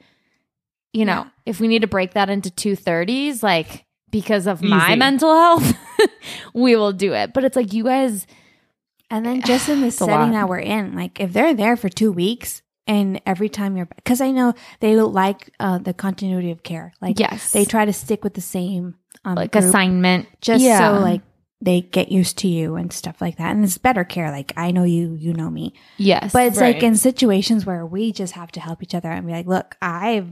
you 0.92 1.05
know, 1.05 1.25
Yeah. 1.25 1.29
if 1.44 1.59
we 1.61 1.66
need 1.66 1.83
to 1.83 1.88
break 1.88 2.12
that 2.14 2.31
into 2.31 2.51
two 2.53 2.77
thirties, 2.77 3.42
like 3.42 3.87
because 4.11 4.47
of 4.47 4.62
my 4.62 4.94
mental 4.94 5.35
health, 5.35 5.77
we 6.55 6.77
will 6.77 6.92
do 6.92 7.12
it. 7.12 7.33
But 7.35 7.44
it's 7.44 7.57
like 7.57 7.73
you 7.73 7.83
guys 7.85 8.25
And 9.11 9.27
then 9.27 9.42
just 9.42 9.68
in 9.68 9.81
the 9.81 9.90
setting 9.90 10.31
that 10.33 10.49
we're 10.49 10.59
in, 10.61 10.94
like 10.94 11.18
if 11.18 11.33
they're 11.33 11.55
there 11.55 11.77
for 11.77 11.88
two 11.88 12.12
weeks 12.12 12.62
and 12.88 13.20
every 13.27 13.48
time 13.48 13.77
you're, 13.77 13.87
because 13.87 14.20
I 14.20 14.31
know 14.33 14.55
they 14.81 14.96
like 14.96 15.51
uh, 15.61 15.79
the 15.79 15.94
continuity 15.94 16.51
of 16.51 16.62
care. 16.64 16.92
Like 17.01 17.20
Yes. 17.20 17.53
they 17.53 17.64
try 17.64 17.85
to 17.85 17.92
stick 17.92 18.24
with 18.24 18.35
the 18.35 18.40
same 18.40 18.96
um, 19.24 19.35
like 19.37 19.53
group 19.53 19.64
assignment. 19.64 20.27
just 20.40 20.64
Yeah. 20.64 20.79
so 20.96 21.01
like 21.01 21.20
they 21.61 21.81
get 21.83 22.11
used 22.11 22.38
to 22.38 22.48
you 22.48 22.77
and 22.77 22.92
stuff 22.92 23.20
like 23.20 23.37
that. 23.37 23.51
And 23.55 23.64
it's 23.64 23.79
better 23.79 24.05
care. 24.05 24.31
Like 24.31 24.53
I 24.57 24.70
know 24.70 24.85
you, 24.85 25.14
you 25.14 25.33
know 25.35 25.51
me. 25.51 25.74
Yes. 25.98 26.33
But 26.33 26.46
it's 26.46 26.61
like 26.61 26.83
in 26.83 26.96
situations 26.96 27.66
where 27.66 27.85
we 27.85 28.12
just 28.12 28.33
have 28.35 28.51
to 28.53 28.61
help 28.61 28.83
each 28.83 28.94
other 28.94 29.11
and 29.11 29.27
be 29.27 29.33
like, 29.33 29.46
look, 29.46 29.77
I've 29.83 30.29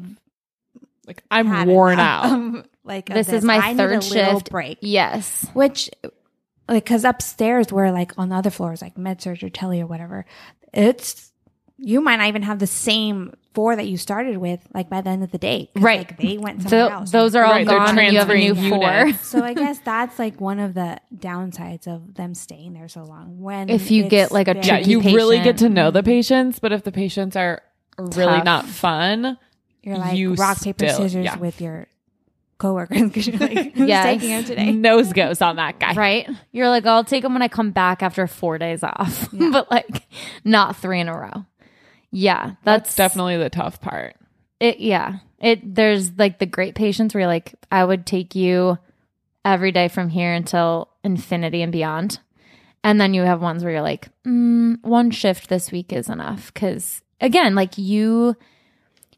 Like 1.06 1.22
I'm 1.30 1.66
worn 1.66 1.94
enough 1.94 2.24
out. 2.26 2.32
of, 2.56 2.66
like 2.84 3.10
of 3.10 3.16
This 3.16 3.28
is 3.28 3.44
my 3.44 3.58
I 3.58 3.74
third 3.74 4.02
shift. 4.04 4.50
break, 4.50 4.78
yes. 4.80 5.44
which 5.52 5.90
like 6.68 6.84
because 6.84 7.04
upstairs 7.04 7.70
we're 7.72 7.90
like 7.92 8.12
on 8.18 8.28
the 8.28 8.34
other 8.36 8.50
floors 8.50 8.82
like 8.82 8.96
med 8.98 9.20
surg 9.22 9.42
or 9.44 9.48
tele 9.50 9.80
or 9.82 9.86
whatever 9.86 10.26
it's 10.72 11.30
you 11.78 12.00
might 12.00 12.16
not 12.16 12.28
even 12.28 12.42
have 12.42 12.58
the 12.58 12.66
same 12.66 13.32
four 13.54 13.74
that 13.76 13.86
you 13.86 13.96
started 13.96 14.36
with 14.38 14.60
like 14.74 14.88
by 14.90 15.00
the 15.00 15.08
end 15.10 15.22
of 15.22 15.30
the 15.30 15.38
day 15.38 15.70
Right. 15.76 15.98
like 15.98 16.18
they 16.18 16.36
went 16.38 16.62
somewhere 16.62 16.88
Tho- 16.88 16.94
else 16.94 17.10
those 17.10 17.34
are 17.34 17.44
all 17.44 17.52
Right, 17.52 17.66
gone 17.66 17.98
and 17.98 18.12
you 18.12 18.18
have 18.18 18.28
a 18.30 18.34
new 18.34 18.54
four. 18.54 18.82
units. 18.90 19.26
so 19.26 19.42
i 19.42 19.54
guess 19.54 19.78
that's 19.80 20.18
like 20.18 20.40
one 20.40 20.58
of 20.58 20.74
the 20.74 20.98
downsides 21.14 21.86
of 21.86 22.14
them 22.14 22.34
staying 22.34 22.74
there 22.74 22.88
so 22.88 23.02
long 23.04 23.40
when 23.40 23.68
If 23.70 23.90
you 23.90 24.08
get, 24.08 24.30
like, 24.32 24.48
a 24.48 24.54
Yeah, 24.56 24.62
tricky 24.62 24.90
you 24.90 25.00
really 25.00 25.38
get 25.40 25.58
to 25.58 25.68
know 25.70 25.90
the 25.90 26.02
patients, 26.02 26.58
but 26.58 26.72
if 26.72 26.82
the 26.84 26.92
patients 26.92 27.34
are 27.36 27.62
really 27.98 28.36
Tough. 28.36 28.44
not 28.44 28.66
fun, 28.66 29.38
you're 29.82 29.96
like 29.98 30.16
you 30.18 30.34
rock 30.34 30.60
paper 30.62 30.86
still- 30.88 30.96
scissors 30.98 31.24
yeah. 31.24 31.36
with 31.38 31.60
your 31.60 31.86
coworkers 32.58 33.02
because 33.02 33.26
you're 33.26 33.36
like 33.38 33.74
who's 33.74 33.88
Yes. 33.88 34.04
taking 34.04 34.30
him 34.30 34.44
today 34.44 34.72
nose 34.72 35.12
goes 35.12 35.40
on 35.42 35.56
that 35.56 35.78
guy. 35.78 35.92
Right? 35.94 36.28
You're 36.52 36.68
like, 36.70 36.84
I'll 36.86 37.04
take 37.04 37.22
him 37.24 37.32
when 37.34 37.42
I 37.42 37.48
come 37.48 37.70
back 37.70 38.02
after 38.02 38.26
four 38.26 38.56
days 38.58 38.82
off, 38.82 39.28
but 39.32 39.70
like 39.70 40.02
not 40.44 40.76
three 40.76 41.00
in 41.00 41.08
a 41.08 41.16
row. 41.18 41.44
Yeah, 42.10 42.52
that's, 42.64 42.94
That's 42.94 42.96
definitely 42.96 43.36
the 43.36 43.50
tough 43.50 43.80
part. 43.80 44.16
it. 44.60 44.78
Yeah, 44.80 45.18
it. 45.38 45.74
There's 45.74 46.16
like 46.18 46.38
the 46.38 46.46
great 46.46 46.74
patients 46.74 47.12
where 47.14 47.22
you're 47.22 47.28
like, 47.28 47.54
I 47.70 47.84
would 47.84 48.06
take 48.06 48.34
you 48.34 48.78
every 49.44 49.72
day 49.72 49.88
from 49.88 50.08
here 50.08 50.32
until 50.32 50.88
infinity 51.04 51.62
and 51.62 51.72
beyond, 51.72 52.20
and 52.82 53.00
then 53.00 53.12
you 53.14 53.22
have 53.22 53.42
ones 53.42 53.62
where 53.62 53.72
you're 53.72 53.82
like, 53.82 54.08
mm, 54.24 54.82
one 54.82 55.10
shift 55.10 55.48
this 55.48 55.70
week 55.72 55.92
is 55.92 56.08
enough 56.08 56.52
because 56.54 57.02
again, 57.20 57.54
like 57.54 57.76
you, 57.76 58.36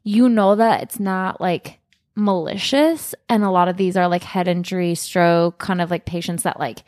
you 0.03 0.29
know 0.29 0.57
that 0.57 0.83
it's 0.83 0.98
not 0.98 1.40
like 1.40 1.79
malicious, 2.16 3.14
and 3.29 3.44
a 3.44 3.51
lot 3.51 3.68
of 3.68 3.77
these 3.77 3.96
are 3.96 4.09
like 4.09 4.24
head 4.24 4.48
injury, 4.48 4.94
stroke, 4.94 5.59
kind 5.59 5.81
of 5.81 5.90
like 5.90 6.05
patients 6.05 6.42
that 6.42 6.59
like 6.59 6.81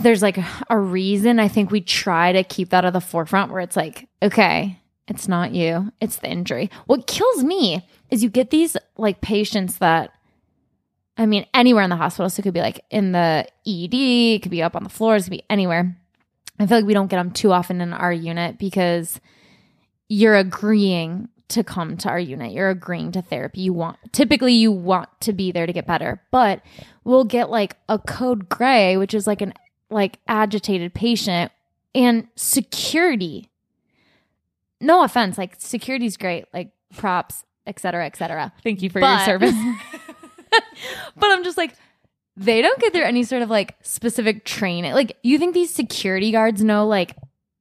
there's 0.00 0.22
like 0.22 0.38
a 0.70 0.78
reason 0.78 1.38
I 1.38 1.48
think 1.48 1.70
we 1.70 1.80
try 1.80 2.32
to 2.32 2.44
keep 2.44 2.70
that 2.70 2.84
at 2.84 2.92
the 2.92 3.00
forefront 3.00 3.50
where 3.50 3.60
it's 3.60 3.76
like, 3.76 4.08
okay, 4.22 4.78
it's 5.08 5.28
not 5.28 5.52
you, 5.52 5.92
it's 6.00 6.16
the 6.16 6.28
injury. 6.28 6.70
What 6.86 7.06
kills 7.06 7.44
me 7.44 7.86
is 8.10 8.22
you 8.22 8.30
get 8.30 8.50
these 8.50 8.76
like 8.96 9.20
patients 9.20 9.78
that, 9.78 10.12
I 11.16 11.26
mean, 11.26 11.46
anywhere 11.54 11.82
in 11.82 11.90
the 11.90 11.96
hospital. 11.96 12.30
So 12.30 12.40
it 12.40 12.44
could 12.44 12.54
be 12.54 12.60
like 12.60 12.84
in 12.90 13.12
the 13.12 13.46
ED, 13.66 13.94
it 13.94 14.42
could 14.42 14.50
be 14.50 14.62
up 14.62 14.76
on 14.76 14.84
the 14.84 14.90
floors, 14.90 15.22
it 15.22 15.30
could 15.30 15.38
be 15.38 15.44
anywhere. 15.50 15.96
I 16.58 16.66
feel 16.66 16.78
like 16.78 16.86
we 16.86 16.94
don't 16.94 17.10
get 17.10 17.16
them 17.16 17.32
too 17.32 17.52
often 17.52 17.80
in 17.80 17.92
our 17.92 18.12
unit 18.12 18.58
because 18.58 19.20
you're 20.08 20.36
agreeing 20.36 21.28
to 21.48 21.64
come 21.64 21.96
to 21.98 22.08
our 22.08 22.18
unit. 22.18 22.52
You're 22.52 22.70
agreeing 22.70 23.12
to 23.12 23.22
therapy. 23.22 23.62
You 23.62 23.72
want 23.72 23.98
typically 24.12 24.54
you 24.54 24.72
want 24.72 25.08
to 25.20 25.32
be 25.32 25.52
there 25.52 25.66
to 25.66 25.72
get 25.72 25.86
better. 25.86 26.22
But 26.30 26.62
we'll 27.02 27.24
get 27.24 27.50
like 27.50 27.76
a 27.88 27.98
code 27.98 28.48
gray, 28.48 28.96
which 28.96 29.14
is 29.14 29.26
like 29.26 29.42
an 29.42 29.52
like 29.90 30.18
agitated 30.26 30.94
patient 30.94 31.52
and 31.94 32.28
security. 32.36 33.48
No 34.80 35.02
offense, 35.04 35.38
like 35.38 35.54
security's 35.58 36.16
great, 36.16 36.46
like 36.52 36.70
props, 36.96 37.44
etc., 37.66 37.80
cetera, 37.80 38.06
et 38.06 38.16
cetera. 38.16 38.52
Thank 38.62 38.82
you 38.82 38.90
for 38.90 39.00
But- 39.00 39.26
your 39.26 39.40
service. 39.40 39.54
But 41.16 41.30
I'm 41.30 41.44
just 41.44 41.56
like, 41.56 41.74
they 42.36 42.62
don't 42.62 42.78
get 42.80 42.92
there 42.92 43.04
any 43.04 43.22
sort 43.22 43.42
of 43.42 43.50
like 43.50 43.76
specific 43.82 44.44
training. 44.44 44.92
Like, 44.92 45.16
you 45.22 45.38
think 45.38 45.54
these 45.54 45.70
security 45.72 46.32
guards 46.32 46.62
know 46.62 46.86
like 46.86 47.16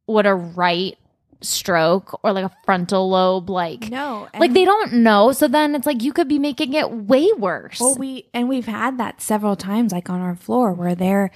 what 0.05 0.25
a 0.25 0.33
right 0.33 0.97
stroke 1.41 2.19
or 2.23 2.33
like 2.33 2.45
a 2.45 2.51
frontal 2.65 3.09
lobe 3.09 3.49
like? 3.49 3.89
no 3.89 4.27
Like 4.37 4.53
they 4.53 4.65
don't 4.65 4.93
know. 4.93 5.31
So 5.31 5.47
then 5.47 5.75
it's 5.75 5.85
like 5.85 6.01
you 6.03 6.13
could 6.13 6.27
be 6.27 6.39
making 6.39 6.73
it 6.73 6.91
way 6.91 7.29
worse. 7.37 7.79
Well, 7.79 7.95
we 7.95 8.29
and 8.33 8.49
we've 8.49 8.65
had 8.65 8.97
that 8.97 9.21
several 9.21 9.55
times, 9.55 9.91
like 9.91 10.09
on 10.09 10.19
our 10.21 10.35
floor, 10.35 10.73
where 10.73 10.95
they're 10.95 11.31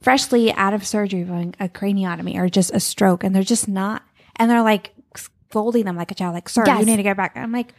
freshly 0.00 0.52
out 0.52 0.74
of 0.74 0.86
surgery 0.86 1.24
from 1.24 1.52
a 1.60 1.68
craniotomy 1.68 2.36
or 2.36 2.48
just 2.48 2.72
a 2.74 2.80
stroke, 2.80 3.24
and 3.24 3.34
they're 3.34 3.42
just 3.42 3.68
not, 3.68 4.02
and 4.36 4.50
they're 4.50 4.62
like 4.62 4.92
folding 5.50 5.84
them 5.84 5.96
like 5.96 6.10
a 6.10 6.14
child, 6.14 6.34
like, 6.34 6.48
"Sir, 6.48 6.64
Yes. 6.66 6.80
you 6.80 6.86
need 6.86 6.96
to 6.96 7.02
get 7.02 7.16
back." 7.16 7.36
I'm 7.36 7.52
like, 7.52 7.72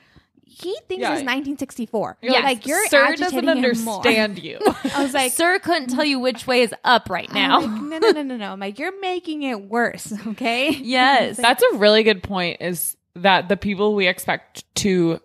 he 0.43 0.75
thinks 0.87 1.01
Yeah. 1.03 1.13
it's 1.13 1.23
1964. 1.23 2.17
You're 2.21 2.33
Yes. 2.33 2.43
like 2.43 2.65
you're 2.65 2.87
Sir 2.87 3.05
agitating 3.05 3.45
doesn't 3.45 3.63
him 3.63 3.85
more. 3.85 3.97
understand 3.97 4.39
you. 4.39 4.59
I 4.95 5.03
was 5.03 5.13
like, 5.13 5.31
Sir 5.31 5.59
couldn't 5.59 5.89
tell 5.89 6.03
you 6.03 6.19
which 6.19 6.47
way 6.47 6.63
is 6.63 6.73
up 6.83 7.09
right 7.09 7.31
now. 7.31 7.61
I'm 7.61 7.89
like, 7.89 8.01
no, 8.01 8.09
no, 8.09 8.11
no, 8.11 8.23
no, 8.23 8.37
no. 8.37 8.51
I'm 8.53 8.59
like, 8.59 8.79
you're 8.79 8.99
making 8.99 9.43
it 9.43 9.61
worse. 9.69 10.11
Okay. 10.27 10.71
yes. 10.81 11.37
That's 11.37 11.63
a 11.73 11.77
really 11.77 12.01
good 12.03 12.23
point 12.23 12.57
is 12.61 12.97
that 13.15 13.47
the 13.49 13.57
people 13.57 13.93
we 13.95 14.07
expect 14.07 14.63
to 14.77 15.19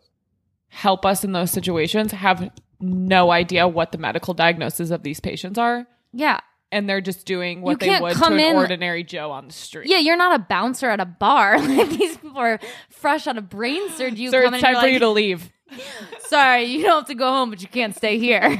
help 0.68 1.06
us 1.06 1.24
in 1.24 1.32
those 1.32 1.50
situations 1.50 2.12
have 2.12 2.50
no 2.80 3.30
idea 3.30 3.66
what 3.66 3.92
the 3.92 3.98
medical 3.98 4.34
diagnosis 4.34 4.90
of 4.90 5.02
these 5.02 5.20
patients 5.20 5.58
are. 5.58 5.86
yeah. 6.12 6.40
And 6.74 6.88
they're 6.88 7.00
just 7.00 7.24
doing 7.24 7.60
what 7.62 7.78
they 7.78 8.00
would 8.00 8.16
to 8.16 8.24
an 8.26 8.40
in- 8.40 8.56
ordinary 8.56 9.04
Joe 9.04 9.30
on 9.30 9.46
the 9.46 9.52
street. 9.52 9.88
Yeah, 9.88 9.98
you're 9.98 10.16
not 10.16 10.34
a 10.34 10.40
bouncer 10.40 10.90
at 10.90 10.98
a 10.98 11.04
bar. 11.04 11.58
Like 11.74 11.88
these 11.88 12.16
people 12.16 12.38
are 12.38 12.58
fresh 12.90 13.28
out 13.28 13.38
of 13.38 13.48
brain 13.48 13.88
surgery. 13.90 14.22
You 14.22 14.30
Sir, 14.30 14.42
it's 14.42 14.60
time 14.60 14.74
for 14.80 14.86
you're 14.86 14.94
you 14.94 14.98
to 14.98 15.08
leave. 15.08 15.52
Sorry, 16.26 16.64
you 16.64 16.82
don't 16.82 17.00
have 17.00 17.06
to 17.06 17.14
go 17.14 17.30
home, 17.30 17.50
but 17.50 17.62
you 17.62 17.68
can't 17.68 17.94
stay 17.94 18.18
here. 18.18 18.42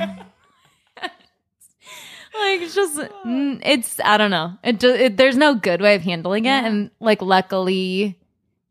like 1.03 2.61
it's 2.61 2.74
just, 2.74 3.00
it's 3.24 4.00
I 4.05 4.16
don't 4.16 4.31
know. 4.31 4.57
It, 4.62 4.81
just, 4.81 5.00
it 5.00 5.16
there's 5.16 5.37
no 5.37 5.55
good 5.55 5.81
way 5.81 5.94
of 5.96 6.03
handling 6.03 6.44
it, 6.44 6.64
and 6.64 6.90
like 7.00 7.20
luckily, 7.20 8.18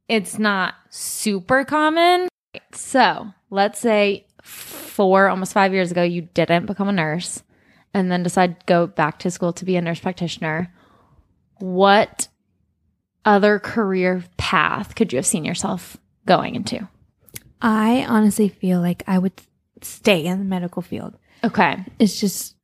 it's 0.08 0.40
not 0.40 0.76
super 0.90 1.66
common. 1.66 2.28
So 2.74 3.28
let's 3.50 3.80
say 3.80 4.26
four, 4.42 5.28
almost 5.28 5.54
five 5.54 5.74
years 5.74 5.92
ago, 5.92 6.04
you 6.04 6.22
didn't 6.22 6.66
become 6.66 6.88
a 6.90 6.94
nurse, 6.94 7.44
and 7.94 8.12
then 8.12 8.24
decide 8.24 8.60
to 8.60 8.66
go 8.66 8.88
back 8.88 9.20
to 9.20 9.32
school 9.32 9.54
to 9.54 9.66
be 9.66 9.76
a 9.76 9.82
nurse 9.82 10.00
practitioner. 10.00 10.74
What 11.60 12.28
other 13.26 13.60
career 13.60 14.24
path 14.38 14.96
could 14.96 15.14
you 15.14 15.18
have 15.18 15.26
seen 15.26 15.46
yourself 15.46 15.98
going 16.26 16.56
into? 16.56 16.88
I 17.62 18.06
honestly 18.08 18.50
feel 18.50 18.82
like 18.82 19.04
I 19.08 19.18
would 19.20 19.34
stay 19.82 20.26
in 20.26 20.40
the 20.40 20.46
medical 20.46 20.82
field. 20.82 21.18
Okay. 21.44 21.84
It's 22.00 22.20
just 22.20 22.56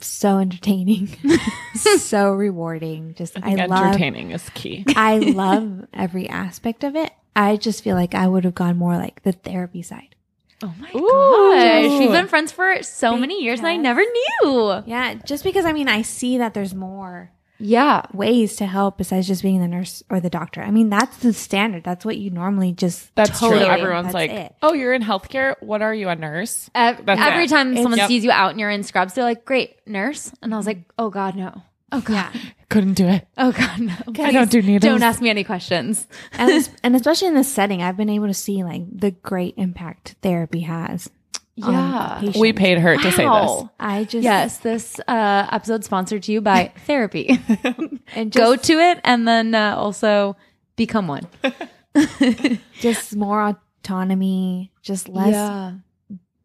so 0.00 0.38
entertaining, 0.38 1.08
so 1.74 2.32
rewarding. 2.32 3.14
Just 3.14 3.38
I 3.38 3.52
I, 3.52 3.54
think 3.54 3.70
love 3.70 3.86
entertaining 3.86 4.30
is 4.32 4.48
key. 4.50 4.84
I 4.88 5.18
love 5.18 5.86
every 5.92 6.28
aspect 6.28 6.84
of 6.84 6.96
it. 6.96 7.12
I 7.34 7.56
just 7.56 7.82
feel 7.82 7.94
like 7.94 8.14
I 8.14 8.26
would 8.26 8.44
have 8.44 8.54
gone 8.54 8.76
more 8.76 8.96
like 8.96 9.22
the 9.22 9.32
therapy 9.32 9.82
side. 9.82 10.14
Oh 10.62 10.74
my 10.78 10.90
Ooh. 10.94 11.90
gosh. 11.90 11.98
We've 12.00 12.10
been 12.10 12.28
friends 12.28 12.52
for 12.52 12.82
so 12.82 13.16
many 13.16 13.42
years 13.42 13.58
and 13.58 13.68
I 13.68 13.76
never 13.76 14.02
knew. 14.02 14.82
Yeah, 14.86 15.14
just 15.14 15.44
because 15.44 15.64
I 15.64 15.72
mean 15.72 15.88
I 15.88 16.02
see 16.02 16.38
that 16.38 16.54
there's 16.54 16.74
more 16.74 17.32
Yeah. 17.58 18.02
ways 18.12 18.56
to 18.56 18.66
help 18.66 18.98
besides 18.98 19.26
just 19.26 19.42
being 19.42 19.60
the 19.60 19.68
nurse 19.68 20.02
or 20.10 20.20
the 20.20 20.30
doctor. 20.30 20.62
I 20.62 20.70
mean 20.70 20.88
that's 20.88 21.16
the 21.18 21.32
standard. 21.32 21.82
That's 21.84 22.04
what 22.04 22.16
you 22.18 22.30
normally 22.30 22.72
just 22.72 23.14
That's 23.14 23.38
Totally. 23.40 23.64
true. 23.64 23.68
Everyone's 23.68 24.06
That's 24.06 24.14
like, 24.14 24.30
it. 24.30 24.54
"Oh, 24.62 24.72
you're 24.72 24.94
in 24.94 25.02
healthcare. 25.02 25.54
What 25.60 25.82
are 25.82 25.94
you, 25.94 26.08
a 26.08 26.14
nurse?" 26.16 26.70
Ev- 26.74 27.08
every 27.08 27.44
it. 27.44 27.50
time 27.50 27.74
someone 27.76 27.98
Yep. 27.98 28.08
sees 28.08 28.24
you 28.24 28.30
out 28.30 28.50
and 28.50 28.60
you're 28.60 28.70
in 28.70 28.82
scrubs, 28.84 29.14
they're 29.14 29.24
like, 29.24 29.44
great, 29.44 29.76
nurse. 29.86 30.32
And 30.42 30.54
I 30.54 30.56
was 30.56 30.66
mm-hmm. 30.66 30.78
like, 30.80 30.92
oh 30.98 31.10
God, 31.10 31.34
no. 31.36 31.62
Oh 31.92 32.00
God. 32.00 32.30
Couldn't 32.70 32.94
do 32.94 33.06
it. 33.06 33.28
Oh 33.36 33.52
God, 33.52 33.80
no. 33.80 33.92
I 34.24 34.32
don't 34.32 34.50
do 34.50 34.62
needles. 34.62 34.80
Don't 34.90 35.02
ask 35.02 35.20
me 35.20 35.28
any 35.30 35.44
questions. 35.44 36.06
and, 36.32 36.50
es- 36.50 36.70
and 36.82 36.96
especially 36.96 37.28
in 37.28 37.34
this 37.34 37.52
setting, 37.52 37.82
I've 37.82 37.96
been 37.98 38.08
able 38.08 38.28
to 38.28 38.34
see 38.34 38.64
like 38.64 38.82
the 38.90 39.10
great 39.10 39.54
impact 39.58 40.14
therapy 40.22 40.60
has. 40.60 41.10
on 41.62 41.74
Yeah. 41.74 42.16
patients. 42.20 42.38
We 42.38 42.52
paid 42.54 42.78
her 42.78 42.96
to 42.96 43.02
say 43.02 43.08
this. 43.10 43.18
Wow. 43.26 43.70
I 43.78 44.04
just 44.04 44.24
Yes, 44.24 44.58
this 44.58 44.98
uh, 45.06 45.48
episode 45.52 45.84
sponsored 45.84 46.22
to 46.24 46.32
you 46.32 46.40
by 46.40 46.72
therapy. 46.86 47.38
and 48.14 48.32
just, 48.32 48.36
Go 48.42 48.56
to 48.56 48.72
it 48.80 49.00
and 49.04 49.28
then 49.28 49.54
uh, 49.54 49.74
also 49.76 50.36
become 50.76 51.08
one. 51.08 51.28
just 52.80 53.14
more 53.16 53.54
autonomy, 53.82 54.72
just 54.82 55.08
less 55.08 55.74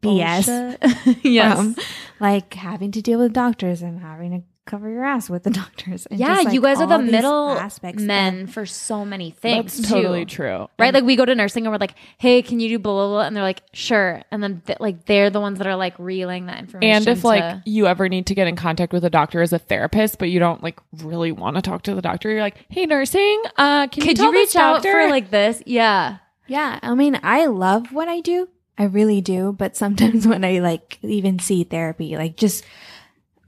BS. 0.02 0.78
Bullshit. 0.80 1.24
yes. 1.24 1.56
from 1.56 1.76
like 2.20 2.52
having 2.54 2.92
to 2.92 3.02
deal 3.02 3.18
with 3.18 3.32
doctors 3.32 3.82
and 3.82 4.00
having 4.00 4.30
to 4.32 4.42
cover 4.68 4.88
your 4.88 5.04
ass 5.04 5.28
with 5.28 5.42
the 5.42 5.50
doctors. 5.62 6.06
And 6.06 6.20
yeah, 6.20 6.34
just, 6.34 6.44
like, 6.44 6.54
you 6.54 6.60
guys 6.60 6.80
are 6.80 6.86
the 6.86 6.98
middle 6.98 7.50
aspects 7.50 8.02
men 8.02 8.46
that- 8.46 8.52
for 8.52 8.66
so 8.66 9.04
many 9.04 9.32
things. 9.32 9.76
That's 9.76 9.88
too. 9.88 9.94
totally 9.94 10.24
true. 10.24 10.68
Right? 10.78 10.94
Like 10.94 11.02
we 11.04 11.16
go 11.16 11.24
to 11.24 11.34
nursing 11.34 11.66
and 11.66 11.72
we're 11.72 11.78
like, 11.78 11.94
"Hey, 12.18 12.42
can 12.42 12.60
you 12.60 12.68
do 12.68 12.78
blah 12.78 12.92
blah 12.92 13.08
blah?" 13.08 13.26
And 13.26 13.34
they're 13.34 13.42
like, 13.42 13.62
"Sure." 13.72 14.22
And 14.30 14.42
then 14.42 14.62
th- 14.66 14.78
like 14.78 15.06
they're 15.06 15.30
the 15.30 15.40
ones 15.40 15.58
that 15.58 15.66
are 15.66 15.74
like 15.76 15.94
relaying 15.98 16.46
that 16.46 16.58
information. 16.60 16.94
And 16.94 17.08
if 17.08 17.22
to- 17.22 17.26
like 17.26 17.62
you 17.64 17.86
ever 17.86 18.08
need 18.08 18.26
to 18.26 18.34
get 18.34 18.46
in 18.46 18.54
contact 18.56 18.92
with 18.92 19.04
a 19.04 19.10
doctor 19.10 19.42
as 19.42 19.52
a 19.52 19.58
therapist, 19.58 20.18
but 20.18 20.28
you 20.30 20.38
don't 20.38 20.62
like 20.62 20.78
really 21.02 21.32
want 21.32 21.56
to 21.56 21.62
talk 21.62 21.82
to 21.82 21.94
the 21.94 22.02
doctor, 22.02 22.30
you're 22.30 22.42
like, 22.42 22.64
"Hey, 22.68 22.86
nursing, 22.86 23.42
uh, 23.56 23.88
can 23.88 24.02
you 24.02 24.08
could 24.10 24.16
tell 24.16 24.32
you 24.32 24.38
reach 24.38 24.54
out 24.54 24.82
for 24.82 25.08
like 25.08 25.30
this? 25.30 25.62
Yeah. 25.66 26.18
yeah, 26.46 26.78
I 26.82 26.94
mean, 26.94 27.18
I 27.22 27.46
love 27.46 27.92
what 27.92 28.08
I 28.08 28.20
do. 28.20 28.48
I 28.78 28.84
really 28.84 29.20
do. 29.20 29.52
But 29.52 29.76
sometimes 29.76 30.26
when 30.28 30.44
I 30.44 30.60
like 30.60 30.98
even 31.02 31.38
see 31.38 31.64
therapy, 31.64 32.16
like 32.16 32.36
just 32.36 32.64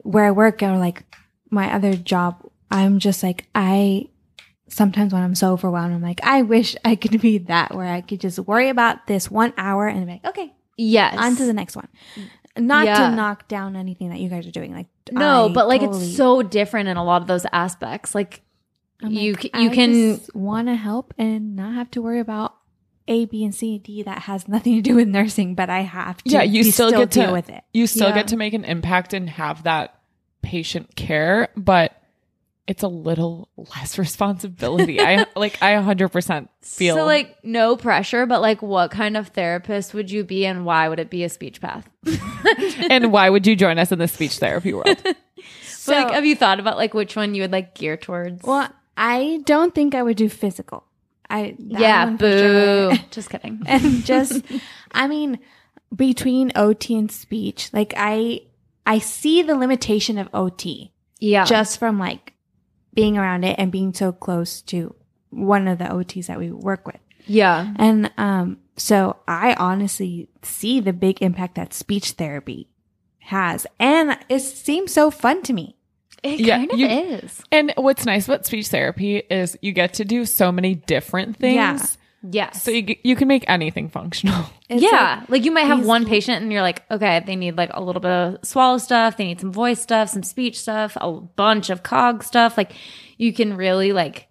where 0.03 0.25
I 0.27 0.31
work 0.31 0.63
or 0.63 0.77
like 0.79 1.05
my 1.51 1.73
other 1.73 1.95
job, 1.95 2.45
I'm 2.71 2.99
just 2.99 3.23
like, 3.23 3.47
I 3.55 4.09
sometimes 4.69 5.13
when 5.13 5.23
I'm 5.23 5.35
so 5.35 5.53
overwhelmed, 5.53 5.95
I'm 5.95 6.03
like, 6.03 6.21
I 6.23 6.43
wish 6.43 6.77
I 6.85 6.95
could 6.95 7.21
be 7.21 7.39
that 7.39 7.75
where 7.75 7.93
I 7.93 8.01
could 8.03 8.21
just 8.21 8.39
worry 8.39 8.69
about 8.69 9.07
this 9.09 9.31
one 9.31 9.53
hour 9.57 9.89
and 9.89 10.07
be 10.07 10.13
like, 10.13 10.27
okay, 10.27 10.53
Yes. 10.77 11.17
on 11.19 11.37
to 11.37 11.45
the 11.45 11.53
next 11.53 11.77
one. 11.77 11.89
not 12.57 12.85
Yeah. 12.87 13.11
to 13.11 13.17
knock 13.17 13.49
down 13.49 13.77
anything 13.77 14.11
that 14.11 14.19
you 14.21 14.29
guys 14.29 14.47
are 14.47 14.51
doing. 14.51 14.73
Like 14.75 14.87
No, 15.13 15.49
I 15.49 15.53
but 15.53 15.69
like 15.69 15.81
totally- 15.83 16.07
it's 16.07 16.17
so 16.17 16.43
different 16.43 16.89
in 16.89 16.97
a 16.97 17.05
lot 17.05 17.21
of 17.23 17.29
those 17.29 17.47
aspects. 17.53 18.15
Like 18.15 18.43
I'm 19.03 19.13
you 19.13 19.33
like, 19.35 19.45
you 19.45 19.51
I 19.71 19.75
can 19.75 20.21
want 20.35 20.69
to 20.69 20.75
help 20.77 21.15
and 21.19 21.57
not 21.57 21.75
have 21.75 21.91
to 21.93 22.03
worry 22.03 22.21
about 22.21 22.55
A, 23.11 23.25
B, 23.27 23.45
and 23.45 23.55
C, 23.55 23.75
and 23.75 23.83
D 23.83 24.03
that 24.05 24.21
has 24.23 24.47
nothing 24.49 24.77
to 24.77 24.81
do 24.81 24.95
with 24.95 25.09
nursing, 25.09 25.55
but 25.55 25.69
I 25.69 25.81
have 25.81 26.23
to. 26.23 26.31
Yeah, 26.31 26.43
you 26.43 26.65
be- 26.65 26.71
still 26.71 26.91
get 26.91 27.11
to- 27.11 27.21
deal 27.23 27.33
with 27.33 27.51
it. 27.51 27.63
You 27.75 27.87
still 27.87 28.09
Yeah. 28.09 28.15
get 28.15 28.29
to 28.29 28.37
make 28.37 28.55
an 28.55 28.65
impact 28.65 29.13
and 29.13 29.29
have 29.29 29.65
that 29.65 29.95
patient 30.43 30.95
care, 30.97 31.49
but 31.57 31.93
it's 32.67 32.83
a 32.85 32.89
little 32.89 33.49
less 33.57 33.99
responsibility. 34.05 35.01
I 35.01 35.27
like 35.37 35.61
I 35.61 35.73
100% 35.75 36.49
feel 36.63 36.95
so 36.97 37.05
like 37.05 37.37
no 37.45 37.77
pressure, 37.77 38.27
but 38.27 38.41
like 38.41 38.63
what 38.63 38.91
kind 38.93 39.17
of 39.17 39.29
therapist 39.29 39.93
would 39.93 40.11
you 40.11 40.23
be 40.25 40.47
and 40.47 40.65
why 40.65 40.89
would 40.89 41.01
it 41.01 41.11
be 41.11 41.25
a 41.25 41.29
speech 41.29 41.61
path? 41.61 41.89
and 42.91 43.13
why 43.13 43.29
would 43.29 43.47
you 43.47 43.57
join 43.57 43.79
us 43.79 43.91
in 43.93 43.99
the 43.99 44.09
speech 44.09 44.39
therapy 44.39 44.73
world? 44.73 45.03
So, 45.65 45.93
like 45.93 46.13
have 46.13 46.25
you 46.25 46.37
thought 46.37 46.61
about 46.61 46.77
like 46.77 46.95
which 46.95 47.17
one 47.17 47.35
you 47.35 47.43
would 47.43 47.53
like 47.53 47.75
gear 47.75 47.97
towards? 47.97 48.43
Well, 48.45 48.69
I 48.97 49.41
don't 49.47 49.75
think 49.75 49.95
I 49.95 50.03
would 50.03 50.17
do 50.17 50.29
physical. 50.29 50.85
I 51.31 51.55
yeah, 51.59 52.11
boo. 52.11 52.39
sure. 52.39 53.05
Just 53.11 53.31
kidding. 53.31 53.63
and 53.67 54.05
just 54.05 54.43
I 54.93 55.07
mean 55.09 55.39
between 55.95 56.53
OT 56.57 56.97
and 56.97 57.11
speech, 57.11 57.71
like 57.73 57.95
I 57.97 58.43
I 58.87 58.99
see 58.99 59.43
the 59.43 59.55
limitation 59.55 60.19
of 60.19 60.29
OT 60.35 60.93
Yeah. 61.21 61.45
just 61.45 61.79
from 61.79 61.99
like 61.99 62.35
being 62.95 63.17
around 63.17 63.45
it 63.45 63.57
and 63.59 63.71
being 63.71 63.95
so 63.95 64.13
close 64.13 64.63
to 64.63 64.95
one 65.31 65.69
of 65.69 65.79
the 65.79 65.85
OTs 65.85 66.27
that 66.27 66.39
we 66.39 66.51
work 66.51 66.87
with. 66.87 66.99
yeah. 67.27 67.73
And 67.77 68.11
um 68.19 68.59
so 68.77 69.17
I 69.29 69.55
honestly 69.55 70.29
see 70.43 70.81
the 70.81 70.93
big 70.93 71.23
impact 71.23 71.55
that 71.57 71.75
speech 71.75 72.13
therapy 72.13 72.69
has 73.21 73.67
and 73.79 74.19
it 74.29 74.41
seems 74.41 74.93
so 74.93 75.11
fun 75.11 75.43
to 75.43 75.53
me. 75.53 75.77
It 76.23 76.41
Yeah, 76.41 76.59
kind 76.59 76.73
of 76.73 76.79
you- 76.79 76.87
is. 76.87 77.43
And 77.51 77.73
what's 77.77 78.05
nice 78.05 78.27
about 78.27 78.47
speech 78.47 78.69
therapy 78.69 79.17
is 79.19 79.57
you 79.63 79.73
get 79.73 79.95
to 79.95 80.05
do 80.05 80.25
so 80.25 80.53
many 80.53 80.75
different 80.75 81.37
things. 81.37 81.55
Yeah. 81.57 81.79
Yes. 82.23 82.63
So 82.63 82.71
you, 82.71 82.97
you 83.03 83.17
can 83.17 83.29
make 83.29 83.45
anything 83.49 83.89
functional. 83.89 84.45
It's 84.69 84.83
yeah. 84.85 85.25
Like, 85.29 85.45
you 85.45 85.51
might 85.51 85.67
have 85.67 85.85
one 85.85 86.07
patient 86.07 86.43
and 86.43 86.53
you're 86.53 86.63
like, 86.63 86.85
okay, 86.93 87.21
they 87.27 87.35
need 87.35 87.57
like 87.57 87.71
a 87.75 87.83
little 87.83 87.99
bit 88.01 88.11
of 88.13 88.39
swallow 88.45 88.79
stuff. 88.79 89.17
They 89.17 89.25
need 89.25 89.41
some 89.41 89.51
voice 89.53 89.81
stuff, 89.81 90.11
some 90.11 90.23
speech 90.23 90.61
stuff, 90.61 90.97
a 91.01 91.11
bunch 91.11 91.71
of 91.71 91.83
cog 91.83 92.23
stuff. 92.23 92.57
Like 92.57 92.71
you 93.17 93.33
can 93.33 93.57
really 93.57 93.93
like 93.93 94.29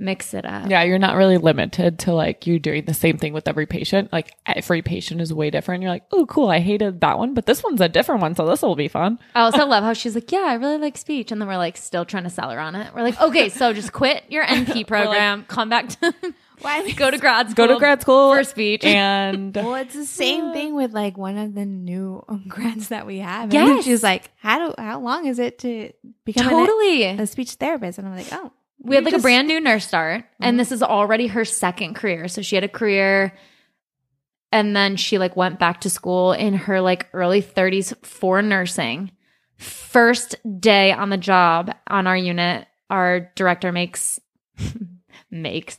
mix 0.00 0.34
it 0.34 0.44
up. 0.44 0.68
Yeah, 0.68 0.82
you're 0.82 0.98
not 0.98 1.16
really 1.16 1.36
limited 1.38 1.98
to 2.00 2.12
like 2.12 2.46
you 2.46 2.58
doing 2.58 2.84
the 2.86 2.94
same 2.94 3.18
thing 3.18 3.32
with 3.32 3.46
every 3.46 3.66
patient. 3.66 4.12
Like 4.12 4.34
every 4.46 4.82
patient 4.82 5.20
is 5.20 5.32
way 5.32 5.50
different. 5.50 5.82
You're 5.82 5.90
like, 5.92 6.04
oh, 6.12 6.26
cool. 6.26 6.48
I 6.48 6.58
hated 6.60 7.00
that 7.02 7.18
one, 7.18 7.34
but 7.34 7.46
this 7.46 7.62
one's 7.62 7.80
a 7.80 7.88
different 7.88 8.20
one, 8.22 8.34
so 8.34 8.46
this 8.46 8.62
will 8.62 8.76
be 8.76 8.88
fun. 8.88 9.18
I 9.34 9.42
also 9.42 9.66
love 9.66 9.84
how 9.84 9.92
she's 9.92 10.14
like, 10.14 10.32
yeah, 10.32 10.44
I 10.46 10.54
really 10.54 10.78
like 10.78 10.96
speech. 10.96 11.30
And 11.30 11.40
then 11.40 11.48
we're 11.48 11.56
like 11.58 11.76
still 11.76 12.04
trying 12.04 12.24
to 12.24 12.30
sell 12.30 12.50
her 12.50 12.58
on 12.58 12.74
it. 12.74 12.94
We're 12.94 13.02
like, 13.02 13.20
okay, 13.20 13.48
so 13.50 13.72
just 13.72 13.92
quit 13.92 14.24
your 14.28 14.44
NP 14.44 14.86
program, 14.88 15.44
come 15.44 15.68
back 15.68 15.88
to 16.00 16.14
Why 16.62 16.90
go 16.96 17.10
to 17.10 17.16
grad 17.16 17.48
school. 17.50 17.66
Go 17.68 17.72
to 17.72 17.78
grad 17.78 18.02
school 18.02 18.34
for 18.34 18.44
speech. 18.44 18.84
and 18.84 19.54
Well, 19.56 19.76
it's 19.76 19.94
the 19.94 20.04
same 20.04 20.52
thing 20.52 20.74
with 20.74 20.92
like 20.92 21.16
one 21.16 21.38
of 21.38 21.54
the 21.54 21.64
new 21.64 22.22
grads 22.48 22.88
that 22.88 23.06
we 23.06 23.20
have. 23.20 23.44
And 23.44 23.52
Yes. 23.54 23.84
she's 23.86 24.02
like, 24.02 24.30
"How 24.36 24.68
do 24.68 24.74
how 24.76 25.00
long 25.00 25.24
is 25.24 25.38
it 25.38 25.58
to 25.60 25.90
become 26.26 26.48
an- 26.48 26.66
totally. 26.66 27.04
a 27.04 27.26
speech 27.26 27.52
therapist?" 27.52 27.96
And 27.98 28.06
I'm 28.06 28.14
like, 28.14 28.26
"Oh, 28.32 28.52
we 28.82 28.94
had 28.94 29.04
like 29.04 29.14
a 29.14 29.18
brand 29.18 29.46
new 29.46 29.60
nurse 29.60 29.86
start 29.86 30.24
and 30.40 30.58
this 30.58 30.72
is 30.72 30.82
already 30.82 31.26
her 31.28 31.44
second 31.44 31.94
career. 31.94 32.28
So 32.28 32.42
she 32.42 32.54
had 32.54 32.64
a 32.64 32.68
career 32.68 33.34
and 34.52 34.74
then 34.74 34.96
she 34.96 35.18
like 35.18 35.36
went 35.36 35.58
back 35.58 35.82
to 35.82 35.90
school 35.90 36.32
in 36.32 36.54
her 36.54 36.80
like 36.80 37.08
early 37.12 37.42
30s 37.42 37.94
for 38.04 38.40
nursing. 38.40 39.10
First 39.56 40.36
day 40.60 40.92
on 40.92 41.10
the 41.10 41.18
job 41.18 41.74
on 41.88 42.06
our 42.06 42.16
unit 42.16 42.66
our 42.88 43.30
director 43.36 43.70
makes 43.70 44.18
makes 45.30 45.78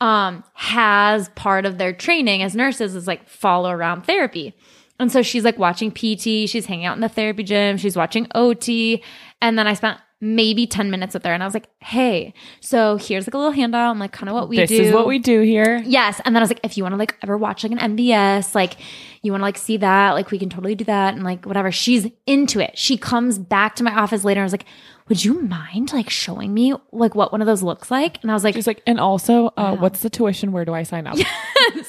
um 0.00 0.44
has 0.54 1.28
part 1.30 1.66
of 1.66 1.76
their 1.76 1.92
training 1.92 2.42
as 2.42 2.54
nurses 2.54 2.94
is 2.94 3.06
like 3.06 3.28
follow 3.28 3.70
around 3.70 4.02
therapy. 4.02 4.54
And 5.00 5.10
so 5.10 5.22
she's 5.22 5.44
like 5.44 5.58
watching 5.58 5.90
PT, 5.90 6.48
she's 6.48 6.66
hanging 6.66 6.84
out 6.84 6.94
in 6.94 7.00
the 7.00 7.08
therapy 7.08 7.42
gym, 7.42 7.78
she's 7.78 7.96
watching 7.96 8.28
OT. 8.34 9.02
And 9.40 9.58
then 9.58 9.66
I 9.66 9.72
spent 9.72 9.98
maybe 10.20 10.66
10 10.66 10.90
minutes 10.90 11.14
with 11.14 11.24
her 11.24 11.32
and 11.32 11.42
I 11.42 11.46
was 11.46 11.54
like, 11.54 11.68
hey, 11.80 12.34
so 12.60 12.96
here's 12.96 13.26
like 13.26 13.32
a 13.32 13.38
little 13.38 13.52
handout 13.52 13.88
on 13.88 13.98
like 13.98 14.12
kind 14.12 14.28
of 14.28 14.34
what 14.34 14.50
we 14.50 14.56
this 14.56 14.68
do. 14.68 14.82
is 14.82 14.92
what 14.92 15.06
we 15.06 15.18
do 15.18 15.40
here. 15.40 15.82
Yes. 15.86 16.20
And 16.24 16.36
then 16.36 16.42
I 16.42 16.44
was 16.44 16.50
like, 16.50 16.60
if 16.62 16.76
you 16.76 16.84
want 16.84 16.92
to 16.92 16.98
like 16.98 17.16
ever 17.22 17.38
watch 17.38 17.64
like 17.64 17.72
an 17.72 17.96
MBS, 17.96 18.54
like 18.54 18.76
you 19.22 19.32
want 19.32 19.40
to 19.40 19.46
like 19.46 19.56
see 19.56 19.78
that, 19.78 20.12
like 20.12 20.30
we 20.30 20.38
can 20.38 20.50
totally 20.50 20.74
do 20.74 20.84
that. 20.84 21.14
And 21.14 21.24
like 21.24 21.46
whatever. 21.46 21.72
She's 21.72 22.06
into 22.26 22.60
it. 22.60 22.76
She 22.76 22.98
comes 22.98 23.38
back 23.38 23.76
to 23.76 23.82
my 23.82 23.94
office 23.94 24.22
later 24.22 24.40
and 24.40 24.44
I 24.44 24.46
was 24.46 24.52
like, 24.52 24.66
would 25.08 25.24
you 25.24 25.40
mind 25.42 25.92
like 25.92 26.08
showing 26.10 26.52
me 26.54 26.74
like 26.92 27.14
what 27.14 27.32
one 27.32 27.40
of 27.40 27.46
those 27.46 27.62
looks 27.62 27.90
like? 27.90 28.18
And 28.22 28.30
I 28.30 28.34
was 28.34 28.44
like, 28.44 28.54
She's 28.54 28.66
like, 28.66 28.82
and 28.86 29.00
also, 29.00 29.46
uh, 29.56 29.74
what's 29.76 30.02
the 30.02 30.10
tuition? 30.10 30.52
Where 30.52 30.64
do 30.64 30.74
I 30.74 30.82
sign 30.84 31.06
up? 31.06 31.16
yes. 31.18 31.26
And 31.74 31.84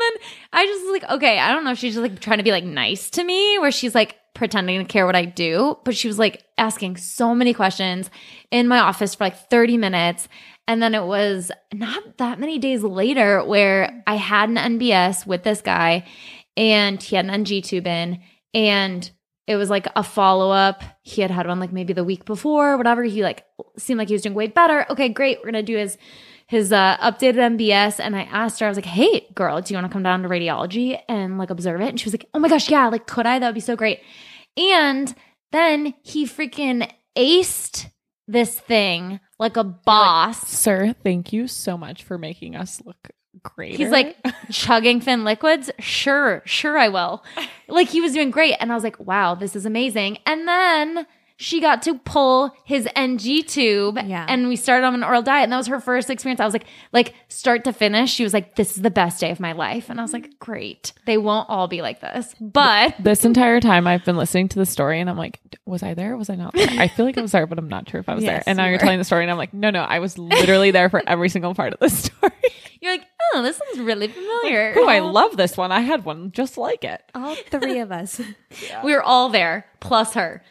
then 0.00 0.12
I 0.52 0.66
just 0.66 0.84
was 0.84 0.92
like, 0.92 1.10
okay, 1.12 1.38
I 1.38 1.52
don't 1.52 1.64
know 1.64 1.70
if 1.70 1.78
she's 1.78 1.94
just 1.94 2.02
like 2.02 2.20
trying 2.20 2.38
to 2.38 2.44
be 2.44 2.50
like 2.50 2.64
nice 2.64 3.10
to 3.10 3.24
me, 3.24 3.58
where 3.60 3.70
she's 3.70 3.94
like 3.94 4.16
pretending 4.34 4.78
to 4.78 4.84
care 4.84 5.06
what 5.06 5.16
I 5.16 5.24
do, 5.24 5.78
but 5.84 5.96
she 5.96 6.08
was 6.08 6.18
like 6.18 6.44
asking 6.58 6.96
so 6.96 7.34
many 7.34 7.52
questions 7.54 8.10
in 8.50 8.68
my 8.68 8.78
office 8.78 9.14
for 9.14 9.24
like 9.24 9.50
30 9.50 9.76
minutes. 9.76 10.28
And 10.68 10.82
then 10.82 10.94
it 10.94 11.04
was 11.04 11.50
not 11.74 12.18
that 12.18 12.38
many 12.38 12.58
days 12.58 12.82
later 12.82 13.44
where 13.44 14.02
I 14.06 14.14
had 14.14 14.48
an 14.48 14.56
MBS 14.56 15.26
with 15.26 15.42
this 15.42 15.60
guy 15.60 16.06
and 16.56 17.02
he 17.02 17.16
had 17.16 17.24
an 17.24 17.30
NG 17.30 17.62
tube 17.62 17.86
in 17.86 18.20
and 18.54 19.10
it 19.46 19.56
was 19.56 19.68
like 19.68 19.88
a 19.96 20.04
follow 20.04 20.50
up. 20.52 20.82
He 21.02 21.22
had 21.22 21.30
had 21.32 21.46
one 21.46 21.58
like 21.58 21.72
maybe 21.72 21.92
the 21.92 22.04
week 22.04 22.24
before, 22.24 22.76
whatever. 22.76 23.02
He 23.02 23.24
like 23.24 23.44
seemed 23.76 23.98
like 23.98 24.08
he 24.08 24.14
was 24.14 24.22
doing 24.22 24.34
way 24.34 24.46
better. 24.46 24.86
Okay, 24.90 25.08
great. 25.08 25.38
We're 25.38 25.50
gonna 25.50 25.62
do 25.62 25.76
his 25.76 25.98
his 26.50 26.72
uh, 26.72 26.96
updated 26.96 27.56
MBS. 27.56 28.00
And 28.00 28.16
I 28.16 28.22
asked 28.22 28.58
her, 28.58 28.66
I 28.66 28.68
was 28.68 28.76
like, 28.76 28.84
"Hey, 28.84 29.28
girl, 29.36 29.60
do 29.60 29.72
you 29.72 29.78
want 29.78 29.88
to 29.88 29.92
come 29.92 30.02
down 30.02 30.24
to 30.24 30.28
radiology 30.28 31.00
and 31.08 31.38
like 31.38 31.50
observe 31.50 31.80
it?" 31.80 31.88
And 31.88 32.00
she 32.00 32.06
was 32.06 32.12
like, 32.12 32.26
"Oh 32.34 32.40
my 32.40 32.48
gosh, 32.48 32.68
yeah! 32.68 32.88
Like, 32.88 33.06
could 33.06 33.24
I? 33.24 33.38
That 33.38 33.46
would 33.46 33.54
be 33.54 33.60
so 33.60 33.76
great." 33.76 34.00
And 34.56 35.14
then 35.52 35.94
he 36.02 36.26
freaking 36.26 36.90
aced 37.16 37.88
this 38.26 38.58
thing 38.58 39.20
like 39.38 39.56
a 39.56 39.62
boss. 39.62 40.48
Sir, 40.48 40.92
thank 41.04 41.32
you 41.32 41.46
so 41.46 41.78
much 41.78 42.02
for 42.02 42.18
making 42.18 42.56
us 42.56 42.82
look 42.84 43.10
great. 43.44 43.76
He's 43.76 43.90
like 43.90 44.16
chugging 44.50 45.00
thin 45.00 45.22
liquids. 45.22 45.70
Sure, 45.78 46.42
sure, 46.44 46.76
I 46.76 46.88
will. 46.88 47.24
Like 47.68 47.88
he 47.88 48.00
was 48.00 48.12
doing 48.12 48.32
great. 48.32 48.56
And 48.58 48.72
I 48.72 48.74
was 48.74 48.82
like, 48.82 48.98
wow, 48.98 49.36
this 49.36 49.54
is 49.54 49.66
amazing. 49.66 50.18
And 50.26 50.48
then 50.48 51.06
she 51.42 51.58
got 51.58 51.80
to 51.80 51.94
pull 52.00 52.54
his 52.64 52.86
NG 52.94 53.42
tube 53.46 53.98
Yeah. 54.04 54.26
and 54.28 54.46
we 54.46 54.56
started 54.56 54.86
on 54.86 54.92
an 54.94 55.02
oral 55.02 55.22
diet. 55.22 55.44
And 55.44 55.52
that 55.52 55.56
was 55.56 55.68
her 55.68 55.80
first 55.80 56.10
experience. 56.10 56.38
I 56.38 56.44
was 56.44 56.52
like, 56.52 56.66
like 56.92 57.14
start 57.28 57.64
to 57.64 57.72
finish. 57.72 58.10
She 58.12 58.22
was 58.24 58.34
like, 58.34 58.56
this 58.56 58.76
is 58.76 58.82
the 58.82 58.90
best 58.90 59.20
day 59.20 59.30
of 59.30 59.40
my 59.40 59.52
life. 59.52 59.88
And 59.88 59.98
I 59.98 60.02
was 60.02 60.12
like, 60.12 60.38
great. 60.38 60.92
They 61.06 61.16
won't 61.16 61.48
all 61.48 61.66
be 61.66 61.80
like 61.80 62.00
this. 62.02 62.34
But 62.42 62.94
this 63.00 63.24
entire 63.24 63.58
time 63.58 63.86
I've 63.86 64.04
been 64.04 64.18
listening 64.18 64.48
to 64.48 64.58
the 64.58 64.66
story 64.66 65.00
and 65.00 65.08
I'm 65.08 65.16
like, 65.16 65.40
was 65.64 65.82
I 65.82 65.94
there? 65.94 66.14
Was 66.14 66.28
I 66.28 66.34
not 66.34 66.52
there? 66.52 66.68
I 66.78 66.88
feel 66.88 67.06
like 67.06 67.16
I 67.16 67.22
was 67.22 67.32
there, 67.32 67.46
but 67.46 67.58
I'm 67.58 67.68
not 67.70 67.88
sure 67.88 68.00
if 68.00 68.08
I 68.10 68.14
was 68.14 68.22
there. 68.24 68.42
And 68.46 68.58
now 68.58 68.64
you 68.64 68.70
you're 68.72 68.78
telling 68.78 68.98
the 68.98 69.04
story 69.04 69.24
and 69.24 69.30
I'm 69.30 69.38
like, 69.38 69.54
no, 69.54 69.70
no, 69.70 69.80
I 69.82 69.98
was 70.00 70.18
literally 70.18 70.72
there 70.72 70.90
for 70.90 71.02
every 71.06 71.30
single 71.30 71.54
part 71.54 71.72
of 71.72 71.80
the 71.80 71.88
story. 71.88 72.32
you're 72.82 72.92
like, 72.92 73.06
oh, 73.32 73.42
this 73.42 73.58
one's 73.66 73.80
really 73.80 74.08
familiar. 74.08 74.74
oh, 74.76 74.88
I 74.88 74.98
love 74.98 75.38
this 75.38 75.56
one. 75.56 75.72
I 75.72 75.80
had 75.80 76.04
one 76.04 76.32
just 76.32 76.58
like 76.58 76.84
it. 76.84 77.02
all 77.14 77.34
three 77.34 77.78
of 77.78 77.90
us." 77.92 78.20
we 78.84 78.92
were 78.92 79.02
all 79.02 79.30
there, 79.30 79.64
plus 79.80 80.12
her. 80.14 80.42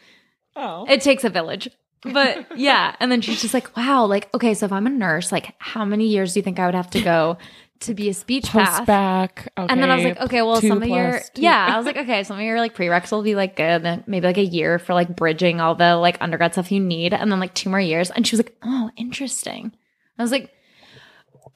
Oh. 0.56 0.84
It 0.88 1.00
takes 1.00 1.24
a 1.24 1.30
village. 1.30 1.68
But 2.02 2.46
yeah. 2.58 2.94
And 3.00 3.10
then 3.12 3.20
she's 3.20 3.40
just 3.42 3.54
like, 3.54 3.76
wow, 3.76 4.06
like, 4.06 4.32
okay, 4.34 4.54
so 4.54 4.66
if 4.66 4.72
I'm 4.72 4.86
a 4.86 4.90
nurse, 4.90 5.30
like, 5.32 5.54
how 5.58 5.84
many 5.84 6.06
years 6.06 6.32
do 6.34 6.40
you 6.40 6.42
think 6.42 6.58
I 6.58 6.66
would 6.66 6.74
have 6.74 6.90
to 6.90 7.02
go 7.02 7.38
to 7.80 7.94
be 7.94 8.08
a 8.08 8.14
speech 8.14 8.44
Post 8.46 8.64
path? 8.66 8.86
back. 8.86 9.52
Okay. 9.56 9.72
And 9.72 9.82
then 9.82 9.90
I 9.90 9.96
was 9.96 10.04
like, 10.04 10.20
okay, 10.20 10.42
well, 10.42 10.60
two 10.60 10.68
some 10.68 10.82
of 10.82 10.88
your, 10.88 11.10
plus 11.10 11.30
two. 11.30 11.42
yeah, 11.42 11.68
I 11.72 11.76
was 11.76 11.86
like, 11.90 11.96
okay, 11.96 12.24
some 12.24 12.38
of 12.38 12.44
your 12.44 12.58
like 12.58 12.74
prereqs 12.74 13.10
will 13.12 13.22
be 13.22 13.34
like 13.34 13.54
good, 13.56 13.82
then 13.82 14.04
maybe 14.06 14.26
like 14.26 14.38
a 14.38 14.44
year 14.44 14.78
for 14.78 14.94
like 14.94 15.14
bridging 15.16 15.60
all 15.60 15.74
the 15.74 15.96
like 15.96 16.16
undergrad 16.20 16.52
stuff 16.52 16.72
you 16.72 16.80
need, 16.80 17.12
and 17.14 17.30
then 17.30 17.38
like 17.40 17.54
two 17.54 17.70
more 17.70 17.80
years. 17.80 18.10
And 18.10 18.26
she 18.26 18.34
was 18.36 18.40
like, 18.40 18.56
oh, 18.62 18.90
interesting. 18.96 19.72
I 20.18 20.22
was 20.22 20.30
like, 20.32 20.52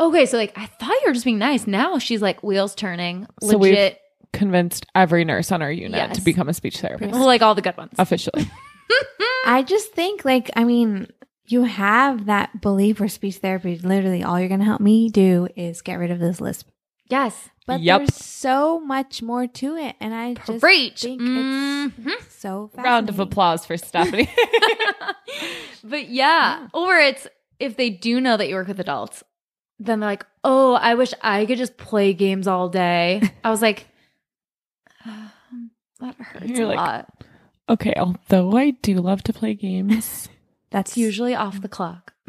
okay, 0.01 0.27
so 0.27 0.37
like 0.39 0.53
I 0.57 0.67
thought 0.67 0.89
you 0.91 1.03
were 1.07 1.13
just 1.13 1.25
being 1.25 1.39
nice. 1.39 1.67
Now 1.67 1.99
she's 1.99 2.23
like 2.23 2.43
wheels 2.43 2.75
turning, 2.75 3.27
So 3.43 3.59
we've 3.59 3.73
legit, 3.73 4.01
convinced 4.33 4.87
every 4.95 5.25
nurse 5.25 5.53
on 5.53 5.63
our 5.63 5.71
unit 5.73 5.97
Yes. 5.97 6.17
to 6.17 6.23
become 6.23 6.49
a 6.49 6.55
speech 6.55 6.79
therapist 6.81 7.13
well, 7.13 7.27
like 7.27 7.43
all 7.43 7.55
the 7.55 7.63
good 7.63 7.77
ones. 7.77 7.93
officially. 7.99 8.51
I 9.47 9.63
just 9.67 9.93
think, 9.93 10.25
like, 10.25 10.51
I 10.57 10.65
mean, 10.65 11.09
you 11.47 11.65
have 11.65 12.27
that 12.27 12.61
belief 12.61 12.99
for 12.99 13.09
speech 13.09 13.37
therapy. 13.37 13.79
Literally, 13.79 14.23
all 14.23 14.39
you're 14.39 14.49
going 14.49 14.61
to 14.61 14.67
help 14.67 14.81
me 14.81 15.09
do 15.11 15.49
is 15.57 15.83
get 15.83 15.97
rid 15.99 16.11
of 16.11 16.19
this 16.19 16.41
lisp. 16.41 16.69
Yes, 17.11 17.51
But 17.67 17.81
Yup. 17.81 18.01
there's 18.01 18.15
so 18.17 18.81
much 18.81 19.21
more 19.23 19.47
to 19.47 19.77
it, 19.77 19.95
and 20.01 20.15
I 20.15 20.35
just 20.35 20.61
preach. 20.61 21.03
think 21.03 21.21
Mhm. 21.21 21.93
it's 22.07 22.35
so 22.35 22.71
Round 22.75 23.09
of 23.11 23.19
applause 23.21 23.67
for 23.67 23.77
Stephanie. 23.77 24.29
but 25.85 26.09
yeah. 26.09 26.69
or 26.73 26.97
it's 26.99 27.27
if 27.59 27.77
they 27.77 27.91
do 27.91 28.21
know 28.21 28.37
that 28.37 28.49
you 28.49 28.55
work 28.55 28.69
with 28.69 28.81
adults, 28.81 29.23
then 29.79 30.01
they're 30.01 30.09
like, 30.11 30.27
"Oh, 30.43 30.75
I 30.75 30.95
wish 30.95 31.13
I 31.23 31.45
could 31.47 31.59
just 31.59 31.77
play 31.77 32.15
games 32.15 32.47
all 32.49 32.69
day." 32.69 33.21
I 33.45 33.51
was 33.51 33.61
like, 33.63 33.87
um, 35.05 35.71
That 36.01 36.17
hurts 36.17 36.47
You're 36.47 36.63
a 36.65 36.69
like- 36.69 36.77
lot. 36.79 37.24
Okay, 37.69 37.95
although 37.97 38.57
I 38.57 38.71
do 38.71 38.97
love 38.97 39.23
to 39.25 39.33
play 39.33 39.55
games, 39.55 40.29
That's 40.75 40.97
Usually 40.97 41.37
off 41.37 41.63
the 41.63 41.69
clock. 41.69 42.15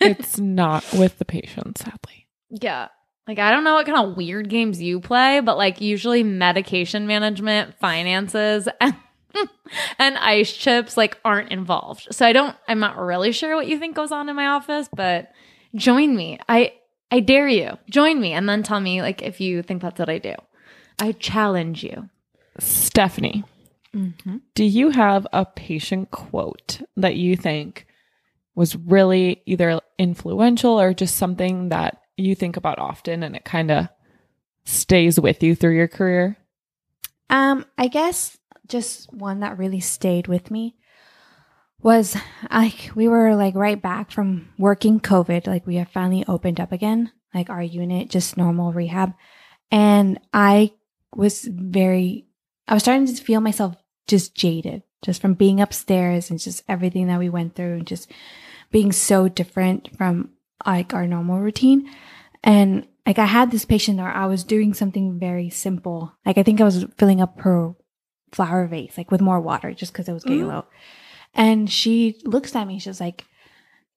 it's 0.00 0.38
not 0.38 0.82
with 0.94 1.18
the 1.18 1.26
patient, 1.26 1.76
sadly. 1.76 2.26
Yeah. 2.48 2.88
Like 3.28 3.38
I 3.38 3.50
don't 3.50 3.64
know 3.64 3.74
what 3.74 3.84
kind 3.84 3.98
of 3.98 4.16
weird 4.16 4.48
games 4.48 4.80
you 4.80 4.98
play, 4.98 5.40
but 5.40 5.58
like 5.58 5.82
usually 5.82 6.22
medication 6.22 7.06
management, 7.06 7.74
finances, 7.78 8.66
and, 8.80 8.94
and 9.98 10.16
ice 10.16 10.54
chips 10.54 10.96
like 10.96 11.18
aren't 11.22 11.52
involved. 11.52 12.08
So 12.12 12.24
I 12.24 12.32
don't 12.32 12.56
I'm 12.66 12.78
not 12.78 12.96
really 12.96 13.30
sure 13.30 13.54
what 13.56 13.66
you 13.66 13.78
think 13.78 13.94
goes 13.94 14.10
on 14.10 14.30
in 14.30 14.36
my 14.36 14.46
office, 14.46 14.88
but 14.96 15.30
join 15.74 16.16
me. 16.16 16.38
I 16.48 16.72
I 17.10 17.20
dare 17.20 17.48
you. 17.48 17.76
Join 17.90 18.22
me 18.22 18.32
and 18.32 18.48
then 18.48 18.62
tell 18.62 18.80
me 18.80 19.02
like 19.02 19.20
if 19.20 19.38
you 19.38 19.62
think 19.62 19.82
that's 19.82 19.98
what 19.98 20.08
I 20.08 20.16
do. 20.16 20.34
I 20.98 21.12
challenge 21.12 21.84
you. 21.84 22.08
Stephanie, 22.58 23.44
Mhm. 23.94 24.40
do 24.54 24.64
you 24.64 24.90
have 24.90 25.26
a 25.32 25.44
patient 25.44 26.10
quote 26.10 26.80
that 26.96 27.16
you 27.16 27.36
think 27.36 27.86
was 28.54 28.76
really 28.76 29.42
either 29.46 29.80
influential 29.98 30.80
or 30.80 30.94
just 30.94 31.16
something 31.16 31.68
that 31.68 31.98
you 32.16 32.34
think 32.34 32.56
about 32.56 32.78
often 32.78 33.22
and 33.22 33.34
it 33.36 33.44
kind 33.44 33.70
of 33.70 33.88
stays 34.64 35.18
with 35.18 35.42
you 35.42 35.54
through 35.54 35.74
your 35.76 35.88
career? 35.88 36.36
Um, 37.30 37.64
I 37.78 37.88
guess 37.88 38.36
just 38.66 39.12
one 39.12 39.40
that 39.40 39.58
really 39.58 39.80
stayed 39.80 40.28
with 40.28 40.50
me 40.50 40.76
was 41.82 42.16
like 42.50 42.90
we 42.94 43.08
were 43.08 43.34
like 43.34 43.54
right 43.54 43.80
back 43.80 44.10
from 44.10 44.48
working 44.58 45.00
COVID, 45.00 45.46
like 45.46 45.66
we 45.66 45.76
have 45.76 45.88
finally 45.88 46.24
opened 46.28 46.60
up 46.60 46.72
again, 46.72 47.10
like 47.34 47.50
our 47.50 47.62
unit, 47.62 48.08
just 48.10 48.36
normal 48.36 48.72
rehab. 48.72 49.14
And 49.70 50.20
I 50.32 50.72
was 51.14 51.44
very 51.44 52.26
I 52.68 52.74
was 52.74 52.82
starting 52.82 53.06
to 53.06 53.22
feel 53.22 53.40
myself 53.40 53.76
just 54.06 54.34
jaded, 54.34 54.82
just 55.02 55.20
from 55.20 55.34
being 55.34 55.60
upstairs 55.60 56.30
and 56.30 56.38
just 56.40 56.62
everything 56.68 57.06
that 57.08 57.18
we 57.18 57.28
went 57.28 57.54
through 57.54 57.74
and 57.74 57.86
just 57.86 58.10
being 58.70 58.92
so 58.92 59.28
different 59.28 59.88
from 59.96 60.30
like 60.66 60.92
our 60.94 61.06
normal 61.06 61.38
routine. 61.40 61.88
And 62.42 62.86
like 63.06 63.18
I 63.18 63.26
had 63.26 63.50
this 63.50 63.64
patient 63.64 64.00
or 64.00 64.08
I 64.08 64.26
was 64.26 64.44
doing 64.44 64.74
something 64.74 65.18
very 65.18 65.50
simple. 65.50 66.12
Like 66.24 66.38
I 66.38 66.42
think 66.42 66.60
I 66.60 66.64
was 66.64 66.84
filling 66.98 67.20
up 67.20 67.40
her 67.40 67.74
flower 68.32 68.66
vase 68.66 68.96
like 68.96 69.10
with 69.10 69.20
more 69.20 69.40
water 69.40 69.72
just 69.74 69.92
because 69.92 70.08
it 70.08 70.12
was 70.12 70.24
getting 70.24 70.44
Mm. 70.44 70.48
low. 70.48 70.64
And 71.34 71.70
she 71.70 72.16
looks 72.24 72.54
at 72.56 72.66
me. 72.66 72.78
She's 72.78 73.00
like, 73.00 73.24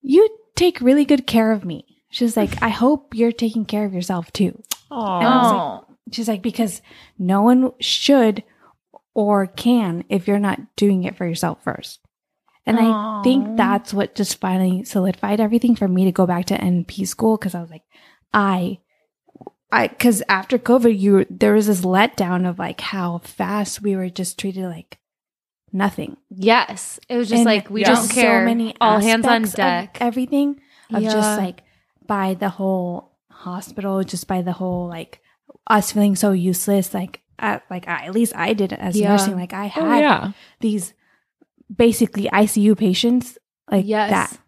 "You 0.01 0.27
take 0.55 0.79
really 0.81 1.05
good 1.05 1.27
care 1.27 1.51
of 1.51 1.65
me." 1.65 1.85
She's 2.09 2.37
like, 2.37 2.61
"I 2.61 2.69
hope 2.69 3.13
you're 3.13 3.31
taking 3.31 3.65
care 3.65 3.85
of 3.85 3.93
yourself 3.93 4.31
too." 4.31 4.61
And 4.91 5.27
I 5.27 5.37
was 5.43 5.51
like- 5.51 5.81
She's 6.11 6.27
like, 6.27 6.41
"Because 6.43 6.81
no 7.17 7.41
one 7.41 7.71
should 7.79 8.43
or 9.15 9.47
can 9.47 10.03
if 10.09 10.27
you're 10.27 10.37
not 10.37 10.75
doing 10.75 11.03
it 11.05 11.15
for 11.17 11.25
yourself 11.25 11.63
first. 11.63 11.99
And 12.67 12.77
I 12.79 13.21
think 13.23 13.57
that's 13.57 13.93
what 13.93 14.15
just 14.15 14.39
finally 14.39 14.83
solidified 14.83 15.39
everything 15.39 15.75
for 15.75 15.87
me 15.87 16.05
to 16.05 16.11
go 16.11 16.25
back 16.25 16.45
to 16.47 16.57
NP 16.57 17.07
school 17.07 17.37
because 17.37 17.53
I 17.55 17.61
was 17.61 17.69
like, 17.69 17.83
I, 18.33 18.79
I, 19.71 19.87
because 19.87 20.23
after 20.27 20.57
COVID, 20.57 20.99
you 20.99 21.25
there 21.29 21.53
was 21.53 21.67
this 21.67 21.81
letdown 21.81 22.49
of 22.49 22.57
like 22.57 22.81
how 22.81 23.19
fast 23.19 23.81
we 23.83 23.95
were 23.95 24.09
just 24.09 24.39
treated 24.39 24.63
like 24.65 24.97
nothing. 25.71 26.17
Yes. 26.31 26.99
It 27.07 27.17
was 27.17 27.29
just 27.29 27.39
And 27.39 27.45
like 27.45 27.69
we 27.69 27.81
Yeah. 27.81 27.93
don't 27.93 28.09
care. 28.09 28.41
So 28.41 28.45
many 28.45 28.75
All 28.81 28.99
hands 28.99 29.25
on 29.27 29.43
aspects 29.43 29.53
of 29.53 29.57
deck. 29.57 29.97
everything 30.01 30.59
of 30.91 31.03
Yeah. 31.03 31.11
just 31.11 31.37
like 31.39 31.61
by 32.07 32.33
the 32.33 32.49
whole 32.49 33.11
hospital, 33.29 34.03
just 34.03 34.27
by 34.27 34.41
the 34.41 34.53
whole 34.53 34.87
like 34.87 35.21
us 35.67 35.91
feeling 35.91 36.15
so 36.15 36.31
useless. 36.31 36.93
Like, 36.95 37.21
at, 37.39 37.63
like 37.69 37.87
I, 37.87 38.05
at 38.05 38.13
least 38.13 38.33
I 38.35 38.53
did 38.53 38.71
it 38.71 38.79
as 38.79 38.97
Yeah. 38.97 39.09
nursing. 39.09 39.35
Like 39.35 39.53
I 39.53 39.65
oh, 39.65 39.69
had 39.69 39.83
Oh, 39.83 39.99
yeah. 39.99 40.31
these 40.59 40.93
basically 41.73 42.25
ICU 42.31 42.77
patients 42.77 43.37
like 43.71 43.85
yes. 43.85 44.09
that 44.11 44.39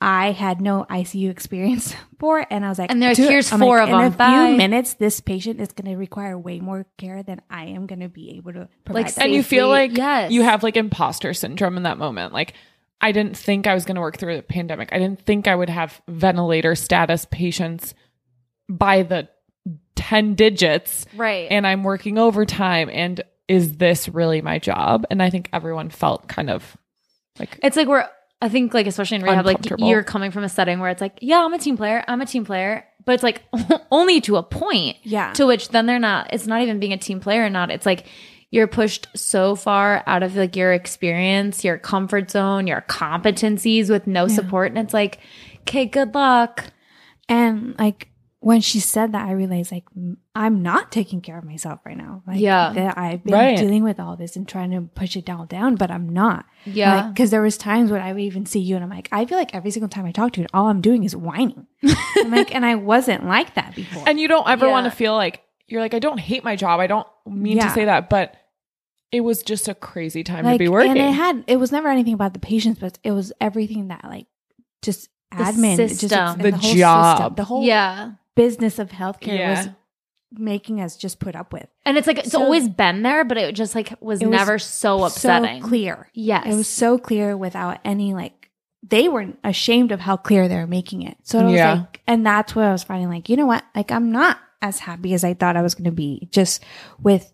I 0.00 0.32
had 0.32 0.60
no 0.60 0.84
ICU 0.90 1.30
experience 1.30 1.94
for, 2.18 2.44
and 2.50 2.64
I 2.66 2.68
was 2.68 2.78
like, 2.78 2.90
And 2.90 3.00
they're 3.00 3.10
like, 3.10 3.16
"Dude," 3.16 3.30
"Here's 3.30 3.50
I'm 3.50 3.60
four 3.60 3.78
like, 3.78 3.84
of 3.84 3.90
them. 3.90 4.00
in 4.00 4.04
them. 4.04 4.12
a 4.12 4.16
Bye." 4.16 4.46
few 4.48 4.56
minutes, 4.58 4.94
this 4.94 5.20
patient 5.20 5.60
is 5.60 5.68
going 5.72 5.90
to 5.90 5.96
require 5.96 6.36
way 6.38 6.60
more 6.60 6.84
care 6.98 7.22
than 7.22 7.40
I 7.48 7.66
am 7.66 7.86
going 7.86 8.00
to 8.00 8.08
be 8.08 8.36
able 8.36 8.52
to 8.52 8.68
provide." 8.84 9.04
Like, 9.04 9.14
them." 9.14 9.24
And 9.24 9.32
you 9.34 9.42
feel 9.42 9.68
like 9.68 9.96
Yes. 9.96 10.32
you 10.32 10.42
have 10.42 10.62
like 10.62 10.76
imposter 10.76 11.32
syndrome 11.32 11.76
in 11.78 11.84
that 11.84 11.96
moment. 11.96 12.34
Like, 12.34 12.52
I 13.00 13.12
didn't 13.12 13.36
think 13.38 13.66
I 13.66 13.72
was 13.74 13.84
going 13.86 13.94
to 13.94 14.00
work 14.02 14.18
through 14.18 14.36
the 14.36 14.42
pandemic. 14.42 14.90
I 14.92 14.98
didn't 14.98 15.20
think 15.22 15.48
I 15.48 15.54
would 15.54 15.70
have 15.70 16.00
ventilator 16.08 16.74
status 16.74 17.26
patients 17.30 17.94
by 18.68 19.02
the 19.02 19.28
10 19.96 20.34
digits 20.34 21.06
Right. 21.16 21.48
and 21.50 21.66
I'm 21.66 21.82
working 21.82 22.18
overtime. 22.18 22.88
And 22.92 23.22
is 23.48 23.76
this 23.76 24.08
really 24.08 24.40
my 24.42 24.58
job? 24.58 25.04
And 25.10 25.22
I 25.22 25.30
think 25.30 25.48
everyone 25.52 25.90
felt 25.90 26.28
kind 26.28 26.50
of 26.50 26.76
like, 27.38 27.58
It's 27.62 27.76
like 27.76 27.88
we're 27.88 28.06
I 28.42 28.48
think 28.50 28.74
like 28.74 28.86
especially 28.86 29.16
in 29.16 29.22
rehab, 29.22 29.46
like 29.46 29.58
you're 29.78 30.02
coming 30.04 30.30
from 30.30 30.44
a 30.44 30.48
setting 30.48 30.78
where 30.78 30.90
it's 30.90 31.00
like, 31.00 31.18
yeah, 31.22 31.42
I'm 31.44 31.54
a 31.54 31.58
team 31.58 31.76
player, 31.78 32.04
I'm 32.06 32.20
a 32.20 32.26
team 32.26 32.44
player, 32.44 32.84
but 33.04 33.12
it's 33.12 33.22
like 33.22 33.42
only 33.90 34.20
to 34.22 34.36
a 34.36 34.42
point. 34.42 34.98
yeah, 35.02 35.32
To 35.34 35.46
which 35.46 35.70
then 35.70 35.86
they're 35.86 35.98
not. 35.98 36.34
It's 36.34 36.46
not 36.46 36.60
even 36.62 36.78
being 36.78 36.92
a 36.92 36.98
team 36.98 37.18
player 37.20 37.44
or 37.46 37.50
not. 37.50 37.70
It's 37.70 37.86
like 37.86 38.06
you're 38.50 38.66
pushed 38.66 39.08
so 39.16 39.54
far 39.56 40.04
out 40.06 40.22
of 40.22 40.36
like 40.36 40.54
your 40.54 40.72
experience, 40.74 41.64
your 41.64 41.78
comfort 41.78 42.30
zone, 42.30 42.66
your 42.66 42.82
competencies 42.82 43.88
with 43.88 44.06
no 44.06 44.26
Yeah. 44.26 44.34
support, 44.34 44.68
and 44.70 44.78
it's 44.78 44.92
like, 44.94 45.18
okay, 45.62 45.86
good 45.86 46.14
luck. 46.14 46.64
and 47.28 47.74
like 47.78 48.08
when 48.40 48.60
she 48.60 48.78
said 48.80 49.12
that, 49.12 49.26
I 49.26 49.32
realized 49.32 49.72
like 49.72 49.84
I'm 50.34 50.62
not 50.62 50.92
taking 50.92 51.20
care 51.20 51.38
of 51.38 51.44
myself 51.44 51.80
right 51.84 51.96
now. 51.96 52.22
Like, 52.26 52.38
Yeah. 52.38 52.72
that 52.74 52.96
I've 52.98 53.24
been 53.24 53.34
Right. 53.34 53.56
dealing 53.56 53.82
with 53.82 53.98
all 53.98 54.16
this 54.16 54.36
and 54.36 54.46
trying 54.46 54.70
to 54.72 54.82
push 54.82 55.16
it 55.16 55.28
all 55.30 55.46
down, 55.46 55.74
but 55.76 55.90
I'm 55.90 56.08
not. 56.08 56.44
Yeah. 56.64 57.08
because 57.08 57.30
there 57.30 57.40
was 57.42 57.56
times 57.56 57.90
when 57.90 58.00
I 58.02 58.12
would 58.12 58.20
even 58.22 58.44
see 58.46 58.60
you 58.60 58.74
and 58.76 58.84
I'm 58.84 58.90
like, 58.90 59.08
I 59.10 59.24
feel 59.24 59.38
like 59.38 59.54
every 59.54 59.70
single 59.70 59.88
time 59.88 60.04
I 60.04 60.12
talk 60.12 60.32
to 60.34 60.40
you, 60.42 60.46
all 60.52 60.66
I'm 60.68 60.80
doing 60.80 61.02
is 61.04 61.16
whining. 61.16 61.66
I'm 62.18 62.30
like, 62.30 62.54
and 62.54 62.64
I 62.66 62.74
wasn't 62.76 63.24
like 63.26 63.54
that 63.54 63.74
before. 63.74 64.04
and 64.06 64.20
you 64.20 64.28
don't 64.28 64.46
ever 64.48 64.66
Yeah. 64.66 64.72
want 64.72 64.84
to 64.84 64.90
feel 64.90 65.14
like 65.14 65.42
you're 65.66 65.80
like, 65.80 65.94
I 65.94 65.98
don't 65.98 66.18
hate 66.20 66.44
my 66.44 66.54
job. 66.56 66.78
I 66.78 66.86
don't 66.86 67.06
mean 67.26 67.58
to 67.60 67.70
say 67.70 67.86
that, 67.86 68.08
but 68.10 68.34
it 69.10 69.20
was 69.22 69.42
just 69.42 69.66
a 69.66 69.74
crazy 69.74 70.22
time 70.22 70.44
to 70.44 70.58
be 70.58 70.68
working. 70.68 70.90
and 70.92 71.00
it 71.00 71.12
had 71.12 71.42
it 71.46 71.56
was 71.56 71.72
never 71.72 71.88
anything 71.88 72.14
about 72.14 72.34
the 72.34 72.38
patients, 72.40 72.78
but 72.80 72.98
it 73.02 73.12
was 73.12 73.32
everything 73.40 73.88
that 73.88 74.04
like 74.04 74.26
just 74.82 75.08
The 75.30 75.38
admin, 75.44 75.76
just 75.76 76.00
system. 76.00 76.20
and 76.40 76.40
The 76.42 76.56
whole 76.56 76.74
job. 76.74 77.16
system, 77.18 77.34
the 77.34 77.44
whole 77.44 77.64
yeah. 77.64 78.12
Business 78.36 78.78
of 78.78 78.90
healthcare 78.90 79.38
Yeah. 79.38 79.50
was 79.50 79.68
making 80.32 80.80
us 80.80 80.96
just 80.96 81.18
put 81.18 81.34
up 81.34 81.52
with. 81.52 81.66
And 81.84 81.96
it's 81.96 82.06
like 82.06 82.18
it's 82.18 82.30
So- 82.32 82.42
always 82.42 82.68
been 82.68 83.02
there, 83.02 83.24
but 83.24 83.36
it 83.36 83.54
just 83.54 83.74
like 83.74 83.90
was, 84.00 84.20
was 84.20 84.28
never 84.28 84.58
so 84.60 85.04
upsetting. 85.04 85.62
so 85.62 85.68
clear. 85.68 86.08
Yes. 86.14 86.46
It 86.46 86.54
was 86.54 86.68
so 86.68 86.98
clear 86.98 87.36
without 87.36 87.78
any 87.84 88.14
like 88.14 88.50
they 88.88 89.08
were 89.08 89.32
ashamed 89.42 89.90
of 89.90 90.00
how 90.00 90.16
clear 90.16 90.46
they 90.46 90.56
were 90.56 90.66
making 90.66 91.02
it. 91.02 91.16
So 91.24 91.40
it 91.40 91.44
was 91.46 91.54
Yeah. 91.54 91.72
like 91.74 92.00
and 92.06 92.24
that's 92.24 92.54
what 92.54 92.64
I 92.66 92.72
was 92.72 92.84
finding 92.84 93.08
like, 93.08 93.28
you 93.28 93.36
know 93.36 93.46
what? 93.46 93.64
Like 93.74 93.90
I'm 93.90 94.12
not 94.12 94.38
as 94.62 94.80
happy 94.80 95.14
as 95.14 95.24
I 95.24 95.34
thought 95.34 95.56
I 95.56 95.62
was 95.62 95.74
gonna 95.74 95.90
be 95.92 96.28
just 96.30 96.62
with 97.00 97.32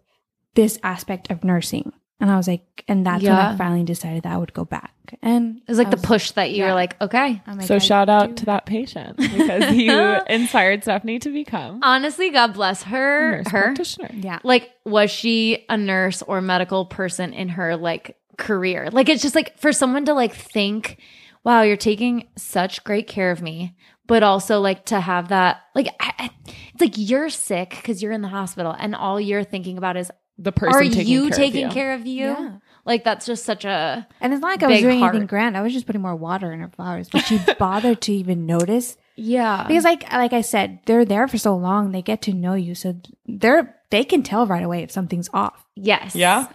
this 0.55 0.79
aspect 0.83 1.31
of 1.31 1.45
nursing. 1.45 1.93
And 2.21 2.31
I 2.31 2.37
was 2.37 2.47
like, 2.47 2.85
and 2.87 3.05
that's 3.05 3.25
when 3.25 3.33
I 3.33 3.57
finally 3.57 3.83
decided 3.83 4.23
that 4.23 4.33
I 4.33 4.37
would 4.37 4.53
go 4.55 4.65
back. 4.65 4.93
And 5.23 5.57
It 5.59 5.69
was 5.69 5.77
like 5.79 5.89
I 5.89 5.91
the 5.91 5.97
push 5.97 6.31
that 6.33 6.53
you 6.53 6.59
yeah. 6.59 6.69
were 6.69 6.75
like, 6.75 7.01
okay. 7.01 7.43
I'm 7.47 7.59
like, 7.59 7.67
so 7.67 7.75
I 7.75 7.79
shout 7.79 8.09
out 8.09 8.29
do- 8.29 8.35
to 8.37 8.45
that 8.47 8.65
patient 8.65 9.17
because 9.17 9.75
you 9.75 9.93
inspired 10.29 10.83
Stephanie 10.85 11.19
to 11.19 11.31
become 11.31 11.81
Honestly, 11.83 12.31
God 12.31 12.55
bless 12.55 12.85
her. 12.85 13.39
nurse 13.39 13.49
Her. 13.49 13.63
practitioner. 13.65 14.11
Yeah. 14.15 14.39
Like, 14.45 14.71
was 14.85 15.11
she 15.11 15.65
a 15.69 15.77
nurse 15.77 16.23
or 16.23 16.41
medical 16.41 16.87
person 16.87 17.33
in 17.33 17.49
her 17.51 17.77
like 17.77 18.17
career? 18.39 18.89
Like, 18.93 19.09
it's 19.09 19.23
just 19.23 19.35
like 19.35 19.59
for 19.59 19.73
someone 19.73 20.05
to 20.05 20.15
like 20.15 20.33
think, 20.35 20.99
wow, 21.43 21.63
you're 21.63 21.77
taking 21.77 22.29
such 22.37 22.85
great 22.85 23.09
care 23.09 23.33
of 23.33 23.43
me, 23.43 23.75
but 24.07 24.23
also 24.23 24.61
like 24.61 24.85
to 24.87 25.01
have 25.01 25.29
that, 25.31 25.61
like, 25.75 25.89
I, 26.01 26.13
I, 26.19 26.31
it's 26.73 26.81
like 26.81 26.95
you're 26.97 27.31
sick 27.31 27.71
because 27.71 28.01
you're 28.01 28.13
in 28.13 28.23
the 28.23 28.29
hospital 28.29 28.75
and 28.79 28.95
all 28.95 29.21
you're 29.21 29.43
thinking 29.45 29.77
about 29.77 29.97
is, 29.97 30.11
The 30.39 30.53
person 30.53 30.75
are 30.75 30.83
taking 30.85 31.07
you 31.07 31.29
care 31.29 31.37
taking 31.39 31.65
of 31.67 31.71
you. 31.71 31.75
care 31.75 31.95
of 31.95 32.07
you? 32.07 32.25
Yeah. 32.27 32.57
Like, 32.85 33.05
that's 33.05 33.27
just 33.27 33.45
such 33.45 33.65
a, 33.65 34.07
And 34.21 34.33
it's 34.33 34.41
not 34.43 34.49
like 34.49 34.63
I 34.63 34.67
was 34.67 34.77
Big 34.79 34.83
doing 34.85 35.03
anything 35.03 35.27
grand. 35.27 35.57
I 35.57 35.63
was 35.63 35.73
just 35.73 35.87
putting 35.87 36.03
more 36.03 36.17
water 36.17 36.53
in 36.53 36.61
her 36.61 36.69
flowers. 36.71 37.09
But 37.09 37.21
she 37.21 37.39
bothered 37.59 38.01
to 38.03 38.13
even 38.13 38.45
notice. 38.47 38.97
yeah. 39.15 39.65
Because 39.69 39.85
like 39.85 40.11
like 40.13 40.33
I 40.33 40.41
said, 40.41 40.81
they're 40.87 41.05
there 41.05 41.29
for 41.29 41.39
so 41.39 41.55
long, 41.57 41.93
they 41.93 42.03
get 42.03 42.23
to 42.23 42.33
know 42.33 42.55
you. 42.55 42.75
So 42.75 42.97
they're 43.27 43.77
they 43.91 44.03
can 44.05 44.23
tell 44.23 44.47
right 44.47 44.65
away 44.65 44.83
if 44.83 44.91
something's 44.91 45.29
off. 45.33 45.65
yes. 45.77 46.15
Yeah. 46.17 46.49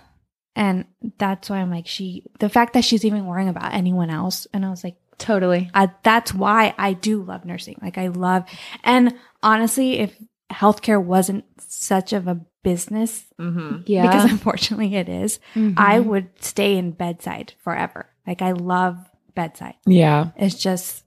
And 0.55 0.85
that's 1.19 1.51
why 1.51 1.57
I'm 1.57 1.69
like, 1.69 1.85
she, 1.85 2.23
the 2.39 2.49
fact 2.49 2.73
that 2.73 2.83
she's 2.83 3.05
even 3.05 3.27
worrying 3.27 3.47
about 3.47 3.75
anyone 3.75 4.09
else. 4.09 4.47
And 4.53 4.65
I 4.65 4.71
was 4.71 4.83
like, 4.83 4.95
Totally. 5.19 5.69
I, 5.73 5.91
that's 6.03 6.33
why 6.33 6.73
I 6.79 6.93
do 6.93 7.23
love 7.23 7.45
nursing. 7.45 7.77
Like, 7.81 7.97
I 7.99 8.07
love, 8.07 8.43
and 8.83 9.15
honestly, 9.43 9.99
if 9.99 10.15
healthcare 10.51 11.03
wasn't 11.03 11.45
such 11.59 12.13
of 12.13 12.27
a 12.27 12.39
business, 12.63 13.25
Mm-hmm. 13.39 13.81
Yeah. 13.85 14.01
because 14.03 14.29
unfortunately 14.31 14.95
it 14.95 15.09
is, 15.09 15.39
Mhm. 15.55 15.75
I 15.77 15.99
would 15.99 16.29
stay 16.43 16.77
in 16.77 16.91
bedside 16.91 17.53
forever. 17.63 18.07
Like, 18.25 18.41
I 18.41 18.51
love 18.51 18.97
bedside. 19.35 19.75
Yeah. 19.85 20.31
It's 20.35 20.55
just, 20.55 21.03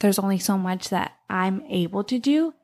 there's 0.00 0.18
only 0.18 0.38
so 0.38 0.58
much 0.58 0.88
that 0.90 1.12
I'm 1.30 1.62
able 1.68 2.04
to 2.04 2.18
do 2.18 2.54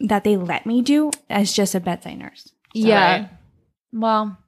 that 0.00 0.24
they 0.24 0.36
let 0.36 0.66
me 0.66 0.82
do 0.82 1.10
as 1.30 1.52
just 1.52 1.74
a 1.74 1.80
bedside 1.80 2.18
nurse. 2.18 2.50
yeah. 2.74 3.12
Right. 3.20 3.30
Well, 3.92 4.38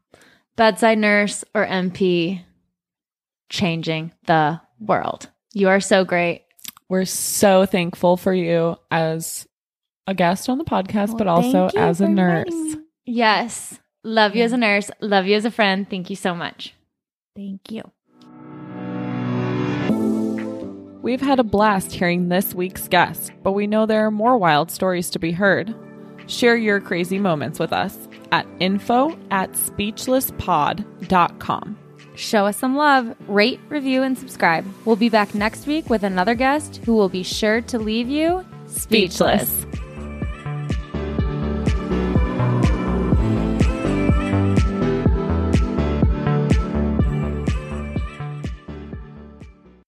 bedside 0.56 0.98
nurse 0.98 1.44
or 1.54 1.64
NP 1.66 2.42
changing 3.50 4.12
the 4.26 4.60
world. 4.80 5.28
You 5.52 5.68
are 5.68 5.80
so 5.80 6.04
great. 6.04 6.42
We're 6.88 7.04
so 7.04 7.66
thankful 7.66 8.16
for 8.16 8.32
you 8.34 8.76
as 8.90 9.46
a 10.06 10.14
guest 10.14 10.48
on 10.48 10.58
the 10.58 10.64
podcast, 10.64 11.08
Well, 11.08 11.16
but 11.18 11.26
also 11.26 11.68
as 11.76 12.00
a 12.00 12.08
nurse. 12.08 12.46
inviting 12.48 12.72
me. 12.80 12.84
Yes. 13.06 13.80
Love 14.02 14.34
you 14.36 14.44
as 14.44 14.52
a 14.52 14.56
nurse. 14.58 14.90
Love 15.00 15.26
you 15.26 15.36
as 15.36 15.44
a 15.44 15.50
friend. 15.50 15.86
Thank 15.88 16.08
you 16.10 16.16
so 16.16 16.34
much. 16.34 16.74
Thank 17.34 17.70
you. 17.70 17.82
We've 21.02 21.20
had 21.20 21.38
a 21.38 21.44
blast 21.44 21.92
hearing 21.92 22.28
this 22.30 22.54
week's 22.54 22.88
guest, 22.88 23.30
but 23.42 23.52
we 23.52 23.66
know 23.66 23.84
there 23.86 24.06
are 24.06 24.10
more 24.10 24.38
wild 24.38 24.70
stories 24.70 25.10
to 25.10 25.18
be 25.18 25.32
heard. 25.32 25.74
Share 26.26 26.56
your 26.56 26.80
crazy 26.80 27.18
moments 27.18 27.58
with 27.58 27.72
us 27.74 28.08
at 28.32 28.46
info 28.58 29.14
at 29.30 29.52
speechlesspod.com. 29.52 31.78
Show 32.16 32.46
us 32.46 32.56
some 32.56 32.74
love, 32.76 33.14
rate, 33.28 33.60
review, 33.68 34.02
and 34.02 34.16
subscribe. 34.16 34.64
We'll 34.86 34.96
be 34.96 35.10
back 35.10 35.34
next 35.34 35.66
week 35.66 35.90
with 35.90 36.04
another 36.04 36.34
guest 36.34 36.76
who 36.86 36.94
will 36.94 37.10
be 37.10 37.22
sure 37.22 37.60
to 37.62 37.78
leave 37.78 38.08
you 38.08 38.46
speechless. 38.66 39.66